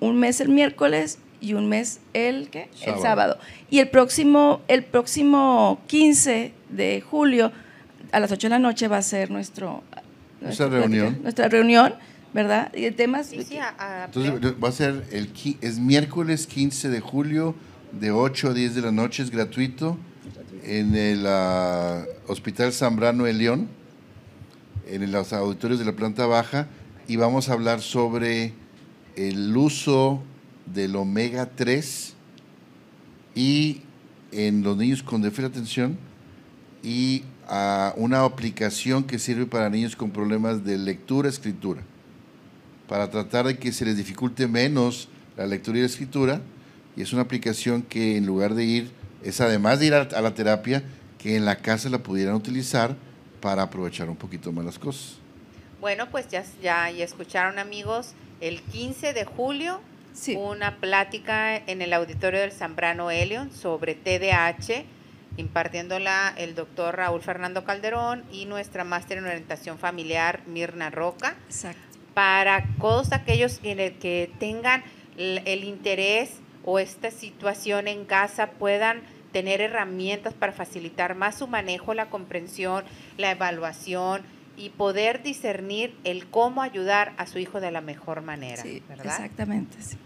un 0.00 0.16
mes 0.16 0.40
el 0.40 0.48
miércoles 0.48 1.18
y 1.44 1.54
un 1.54 1.68
mes 1.68 2.00
el, 2.14 2.48
¿qué? 2.48 2.70
el 2.86 2.98
sábado. 3.00 3.38
Y 3.70 3.80
el 3.80 3.88
próximo, 3.88 4.62
el 4.66 4.82
próximo 4.82 5.80
15 5.88 6.52
de 6.70 7.00
julio 7.02 7.52
a 8.12 8.20
las 8.20 8.32
8 8.32 8.46
de 8.46 8.50
la 8.50 8.58
noche 8.58 8.88
va 8.88 8.96
a 8.96 9.02
ser 9.02 9.30
nuestro 9.30 9.82
nuestra 10.40 10.68
reunión. 10.68 11.18
Nuestra 11.22 11.48
reunión, 11.48 11.94
¿verdad? 12.32 12.72
Y 12.74 12.84
el 12.84 12.94
tema 12.94 13.22
Sí, 13.24 13.58
Entonces 14.04 14.54
va 14.62 14.68
a 14.68 14.72
ser 14.72 15.04
el 15.10 15.30
es 15.60 15.78
miércoles 15.78 16.46
15 16.46 16.88
de 16.88 17.00
julio 17.00 17.54
de 17.92 18.10
8 18.10 18.48
a 18.50 18.54
10 18.54 18.74
de 18.74 18.80
la 18.82 18.92
noche, 18.92 19.22
es 19.22 19.30
gratuito 19.30 19.98
en 20.64 20.94
el 20.94 21.26
ah, 21.26 22.04
Hospital 22.26 22.72
Zambrano 22.72 23.24
de 23.24 23.34
León, 23.34 23.68
en 24.88 25.12
los 25.12 25.32
auditorios 25.32 25.78
de 25.78 25.84
la 25.84 25.92
planta 25.92 26.26
baja, 26.26 26.68
y 27.06 27.16
vamos 27.16 27.48
a 27.48 27.52
hablar 27.52 27.80
sobre 27.80 28.54
el 29.16 29.54
uso 29.56 30.22
del 30.66 30.96
omega 30.96 31.50
3 31.54 32.14
y 33.34 33.82
en 34.32 34.62
los 34.62 34.76
niños 34.76 35.02
con 35.02 35.22
déficit 35.22 35.42
de 35.42 35.46
atención 35.48 35.98
y 36.82 37.24
a 37.48 37.92
una 37.96 38.24
aplicación 38.24 39.04
que 39.04 39.18
sirve 39.18 39.46
para 39.46 39.70
niños 39.70 39.96
con 39.96 40.10
problemas 40.10 40.64
de 40.64 40.78
lectura, 40.78 41.28
escritura, 41.28 41.82
para 42.88 43.10
tratar 43.10 43.46
de 43.46 43.58
que 43.58 43.72
se 43.72 43.84
les 43.84 43.96
dificulte 43.96 44.46
menos 44.46 45.08
la 45.36 45.46
lectura 45.46 45.78
y 45.78 45.80
la 45.80 45.86
escritura. 45.86 46.40
Y 46.96 47.02
es 47.02 47.12
una 47.12 47.22
aplicación 47.22 47.82
que 47.82 48.16
en 48.16 48.26
lugar 48.26 48.54
de 48.54 48.64
ir, 48.64 48.90
es 49.22 49.40
además 49.40 49.80
de 49.80 49.86
ir 49.86 49.94
a, 49.94 50.20
la 50.20 50.34
terapia, 50.34 50.84
que 51.18 51.36
en 51.36 51.44
la 51.44 51.56
casa 51.56 51.88
la 51.88 51.98
pudieran 51.98 52.34
utilizar 52.34 52.96
para 53.40 53.62
aprovechar 53.62 54.08
un 54.08 54.16
poquito 54.16 54.52
más 54.52 54.64
las 54.64 54.78
cosas. 54.78 55.18
Bueno, 55.80 56.08
pues 56.10 56.28
ya, 56.28 56.44
ya, 56.62 56.88
escucharon 56.90 57.58
amigos, 57.58 58.12
el 58.40 58.62
15 58.62 59.12
de 59.12 59.24
julio 59.24 59.80
una 60.36 60.76
plática 60.76 61.56
en 61.56 61.82
el 61.82 61.92
auditorio 61.92 62.40
del 62.40 62.52
Zambrano 62.52 63.10
Elion 63.10 63.50
sobre 63.52 63.94
TDAH 63.94 64.84
impartiéndola 65.36 66.32
el 66.36 66.54
doctor 66.54 66.96
Raúl 66.96 67.20
Fernando 67.20 67.64
Calderón 67.64 68.24
y 68.30 68.46
nuestra 68.46 68.84
máster 68.84 69.18
en 69.18 69.26
orientación 69.26 69.78
familiar 69.78 70.42
Mirna 70.46 70.90
Roca. 70.90 71.34
Exacto. 71.46 71.80
Para 72.14 72.64
todos 72.80 73.12
aquellos 73.12 73.58
que 73.58 74.30
tengan 74.38 74.84
el 75.16 75.64
interés 75.64 76.38
o 76.64 76.78
esta 76.78 77.10
situación 77.10 77.88
en 77.88 78.04
casa 78.04 78.50
puedan 78.52 79.02
tener 79.32 79.60
herramientas 79.60 80.32
para 80.32 80.52
facilitar 80.52 81.16
más 81.16 81.38
su 81.38 81.48
manejo, 81.48 81.92
la 81.92 82.06
comprensión, 82.06 82.84
la 83.18 83.32
evaluación 83.32 84.22
y 84.56 84.70
poder 84.70 85.24
discernir 85.24 85.96
el 86.04 86.28
cómo 86.28 86.62
ayudar 86.62 87.12
a 87.16 87.26
su 87.26 87.40
hijo 87.40 87.60
de 87.60 87.72
la 87.72 87.80
mejor 87.80 88.22
manera. 88.22 88.62
Sí, 88.62 88.80
exactamente. 89.02 89.82
Sí. 89.82 89.96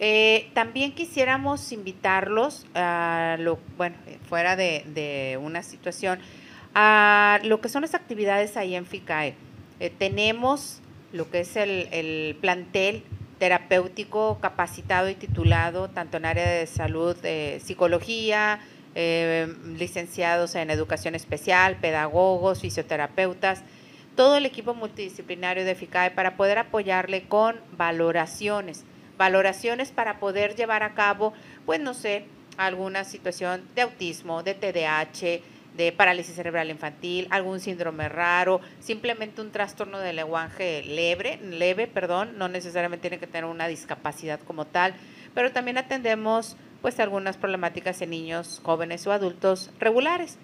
Eh, 0.00 0.50
también 0.54 0.92
quisiéramos 0.92 1.70
invitarlos 1.72 2.66
a 2.74 3.36
lo, 3.38 3.58
bueno, 3.76 3.96
fuera 4.28 4.56
de, 4.56 5.38
una 5.40 5.62
situación, 5.62 6.18
a 6.74 7.38
lo 7.44 7.60
que 7.60 7.68
son 7.68 7.82
las 7.82 7.94
actividades 7.94 8.56
ahí 8.56 8.74
en 8.74 8.86
FICAE. 8.86 9.34
Eh, 9.80 9.90
tenemos 9.90 10.80
lo 11.12 11.30
que 11.30 11.40
es 11.40 11.56
el, 11.56 12.36
plantel 12.40 13.04
terapéutico 13.38 14.38
capacitado 14.40 15.08
y 15.10 15.14
titulado, 15.14 15.88
tanto 15.88 16.16
en 16.16 16.24
área 16.24 16.48
de 16.48 16.66
salud, 16.66 17.16
eh, 17.22 17.60
psicología, 17.62 18.60
licenciados 19.76 20.54
en 20.54 20.70
educación 20.70 21.16
especial, 21.16 21.76
pedagogos, 21.80 22.60
fisioterapeutas, 22.60 23.64
todo 24.14 24.36
el 24.36 24.46
equipo 24.46 24.72
multidisciplinario 24.72 25.64
de 25.64 25.74
FICAE 25.74 26.12
para 26.12 26.36
poder 26.36 26.58
apoyarle 26.58 27.24
con 27.24 27.56
valoraciones 27.76 28.84
valoraciones 29.16 29.90
para 29.90 30.18
poder 30.18 30.54
llevar 30.54 30.82
a 30.82 30.94
cabo, 30.94 31.32
pues 31.66 31.80
no 31.80 31.94
sé, 31.94 32.26
alguna 32.56 33.04
situación 33.04 33.62
de 33.74 33.82
autismo, 33.82 34.42
de 34.42 34.54
TDAH, 34.54 35.42
de 35.76 35.92
parálisis 35.92 36.36
cerebral 36.36 36.70
infantil, 36.70 37.26
algún 37.30 37.60
síndrome 37.60 38.08
raro, 38.08 38.60
simplemente 38.80 39.40
un 39.40 39.50
trastorno 39.50 39.98
del 39.98 40.16
lenguaje 40.16 40.82
leve, 40.84 41.38
leve, 41.42 41.86
perdón, 41.88 42.38
no 42.38 42.48
necesariamente 42.48 43.08
tiene 43.08 43.18
que 43.18 43.26
tener 43.26 43.44
una 43.44 43.66
discapacidad 43.66 44.40
como 44.40 44.66
tal, 44.66 44.94
pero 45.34 45.52
también 45.52 45.78
atendemos 45.78 46.56
pues 46.80 47.00
algunas 47.00 47.36
problemáticas 47.36 48.00
en 48.02 48.10
niños, 48.10 48.60
jóvenes 48.62 49.06
o 49.06 49.12
adultos 49.12 49.70
regulares, 49.80 50.38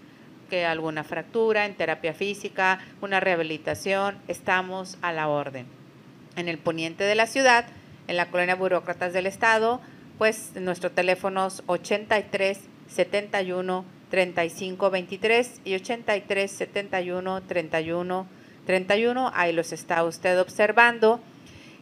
que 0.48 0.66
alguna 0.66 1.04
fractura 1.04 1.66
en 1.66 1.76
terapia 1.76 2.12
física, 2.12 2.80
una 3.00 3.20
rehabilitación, 3.20 4.18
estamos 4.26 4.98
a 5.00 5.12
la 5.12 5.28
orden. 5.28 5.66
En 6.37 6.48
el 6.48 6.59
poniente 6.59 7.04
de 7.04 7.14
la 7.14 7.26
ciudad 7.26 7.66
en 8.11 8.16
la 8.16 8.27
colonia 8.27 8.57
Burócratas 8.57 9.12
del 9.12 9.27
Estado, 9.27 9.81
pues 10.18 10.51
nuestros 10.57 10.92
teléfonos 10.92 11.62
83 11.66 12.59
71 12.88 13.85
35 14.11 14.90
23 14.90 15.61
y 15.64 15.75
83 15.77 16.51
71 16.51 17.42
31 17.42 18.27
31, 18.66 19.31
ahí 19.33 19.53
los 19.53 19.73
está 19.73 20.03
usted 20.03 20.40
observando. 20.40 21.20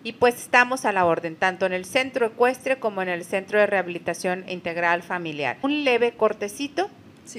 Y 0.05 0.13
pues 0.13 0.37
estamos 0.37 0.85
a 0.85 0.93
la 0.93 1.07
orden, 1.07 1.35
tanto 1.35 1.65
en 1.65 1.73
el 1.73 1.87
centro 1.87 2.27
ecuestre 2.27 2.79
como 2.79 3.01
en 3.01 3.09
el 3.09 3.25
centro 3.25 3.59
de 3.59 3.67
rehabilitación 3.67 4.45
integral 4.51 5.03
familiar. 5.03 5.57
Un 5.63 5.83
leve 5.83 6.13
cortecito, 6.13 6.91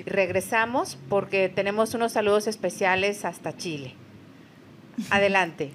regresamos 0.07 0.97
porque 1.09 1.47
tenemos 1.47 1.93
unos 1.93 2.13
saludos 2.13 2.47
especiales 2.47 3.23
hasta 3.23 3.55
Chile. 3.55 3.93
Adelante. 5.11 5.71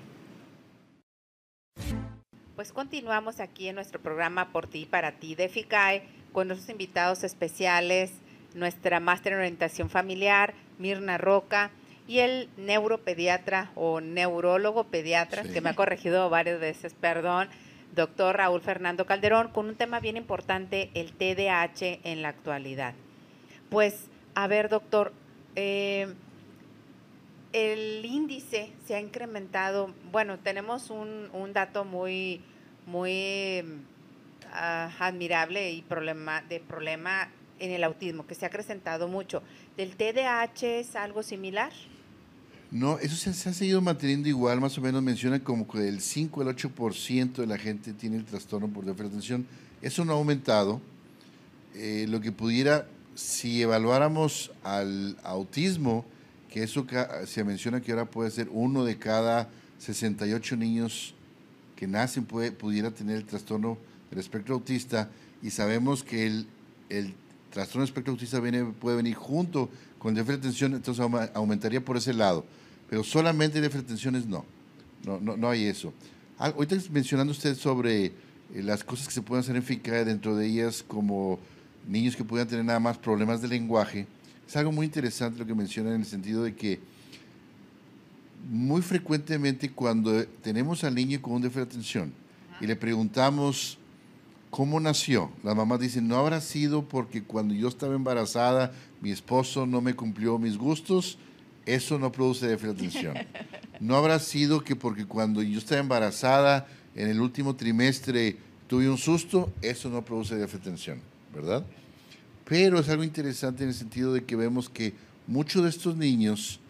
Pues 2.64 2.72
continuamos 2.72 3.40
aquí 3.40 3.68
en 3.68 3.74
nuestro 3.74 4.00
programa 4.00 4.50
Por 4.50 4.66
ti 4.66 4.86
para 4.86 5.12
ti 5.12 5.34
de 5.34 5.50
FICAE 5.50 6.02
con 6.32 6.48
nuestros 6.48 6.70
invitados 6.70 7.22
especiales, 7.22 8.10
nuestra 8.54 9.00
máster 9.00 9.34
en 9.34 9.40
orientación 9.40 9.90
familiar, 9.90 10.54
Mirna 10.78 11.18
Roca, 11.18 11.72
y 12.08 12.20
el 12.20 12.48
neuropediatra 12.56 13.70
o 13.74 14.00
neurólogo 14.00 14.84
pediatra, 14.84 15.42
que 15.42 15.60
me 15.60 15.68
ha 15.68 15.74
corregido 15.74 16.30
varias 16.30 16.58
veces, 16.58 16.94
perdón, 16.94 17.50
doctor 17.94 18.38
Raúl 18.38 18.62
Fernando 18.62 19.04
Calderón, 19.04 19.48
con 19.48 19.66
un 19.66 19.74
tema 19.74 20.00
bien 20.00 20.16
importante, 20.16 20.90
el 20.94 21.12
TDAH 21.12 22.00
en 22.02 22.22
la 22.22 22.30
actualidad. 22.30 22.94
Pues, 23.68 24.06
a 24.34 24.46
ver, 24.46 24.70
doctor, 24.70 25.12
eh, 25.54 26.14
el 27.52 28.02
índice 28.06 28.72
se 28.86 28.94
ha 28.94 29.00
incrementado, 29.00 29.92
bueno, 30.10 30.38
tenemos 30.38 30.88
un, 30.88 31.28
un 31.34 31.52
dato 31.52 31.84
muy, 31.84 32.42
muy 32.86 33.62
ah, 34.52 34.90
admirable 34.98 35.72
y 35.72 35.82
problema, 35.82 36.42
de 36.42 36.60
problema 36.60 37.30
en 37.58 37.70
el 37.70 37.84
autismo, 37.84 38.26
que 38.26 38.34
se 38.34 38.44
ha 38.44 38.48
acrecentado 38.48 39.08
mucho. 39.08 39.42
¿Del 39.76 39.96
TDAH 39.96 40.80
es 40.80 40.96
algo 40.96 41.22
similar? 41.22 41.72
No, 42.70 42.98
eso 42.98 43.14
se, 43.14 43.30
ha 43.30 43.52
seguido 43.52 43.80
manteniendo 43.80 44.28
igual, 44.28 44.60
más 44.60 44.76
o 44.78 44.80
menos 44.80 45.02
menciona 45.02 45.38
como 45.38 45.68
que 45.68 45.88
el 45.88 46.00
5 46.00 46.42
al 46.42 46.48
8% 46.48 47.34
de 47.34 47.46
la 47.46 47.56
gente 47.56 47.92
tiene 47.92 48.16
el 48.16 48.24
trastorno 48.24 48.68
por 48.68 48.84
déficit 48.84 49.02
de 49.02 49.08
atención. 49.08 49.46
Eso 49.80 50.04
no 50.04 50.12
ha 50.12 50.16
aumentado. 50.16 50.80
Eh, 51.76 52.06
lo 52.08 52.20
que 52.20 52.32
pudiera, 52.32 52.88
si 53.14 53.62
evaluáramos 53.62 54.50
al 54.64 55.16
autismo, 55.22 56.04
que 56.50 56.62
eso 56.62 56.86
se 57.26 57.44
menciona 57.44 57.80
que 57.80 57.92
ahora 57.92 58.06
puede 58.06 58.30
ser 58.30 58.48
uno 58.50 58.84
de 58.84 58.98
cada 58.98 59.48
68 59.78 60.56
niños 60.56 61.14
nacen 61.86 62.24
puede, 62.24 62.52
pudiera 62.52 62.90
tener 62.90 63.16
el 63.16 63.24
trastorno 63.24 63.78
del 64.10 64.18
espectro 64.18 64.54
autista 64.54 65.10
y 65.42 65.50
sabemos 65.50 66.02
que 66.02 66.26
el, 66.26 66.46
el 66.88 67.14
trastorno 67.50 67.82
del 67.82 67.90
espectro 67.90 68.12
autista 68.12 68.40
viene, 68.40 68.64
puede 68.64 68.96
venir 68.96 69.14
junto 69.14 69.68
con 69.98 70.10
el 70.10 70.16
déficit 70.16 70.40
de 70.40 70.48
atención, 70.48 70.74
entonces 70.74 71.04
aumentaría 71.34 71.84
por 71.84 71.96
ese 71.96 72.12
lado. 72.12 72.44
Pero 72.90 73.02
solamente 73.04 73.60
déficit 73.60 73.86
de 73.86 73.94
atención 73.94 74.30
no. 74.30 74.44
No, 75.04 75.20
no, 75.20 75.36
no 75.36 75.50
hay 75.50 75.64
eso. 75.64 75.92
ahorita 76.38 76.76
mencionando 76.90 77.32
usted 77.32 77.54
sobre 77.56 78.06
eh, 78.06 78.12
las 78.54 78.82
cosas 78.84 79.06
que 79.06 79.14
se 79.14 79.22
pueden 79.22 79.42
hacer 79.42 79.56
en 79.56 79.62
FICAE, 79.62 80.04
dentro 80.04 80.34
de 80.36 80.46
ellas 80.46 80.84
como 80.86 81.38
niños 81.88 82.16
que 82.16 82.24
puedan 82.24 82.48
tener 82.48 82.64
nada 82.64 82.80
más 82.80 82.96
problemas 82.98 83.42
de 83.42 83.48
lenguaje, 83.48 84.06
es 84.46 84.56
algo 84.56 84.72
muy 84.72 84.86
interesante 84.86 85.38
lo 85.38 85.46
que 85.46 85.54
menciona 85.54 85.94
en 85.94 86.00
el 86.00 86.06
sentido 86.06 86.42
de 86.42 86.54
que 86.54 86.80
muy 88.50 88.82
frecuentemente 88.82 89.70
cuando 89.70 90.24
tenemos 90.42 90.84
al 90.84 90.94
niño 90.94 91.20
con 91.22 91.34
un 91.34 91.42
déficit 91.42 91.62
de 91.62 91.70
atención 91.70 92.12
y 92.60 92.66
le 92.66 92.76
preguntamos 92.76 93.78
cómo 94.50 94.78
nació, 94.78 95.30
la 95.42 95.54
mamá 95.54 95.78
dice, 95.78 96.00
no 96.00 96.16
habrá 96.16 96.40
sido 96.40 96.88
porque 96.88 97.22
cuando 97.22 97.54
yo 97.54 97.68
estaba 97.68 97.94
embarazada 97.94 98.72
mi 99.00 99.10
esposo 99.10 99.66
no 99.66 99.80
me 99.80 99.94
cumplió 99.94 100.38
mis 100.38 100.56
gustos, 100.56 101.18
eso 101.66 101.98
no 101.98 102.12
produce 102.12 102.46
déficit 102.46 102.76
de 102.76 102.86
atención. 102.86 103.14
No 103.80 103.96
habrá 103.96 104.20
sido 104.20 104.62
que 104.62 104.76
porque 104.76 105.04
cuando 105.04 105.42
yo 105.42 105.58
estaba 105.58 105.80
embarazada 105.80 106.68
en 106.94 107.08
el 107.08 107.20
último 107.20 107.56
trimestre 107.56 108.36
tuve 108.68 108.88
un 108.88 108.96
susto, 108.96 109.52
eso 109.60 109.90
no 109.90 110.04
produce 110.04 110.36
déficit 110.36 110.62
de 110.62 110.70
atención, 110.70 111.00
¿verdad? 111.34 111.66
Pero 112.44 112.78
es 112.78 112.88
algo 112.88 113.02
interesante 113.02 113.64
en 113.64 113.70
el 113.70 113.74
sentido 113.74 114.12
de 114.12 114.24
que 114.24 114.36
vemos 114.36 114.70
que 114.70 114.94
muchos 115.26 115.64
de 115.64 115.70
estos 115.70 115.96
niños, 115.96 116.60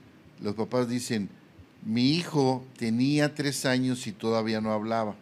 los 0.41 0.55
papás 0.55 0.89
dicen, 0.89 1.29
mi 1.85 2.13
hijo 2.13 2.65
tenía 2.77 3.35
tres 3.35 3.67
años 3.67 4.07
y 4.07 4.13
todavía 4.13 4.61
no 4.61 4.73
hablaba. 4.73 5.15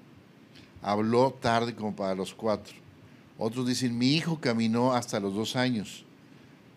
Habló 0.81 1.33
tarde 1.33 1.75
como 1.75 1.95
para 1.95 2.15
los 2.15 2.35
cuatro. 2.35 2.75
Otros 3.39 3.67
dicen, 3.67 3.97
mi 3.97 4.15
hijo 4.15 4.41
caminó 4.41 4.93
hasta 4.93 5.21
los 5.21 5.35
dos 5.35 5.57
años. 5.57 6.05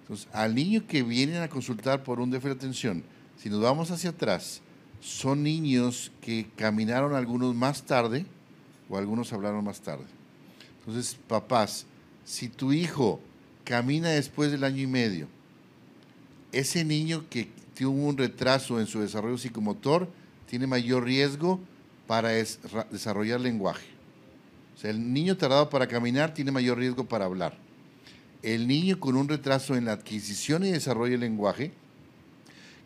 Entonces, 0.01 0.27
al 0.33 0.55
niño 0.55 0.85
que 0.87 1.03
vienen 1.03 1.41
a 1.41 1.49
consultar 1.49 2.03
por 2.03 2.19
un 2.19 2.31
déficit 2.31 2.53
de 2.53 2.57
atención, 2.57 3.03
si 3.37 3.49
nos 3.49 3.61
vamos 3.61 3.91
hacia 3.91 4.11
atrás, 4.11 4.61
son 5.01 5.43
niños 5.43 6.11
que 6.21 6.47
caminaron 6.55 7.13
algunos 7.13 7.53
más 7.55 7.83
tarde 7.83 8.25
o 8.89 8.97
algunos 8.97 9.33
hablaron 9.33 9.63
más 9.63 9.81
tarde. 9.81 10.05
Entonces, 10.79 11.17
papás, 11.27 11.85
si 12.23 12.47
tu 12.49 12.71
hijo 12.71 13.19
camina 13.65 14.09
después 14.09 14.51
del 14.51 14.63
año 14.63 14.81
y 14.81 14.87
medio. 14.87 15.27
Ese 16.53 16.85
niño 16.85 17.25
que 17.29 17.49
tuvo 17.75 18.07
un 18.07 18.17
retraso 18.17 18.79
en 18.79 18.87
su 18.87 18.99
desarrollo 19.01 19.37
psicomotor 19.37 20.07
tiene 20.49 20.67
mayor 20.67 21.03
riesgo 21.03 21.59
para 22.07 22.29
desarrollar 22.29 23.39
lenguaje. 23.39 23.85
O 24.75 24.79
sea, 24.79 24.91
el 24.91 25.13
niño 25.13 25.37
tardado 25.37 25.69
para 25.69 25.87
caminar 25.87 26.33
tiene 26.33 26.51
mayor 26.51 26.77
riesgo 26.77 27.05
para 27.05 27.25
hablar. 27.25 27.57
El 28.43 28.67
niño 28.67 28.99
con 28.99 29.15
un 29.15 29.27
retraso 29.27 29.75
en 29.75 29.85
la 29.85 29.93
adquisición 29.93 30.63
y 30.65 30.71
desarrollo 30.71 31.13
del 31.13 31.21
lenguaje, 31.21 31.71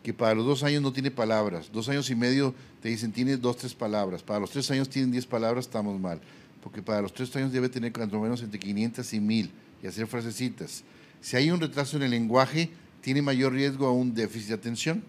que 0.02 0.14
para 0.14 0.34
los 0.34 0.46
dos 0.46 0.62
años 0.62 0.80
no 0.80 0.92
tiene 0.92 1.10
palabras, 1.10 1.70
dos 1.72 1.88
años 1.90 2.08
y 2.08 2.14
medio 2.14 2.54
te 2.80 2.88
dicen 2.88 3.12
tiene 3.12 3.36
dos, 3.36 3.58
tres 3.58 3.74
palabras, 3.74 4.22
para 4.22 4.40
los 4.40 4.50
tres 4.50 4.70
años 4.70 4.88
tienen 4.88 5.10
diez 5.10 5.26
palabras, 5.26 5.66
estamos 5.66 6.00
mal, 6.00 6.20
porque 6.62 6.80
para 6.80 7.02
los 7.02 7.12
tres 7.12 7.34
años 7.36 7.52
debe 7.52 7.68
tener 7.68 7.92
cuanto 7.92 8.18
menos 8.18 8.42
entre 8.42 8.58
500 8.58 9.12
y 9.12 9.20
1000 9.20 9.50
y 9.82 9.86
hacer 9.86 10.06
frasecitas. 10.06 10.82
Si 11.20 11.36
hay 11.36 11.50
un 11.50 11.60
retraso 11.60 11.98
en 11.98 12.04
el 12.04 12.12
lenguaje, 12.12 12.70
tiene 13.00 13.22
mayor 13.22 13.52
riesgo 13.52 13.86
a 13.86 13.92
un 13.92 14.14
déficit 14.14 14.48
de 14.48 14.54
atención 14.54 15.02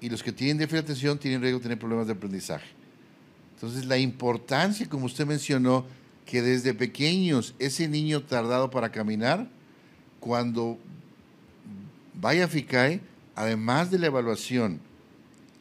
y 0.00 0.08
los 0.08 0.22
que 0.22 0.32
tienen 0.32 0.58
déficit 0.58 0.84
de 0.84 0.92
atención 0.92 1.18
tienen 1.18 1.40
riesgo 1.40 1.58
de 1.58 1.62
tener 1.64 1.78
problemas 1.78 2.06
de 2.06 2.12
aprendizaje. 2.12 2.66
Entonces, 3.54 3.86
la 3.86 3.98
importancia, 3.98 4.88
como 4.88 5.06
usted 5.06 5.26
mencionó, 5.26 5.86
que 6.26 6.42
desde 6.42 6.74
pequeños 6.74 7.54
ese 7.58 7.88
niño 7.88 8.22
tardado 8.22 8.70
para 8.70 8.90
caminar, 8.90 9.48
cuando 10.20 10.76
vaya 12.14 12.44
a 12.44 12.48
FICAE, 12.48 13.00
además 13.34 13.90
de 13.90 13.98
la 13.98 14.06
evaluación 14.06 14.80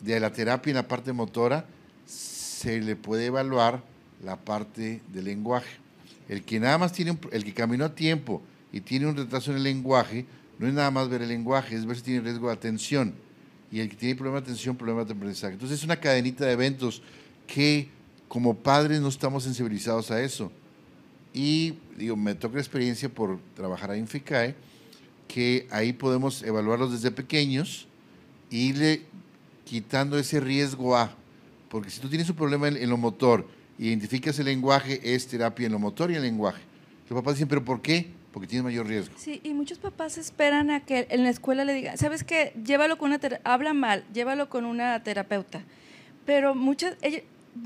de 0.01 0.19
la 0.19 0.33
terapia 0.33 0.71
en 0.71 0.77
la 0.77 0.87
parte 0.87 1.13
motora, 1.13 1.65
se 2.05 2.81
le 2.81 2.95
puede 2.95 3.27
evaluar 3.27 3.83
la 4.23 4.37
parte 4.37 5.01
del 5.13 5.25
lenguaje. 5.25 5.77
El 6.27 6.43
que 6.43 6.59
nada 6.59 6.77
más 6.77 6.91
tiene, 6.93 7.17
el 7.31 7.43
que 7.43 7.53
caminó 7.53 7.85
a 7.85 7.95
tiempo 7.95 8.41
y 8.73 8.81
tiene 8.81 9.05
un 9.05 9.15
retraso 9.15 9.51
en 9.51 9.57
el 9.57 9.63
lenguaje, 9.63 10.25
no 10.59 10.67
es 10.67 10.73
nada 10.73 10.91
más 10.91 11.09
ver 11.09 11.21
el 11.21 11.29
lenguaje, 11.29 11.75
es 11.75 11.85
ver 11.85 11.97
si 11.97 12.03
tiene 12.03 12.21
riesgo 12.21 12.47
de 12.47 12.53
atención. 12.53 13.13
Y 13.71 13.79
el 13.79 13.89
que 13.89 13.95
tiene 13.95 14.15
problema 14.15 14.39
de 14.39 14.43
atención, 14.43 14.75
problemas 14.75 15.07
de 15.07 15.13
aprendizaje. 15.13 15.53
Entonces 15.53 15.79
es 15.79 15.85
una 15.85 15.97
cadenita 15.97 16.45
de 16.45 16.53
eventos 16.53 17.01
que 17.47 17.89
como 18.27 18.55
padres 18.55 19.01
no 19.01 19.09
estamos 19.09 19.43
sensibilizados 19.43 20.11
a 20.11 20.21
eso. 20.21 20.51
Y 21.33 21.73
digo, 21.97 22.15
me 22.15 22.35
toca 22.35 22.55
la 22.55 22.61
experiencia 22.61 23.09
por 23.09 23.39
trabajar 23.55 23.91
ahí 23.91 23.99
en 23.99 24.07
FICAE, 24.07 24.55
que 25.27 25.67
ahí 25.71 25.91
podemos 25.91 26.43
evaluarlos 26.43 26.91
desde 26.91 27.11
pequeños 27.11 27.87
e 28.51 28.57
irle 28.57 29.01
quitando 29.65 30.17
ese 30.17 30.39
riesgo 30.39 30.95
a. 30.95 31.13
Porque 31.69 31.89
si 31.89 31.99
tú 31.99 32.07
tienes 32.07 32.29
un 32.29 32.35
problema 32.35 32.67
en 32.67 32.89
lo 32.89 32.97
motor 32.97 33.45
identificas 33.77 34.39
el 34.39 34.45
lenguaje, 34.45 35.01
es 35.03 35.27
terapia 35.27 35.65
en 35.65 35.73
lo 35.73 35.79
motor 35.79 36.11
y 36.11 36.15
el 36.15 36.21
lenguaje. 36.21 36.61
Los 37.09 37.19
papás 37.19 37.35
dicen, 37.35 37.47
¿pero 37.47 37.63
por 37.63 37.81
qué? 37.81 38.11
Porque 38.35 38.47
tiene 38.47 38.63
mayor 38.63 38.85
riesgo. 38.85 39.15
Sí, 39.17 39.39
y 39.45 39.53
muchos 39.53 39.79
papás 39.79 40.17
esperan 40.17 40.69
a 40.69 40.81
que 40.81 41.07
en 41.09 41.23
la 41.23 41.29
escuela 41.29 41.63
le 41.63 41.73
digan, 41.73 41.97
¿sabes 41.97 42.25
qué? 42.25 42.51
Llévalo 42.65 42.97
con 42.97 43.13
una, 43.13 43.19
habla 43.45 43.73
mal, 43.73 44.03
llévalo 44.11 44.49
con 44.49 44.65
una 44.65 45.01
terapeuta. 45.03 45.61
Pero 46.25 46.53
muchas, 46.53 46.97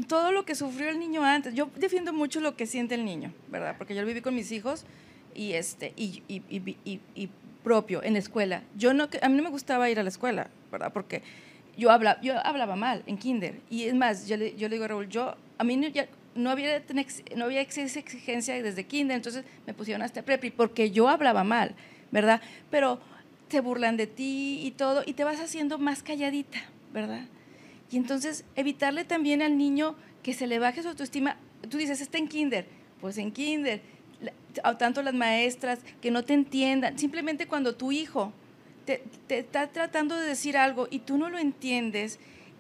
todo 0.08 0.32
lo 0.32 0.46
que 0.46 0.54
sufrió 0.54 0.90
el 0.90 1.00
niño 1.00 1.24
antes, 1.24 1.56
yo 1.56 1.72
defiendo 1.76 2.14
mucho 2.14 2.40
lo 2.40 2.56
que 2.56 2.68
siente 2.68 2.94
el 2.94 3.04
niño, 3.04 3.34
¿verdad? 3.48 3.78
Porque 3.80 3.96
yo 3.96 4.02
lo 4.02 4.08
viví 4.08 4.22
con 4.22 4.36
mis 4.36 4.52
hijos 4.52 4.86
y, 5.34 5.54
este, 5.54 5.92
y, 5.98 6.22
y, 6.28 6.44
y, 6.52 7.00
y 7.16 7.30
propio 7.64 8.04
en 8.04 8.14
la 8.14 8.20
escuela. 8.20 8.62
Yo 8.78 8.94
no, 8.94 9.10
a 9.24 9.28
mí 9.28 9.38
no 9.38 9.42
me 9.42 9.50
gustaba 9.50 9.90
ir 9.90 10.00
a 10.00 10.04
la 10.04 10.10
escuela, 10.10 10.52
¿verdad? 10.72 10.94
Porque 10.94 11.24
yo, 11.80 11.90
habla, 11.90 12.22
yo 12.22 12.36
hablaba 12.46 12.76
mal 12.76 13.02
en 13.08 13.18
kinder. 13.18 13.60
Y 13.72 13.86
es 13.86 13.96
más, 13.96 14.28
yo 14.28 14.38
le, 14.38 14.56
yo 14.56 14.70
le 14.70 14.76
digo 14.76 14.86
a 14.86 14.90
Raúl, 14.90 15.10
yo, 15.10 15.36
a 15.58 15.64
mí 15.64 15.92
ya, 15.92 16.08
no 16.40 16.50
había, 16.50 16.84
no 17.36 17.46
había 17.46 17.62
esa 17.62 18.00
exigencia 18.00 18.62
desde 18.62 18.86
kinder, 18.86 19.18
entonces 19.18 19.44
me 19.68 19.74
pusieron 19.74 20.02
hasta 20.02 20.24
prepi, 20.24 20.52
porque 20.52 20.92
yo 20.92 21.10
hablaba 21.10 21.44
mal, 21.44 21.76
¿verdad? 22.12 22.42
Pero 22.72 23.00
te 23.48 23.60
burlan 23.60 23.98
de 23.98 24.08
ti 24.08 24.62
y 24.64 24.72
todo, 24.72 25.04
y 25.06 25.14
te 25.14 25.24
vas 25.24 25.40
haciendo 25.40 25.78
más 25.78 26.04
calladita, 26.04 26.60
¿verdad? 26.94 27.26
Y 27.92 27.98
entonces 27.98 28.46
evitarle 28.56 29.04
también 29.06 29.42
al 29.42 29.58
niño 29.58 29.96
que 30.24 30.34
se 30.34 30.48
le 30.48 30.60
baje 30.60 30.82
su 30.82 30.90
autoestima. 30.90 31.38
Tú 31.70 31.78
dices, 31.78 32.02
está 32.02 32.18
en 32.18 32.28
kinder, 32.28 32.66
pues 33.02 33.18
en 33.18 33.32
kinder, 33.32 33.82
tanto 34.78 35.02
las 35.02 35.14
maestras 35.14 35.80
que 36.02 36.12
no 36.12 36.24
te 36.24 36.34
entiendan, 36.34 36.98
simplemente 36.98 37.48
cuando 37.48 37.76
tu 37.76 37.92
hijo 37.92 38.34
te, 38.86 39.04
está 39.30 39.68
tratando 39.68 40.18
de 40.18 40.28
decir 40.28 40.58
algo 40.58 40.88
y 40.90 41.00
tú 41.00 41.18
no 41.18 41.30
lo 41.30 41.38
entiendes 41.38 42.20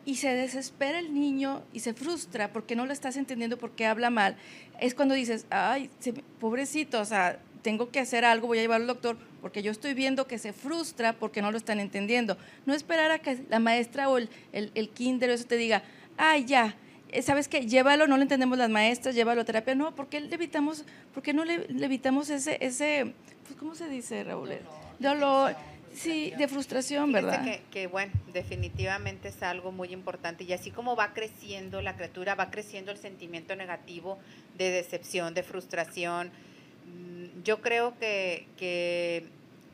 y 0.09 0.15
se 0.15 0.33
desespera 0.33 0.97
el 0.97 1.13
niño 1.13 1.61
y 1.71 1.81
se 1.81 1.93
frustra 1.93 2.51
porque 2.51 2.75
no 2.75 2.87
lo 2.87 2.93
estás 2.93 3.15
entendiendo 3.15 3.59
porque 3.59 3.85
habla 3.85 4.09
mal, 4.09 4.37
es 4.79 4.95
cuando 4.95 5.13
dices, 5.13 5.45
ay, 5.51 5.91
pobrecito, 6.39 6.99
o 6.99 7.05
sea, 7.05 7.37
tengo 7.61 7.91
que 7.91 7.99
hacer 7.99 8.25
algo, 8.25 8.47
voy 8.47 8.57
a 8.57 8.61
llevar 8.61 8.81
al 8.81 8.87
doctor 8.87 9.17
porque 9.39 9.61
yo 9.61 9.71
estoy 9.71 9.93
viendo 9.93 10.25
que 10.25 10.39
se 10.39 10.51
frustra 10.51 11.13
porque 11.13 11.43
no 11.43 11.51
lo 11.51 11.57
están 11.59 11.79
entendiendo. 11.79 12.37
No 12.65 12.73
esperar 12.73 13.11
a 13.11 13.19
que 13.19 13.43
la 13.49 13.59
maestra 13.59 14.09
o 14.09 14.17
el, 14.17 14.29
el, 14.51 14.89
kinder 14.89 15.29
o 15.29 15.33
eso 15.33 15.45
te 15.45 15.57
diga, 15.57 15.83
ay, 16.17 16.45
ya, 16.45 16.75
eh, 17.11 17.21
¿sabes 17.21 17.47
qué? 17.47 17.67
Llévalo, 17.67 18.07
no 18.07 18.17
lo 18.17 18.23
entendemos 18.23 18.57
las 18.57 18.71
maestras, 18.71 19.13
llévalo 19.13 19.41
a 19.41 19.45
terapia. 19.45 19.75
No, 19.75 19.93
porque 19.93 20.21
le 20.21 20.33
evitamos, 20.33 20.85
porque 21.13 21.33
no 21.33 21.45
le, 21.45 21.67
evitamos 21.69 22.31
ese, 22.31 22.57
ese, 22.61 23.13
pues, 23.45 23.59
¿cómo 23.59 23.75
se 23.75 23.87
dice, 23.87 24.23
Raúl? 24.23 24.49
Dolor 24.97 25.55
Sí, 25.99 26.33
de 26.37 26.47
frustración, 26.47 27.11
¿verdad? 27.11 27.43
Que, 27.43 27.61
que, 27.71 27.87
bueno, 27.87 28.13
definitivamente 28.33 29.27
es 29.27 29.43
algo 29.43 29.71
muy 29.71 29.91
importante 29.91 30.43
y 30.45 30.53
así 30.53 30.71
como 30.71 30.95
va 30.95 31.13
creciendo 31.13 31.81
la 31.81 31.95
criatura, 31.95 32.35
va 32.35 32.49
creciendo 32.49 32.91
el 32.91 32.97
sentimiento 32.97 33.55
negativo 33.55 34.17
de 34.57 34.69
decepción, 34.71 35.33
de 35.33 35.43
frustración. 35.43 36.31
Mm, 36.85 37.43
yo 37.43 37.61
creo 37.61 37.97
que, 37.99 38.47
que 38.57 39.25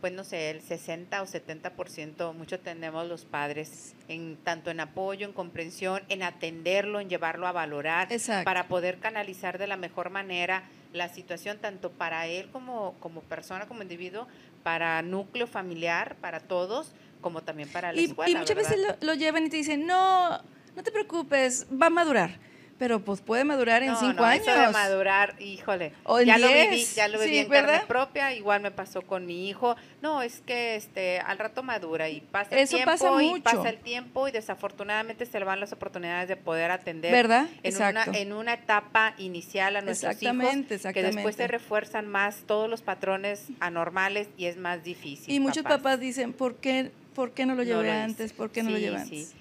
pues 0.01 0.13
no 0.13 0.23
sé, 0.23 0.51
el 0.51 0.61
60 0.61 1.21
o 1.21 1.25
70%, 1.25 2.33
mucho 2.33 2.59
tenemos 2.59 3.07
los 3.07 3.25
padres, 3.25 3.95
en 4.07 4.37
tanto 4.43 4.69
en 4.69 4.79
apoyo, 4.79 5.25
en 5.25 5.33
comprensión, 5.33 6.03
en 6.09 6.21
atenderlo, 6.21 6.99
en 6.99 7.09
llevarlo 7.09 7.47
a 7.47 7.51
valorar, 7.51 8.07
para 8.43 8.67
poder 8.67 8.99
canalizar 8.99 9.57
de 9.57 9.67
la 9.67 9.77
mejor 9.77 10.09
manera 10.11 10.63
la 10.93 11.09
situación, 11.09 11.57
tanto 11.57 11.91
para 11.91 12.27
él 12.27 12.49
como, 12.51 12.93
como 12.99 13.21
persona, 13.21 13.65
como 13.65 13.81
individuo, 13.81 14.27
para 14.65 15.03
núcleo 15.03 15.45
familiar, 15.45 16.15
para 16.19 16.39
todos, 16.39 16.91
como 17.21 17.43
también 17.43 17.69
para 17.69 17.93
la 17.93 18.01
y, 18.01 18.05
escuela. 18.05 18.31
Y 18.31 18.35
muchas 18.35 18.57
veces 18.57 18.79
lo, 18.99 19.13
llevan 19.13 19.45
y 19.45 19.49
te 19.49 19.57
dicen, 19.57 19.85
no, 19.85 20.41
no 20.75 20.83
te 20.83 20.91
preocupes, 20.91 21.67
va 21.79 21.85
a 21.85 21.89
madurar. 21.91 22.39
Pero 22.77 22.99
pues 22.99 23.21
puede 23.21 23.43
madurar 23.45 23.83
en 23.83 23.89
No, 23.93 23.99
cinco 23.99 24.15
no, 24.21 24.23
años. 24.25 24.45
Eso 24.47 24.59
de 24.59 24.69
madurar, 24.69 25.35
híjole. 25.41 25.93
O 26.03 26.19
en 26.19 26.25
ya 26.27 26.37
lo 26.37 26.47
viví, 26.49 26.75
diez, 26.75 26.95
ya 26.95 27.07
lo 27.07 27.19
viví 27.19 27.31
sí, 27.31 27.37
en 27.39 27.47
carne 27.49 27.71
¿verdad? 27.71 27.87
propia, 27.87 28.33
igual 28.33 28.61
me 28.61 28.69
pasó 28.71 29.01
con 29.01 29.25
mi 29.25 29.47
hijo. 29.47 29.75
No, 30.01 30.21
es 30.21 30.41
que 30.45 30.75
este 30.75 31.19
al 31.19 31.37
rato 31.37 31.63
madura 31.63 32.09
y 32.09 32.19
pasa 32.21 32.49
Eso 32.55 32.75
el 32.77 32.83
tiempo 32.83 32.91
pasa 32.91 33.23
y 33.23 33.29
mucho. 33.29 33.43
pasa 33.43 33.69
el 33.69 33.77
tiempo 33.77 34.27
y 34.27 34.31
desafortunadamente 34.31 35.25
se 35.25 35.39
le 35.39 35.45
van 35.45 35.59
las 35.61 35.71
oportunidades 35.71 36.27
de 36.27 36.35
poder 36.35 36.71
atender 36.71 37.11
¿Verdad? 37.11 37.47
en 37.63 37.75
una 37.75 37.89
Exacto. 37.89 38.11
en 38.19 38.33
una 38.33 38.53
etapa 38.55 39.13
inicial 39.17 39.75
a 39.77 39.81
nuestros 39.81 40.11
Exactamente, 40.11 40.75
hijos 40.75 40.93
que 40.93 41.01
después 41.01 41.25
exactamente. 41.25 41.33
se 41.43 41.47
refuerzan 41.47 42.07
más 42.07 42.43
todos 42.45 42.69
los 42.69 42.81
patrones 42.81 43.45
anormales 43.61 44.27
y 44.37 44.45
es 44.47 44.57
más 44.57 44.83
difícil. 44.83 45.33
y 45.33 45.39
muchos 45.39 45.63
papás 45.63 45.99
dicen, 45.99 46.33
¿por 46.33 46.55
qué, 46.55 46.91
¿por 47.13 47.31
qué 47.31 47.45
no 47.45 47.55
lo 47.55 47.63
No 47.63 47.63
llevé 47.63 47.83
lo 47.83 47.89
hice. 47.89 48.01
antes? 48.01 48.33
¿Por 48.33 48.51
qué 48.51 48.63
no 48.63 48.69
lo 48.71 48.75
Sí, 48.77 48.81
llevé 48.83 48.97
sí. 48.97 49.01
antes? 49.03 49.27
Sí, 49.29 49.35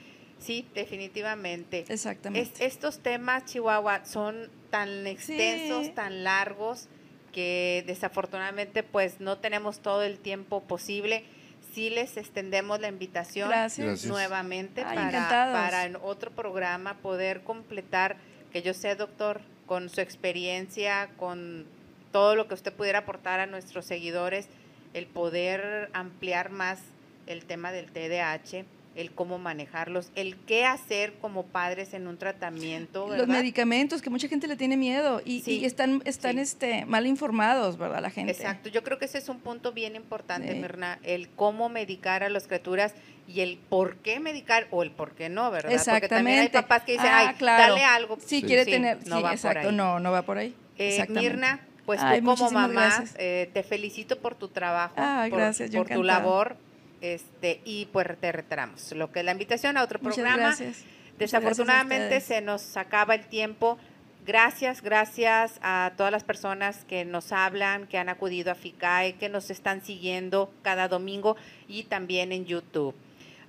definitivamente. 0.74 1.84
Exactamente. 1.88 2.50
Es- 2.64 2.72
estos 2.74 2.98
temas, 3.00 3.44
Chihuahua, 3.46 4.04
son 4.04 4.50
tan 4.70 5.06
extensos, 5.06 5.86
Sí. 5.86 5.92
tan 5.92 6.24
largos, 6.24 6.88
que 7.32 7.82
desafortunadamente 7.86 8.82
pues 8.84 9.20
no 9.20 9.38
tenemos 9.38 9.80
todo 9.80 10.02
el 10.02 10.18
tiempo 10.18 10.62
posible. 10.62 11.24
Sí 11.72 11.90
les 11.90 12.16
extendemos 12.16 12.80
la 12.80 12.86
invitación 12.88 13.48
Gracias. 13.48 13.86
Gracias. 13.86 14.08
nuevamente 14.10 14.84
Ay, 14.86 14.96
para, 14.96 15.28
para 15.52 15.84
en 15.86 15.96
otro 15.96 16.30
programa 16.30 16.98
poder 16.98 17.42
completar, 17.42 18.16
que 18.52 18.62
yo 18.62 18.72
sé, 18.74 18.94
doctor, 18.94 19.40
con 19.66 19.88
su 19.88 20.00
experiencia, 20.00 21.08
con 21.16 21.66
todo 22.12 22.36
lo 22.36 22.46
que 22.46 22.54
usted 22.54 22.72
pudiera 22.72 23.00
aportar 23.00 23.40
a 23.40 23.46
nuestros 23.46 23.84
seguidores, 23.86 24.46
el 24.92 25.06
poder 25.06 25.90
ampliar 25.92 26.50
más 26.50 26.78
el 27.26 27.44
tema 27.46 27.72
del 27.72 27.90
TDAH, 27.90 28.64
el 28.96 29.10
cómo 29.12 29.38
manejarlos, 29.38 30.10
el 30.14 30.36
qué 30.46 30.64
hacer 30.64 31.14
como 31.20 31.44
padres 31.46 31.94
en 31.94 32.06
un 32.06 32.16
tratamiento, 32.16 33.08
Los 33.16 33.26
medicamentos, 33.26 34.00
que 34.02 34.10
mucha 34.10 34.28
gente 34.28 34.46
le 34.46 34.56
tiene 34.56 34.76
miedo 34.76 35.20
y, 35.24 35.40
Sí, 35.42 35.58
y 35.60 35.64
están, 35.64 36.00
están 36.04 36.34
sí. 36.34 36.40
este, 36.40 36.84
mal 36.86 37.06
informados, 37.06 37.76
¿verdad? 37.76 38.00
La 38.00 38.10
gente. 38.10 38.32
Exacto, 38.32 38.68
yo 38.68 38.82
creo 38.84 38.98
que 38.98 39.06
ese 39.06 39.18
es 39.18 39.28
un 39.28 39.40
punto 39.40 39.72
bien 39.72 39.96
importante, 39.96 40.52
Sí. 40.52 40.58
Mirna, 40.60 40.98
el 41.02 41.28
cómo 41.30 41.68
medicar 41.68 42.22
a 42.22 42.28
las 42.28 42.46
criaturas 42.46 42.94
y 43.26 43.40
el 43.40 43.58
por 43.68 43.96
qué 43.96 44.20
medicar 44.20 44.66
o 44.70 44.82
el 44.82 44.90
por 44.90 45.12
qué 45.12 45.28
no, 45.28 45.50
¿verdad? 45.50 45.70
Porque 45.84 46.08
también 46.08 46.38
hay 46.40 46.46
Exactamente. 46.46 46.52
papás 46.62 46.82
que 46.84 46.92
dicen, 46.92 47.08
Ah, 47.10 47.28
ay, 47.30 47.34
claro. 47.36 47.72
dale 47.72 47.84
algo. 47.84 48.18
Sí, 48.24 48.42
quiere 48.42 48.64
tener, 48.64 48.98
no 49.08 49.16
sí, 49.16 49.22
va 49.22 49.28
por 49.30 49.32
exacto, 49.32 49.68
ahí. 49.70 49.74
no, 49.74 49.98
no 49.98 50.12
va 50.12 50.22
por 50.22 50.38
ahí. 50.38 50.54
Eh, 50.78 50.90
Exactamente. 50.90 51.28
Mirna, 51.30 51.60
pues 51.86 52.00
Ay, 52.02 52.20
tú 52.20 52.26
como 52.26 52.50
mamá, 52.50 53.04
eh, 53.18 53.50
te 53.52 53.62
felicito 53.62 54.18
por 54.18 54.34
tu 54.34 54.48
trabajo, 54.48 54.94
Ay, 54.96 55.30
por, 55.30 55.38
gracias, 55.40 55.70
por 55.70 55.86
tu 55.86 55.92
encantada. 55.94 56.18
labor, 56.20 56.56
este, 57.04 57.60
y 57.64 57.86
pues 57.86 58.06
te 58.18 58.32
reiteramos 58.32 58.92
lo 58.92 59.12
que 59.12 59.20
es 59.20 59.24
la 59.24 59.32
invitación 59.32 59.76
a 59.76 59.82
otro 59.82 59.98
Muchas 60.00 60.16
programa. 60.16 60.42
gracias. 60.42 60.84
Desafortunadamente 61.18 62.20
se 62.20 62.40
nos 62.40 62.76
acaba 62.76 63.14
el 63.14 63.26
tiempo. 63.26 63.78
Gracias, 64.26 64.80
gracias 64.80 65.58
a 65.62 65.92
todas 65.98 66.10
las 66.10 66.24
personas 66.24 66.86
que 66.86 67.04
nos 67.04 67.30
hablan, 67.30 67.86
que 67.86 67.98
han 67.98 68.08
acudido 68.08 68.50
a 68.50 68.54
FICAE, 68.54 69.16
que 69.16 69.28
nos 69.28 69.50
están 69.50 69.84
siguiendo 69.84 70.50
cada 70.62 70.88
domingo 70.88 71.36
y 71.68 71.82
también 71.84 72.32
en 72.32 72.46
YouTube. 72.46 72.94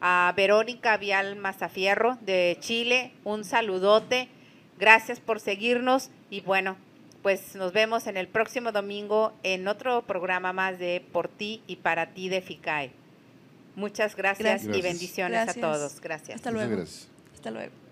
A 0.02 0.34
Verónica 0.36 0.98
Vial 0.98 1.38
Mazafierro 1.38 2.18
de 2.22 2.58
Chile, 2.60 3.14
un 3.24 3.46
saludote. 3.46 4.28
Gracias 4.78 5.22
por 5.22 5.40
seguirnos 5.40 6.10
y 6.30 6.42
bueno, 6.42 6.76
pues 7.24 7.56
nos 7.56 7.72
vemos 7.72 8.06
en 8.08 8.18
el 8.18 8.28
próximo 8.28 8.74
domingo 8.74 9.32
en 9.44 9.70
otro 9.70 10.02
programa 10.02 10.52
más 10.52 10.78
de 10.78 11.02
Por 11.14 11.30
ti 11.30 11.64
y 11.68 11.78
para 11.78 12.08
ti 12.08 12.28
de 12.28 12.42
FICAE. 12.42 13.05
Muchas 13.76 14.16
gracias, 14.16 14.64
Gracias. 14.64 14.78
y 14.78 14.82
bendiciones 14.82 15.44
Gracias. 15.46 15.58
a 15.58 15.62
todos. 15.62 16.02
Gracias. 16.02 16.36
Hasta 16.36 16.52
Muchas 16.52 16.68
luego. 16.68 16.82
gracias. 16.82 17.08
Hasta 17.34 17.52
luego. 17.52 17.85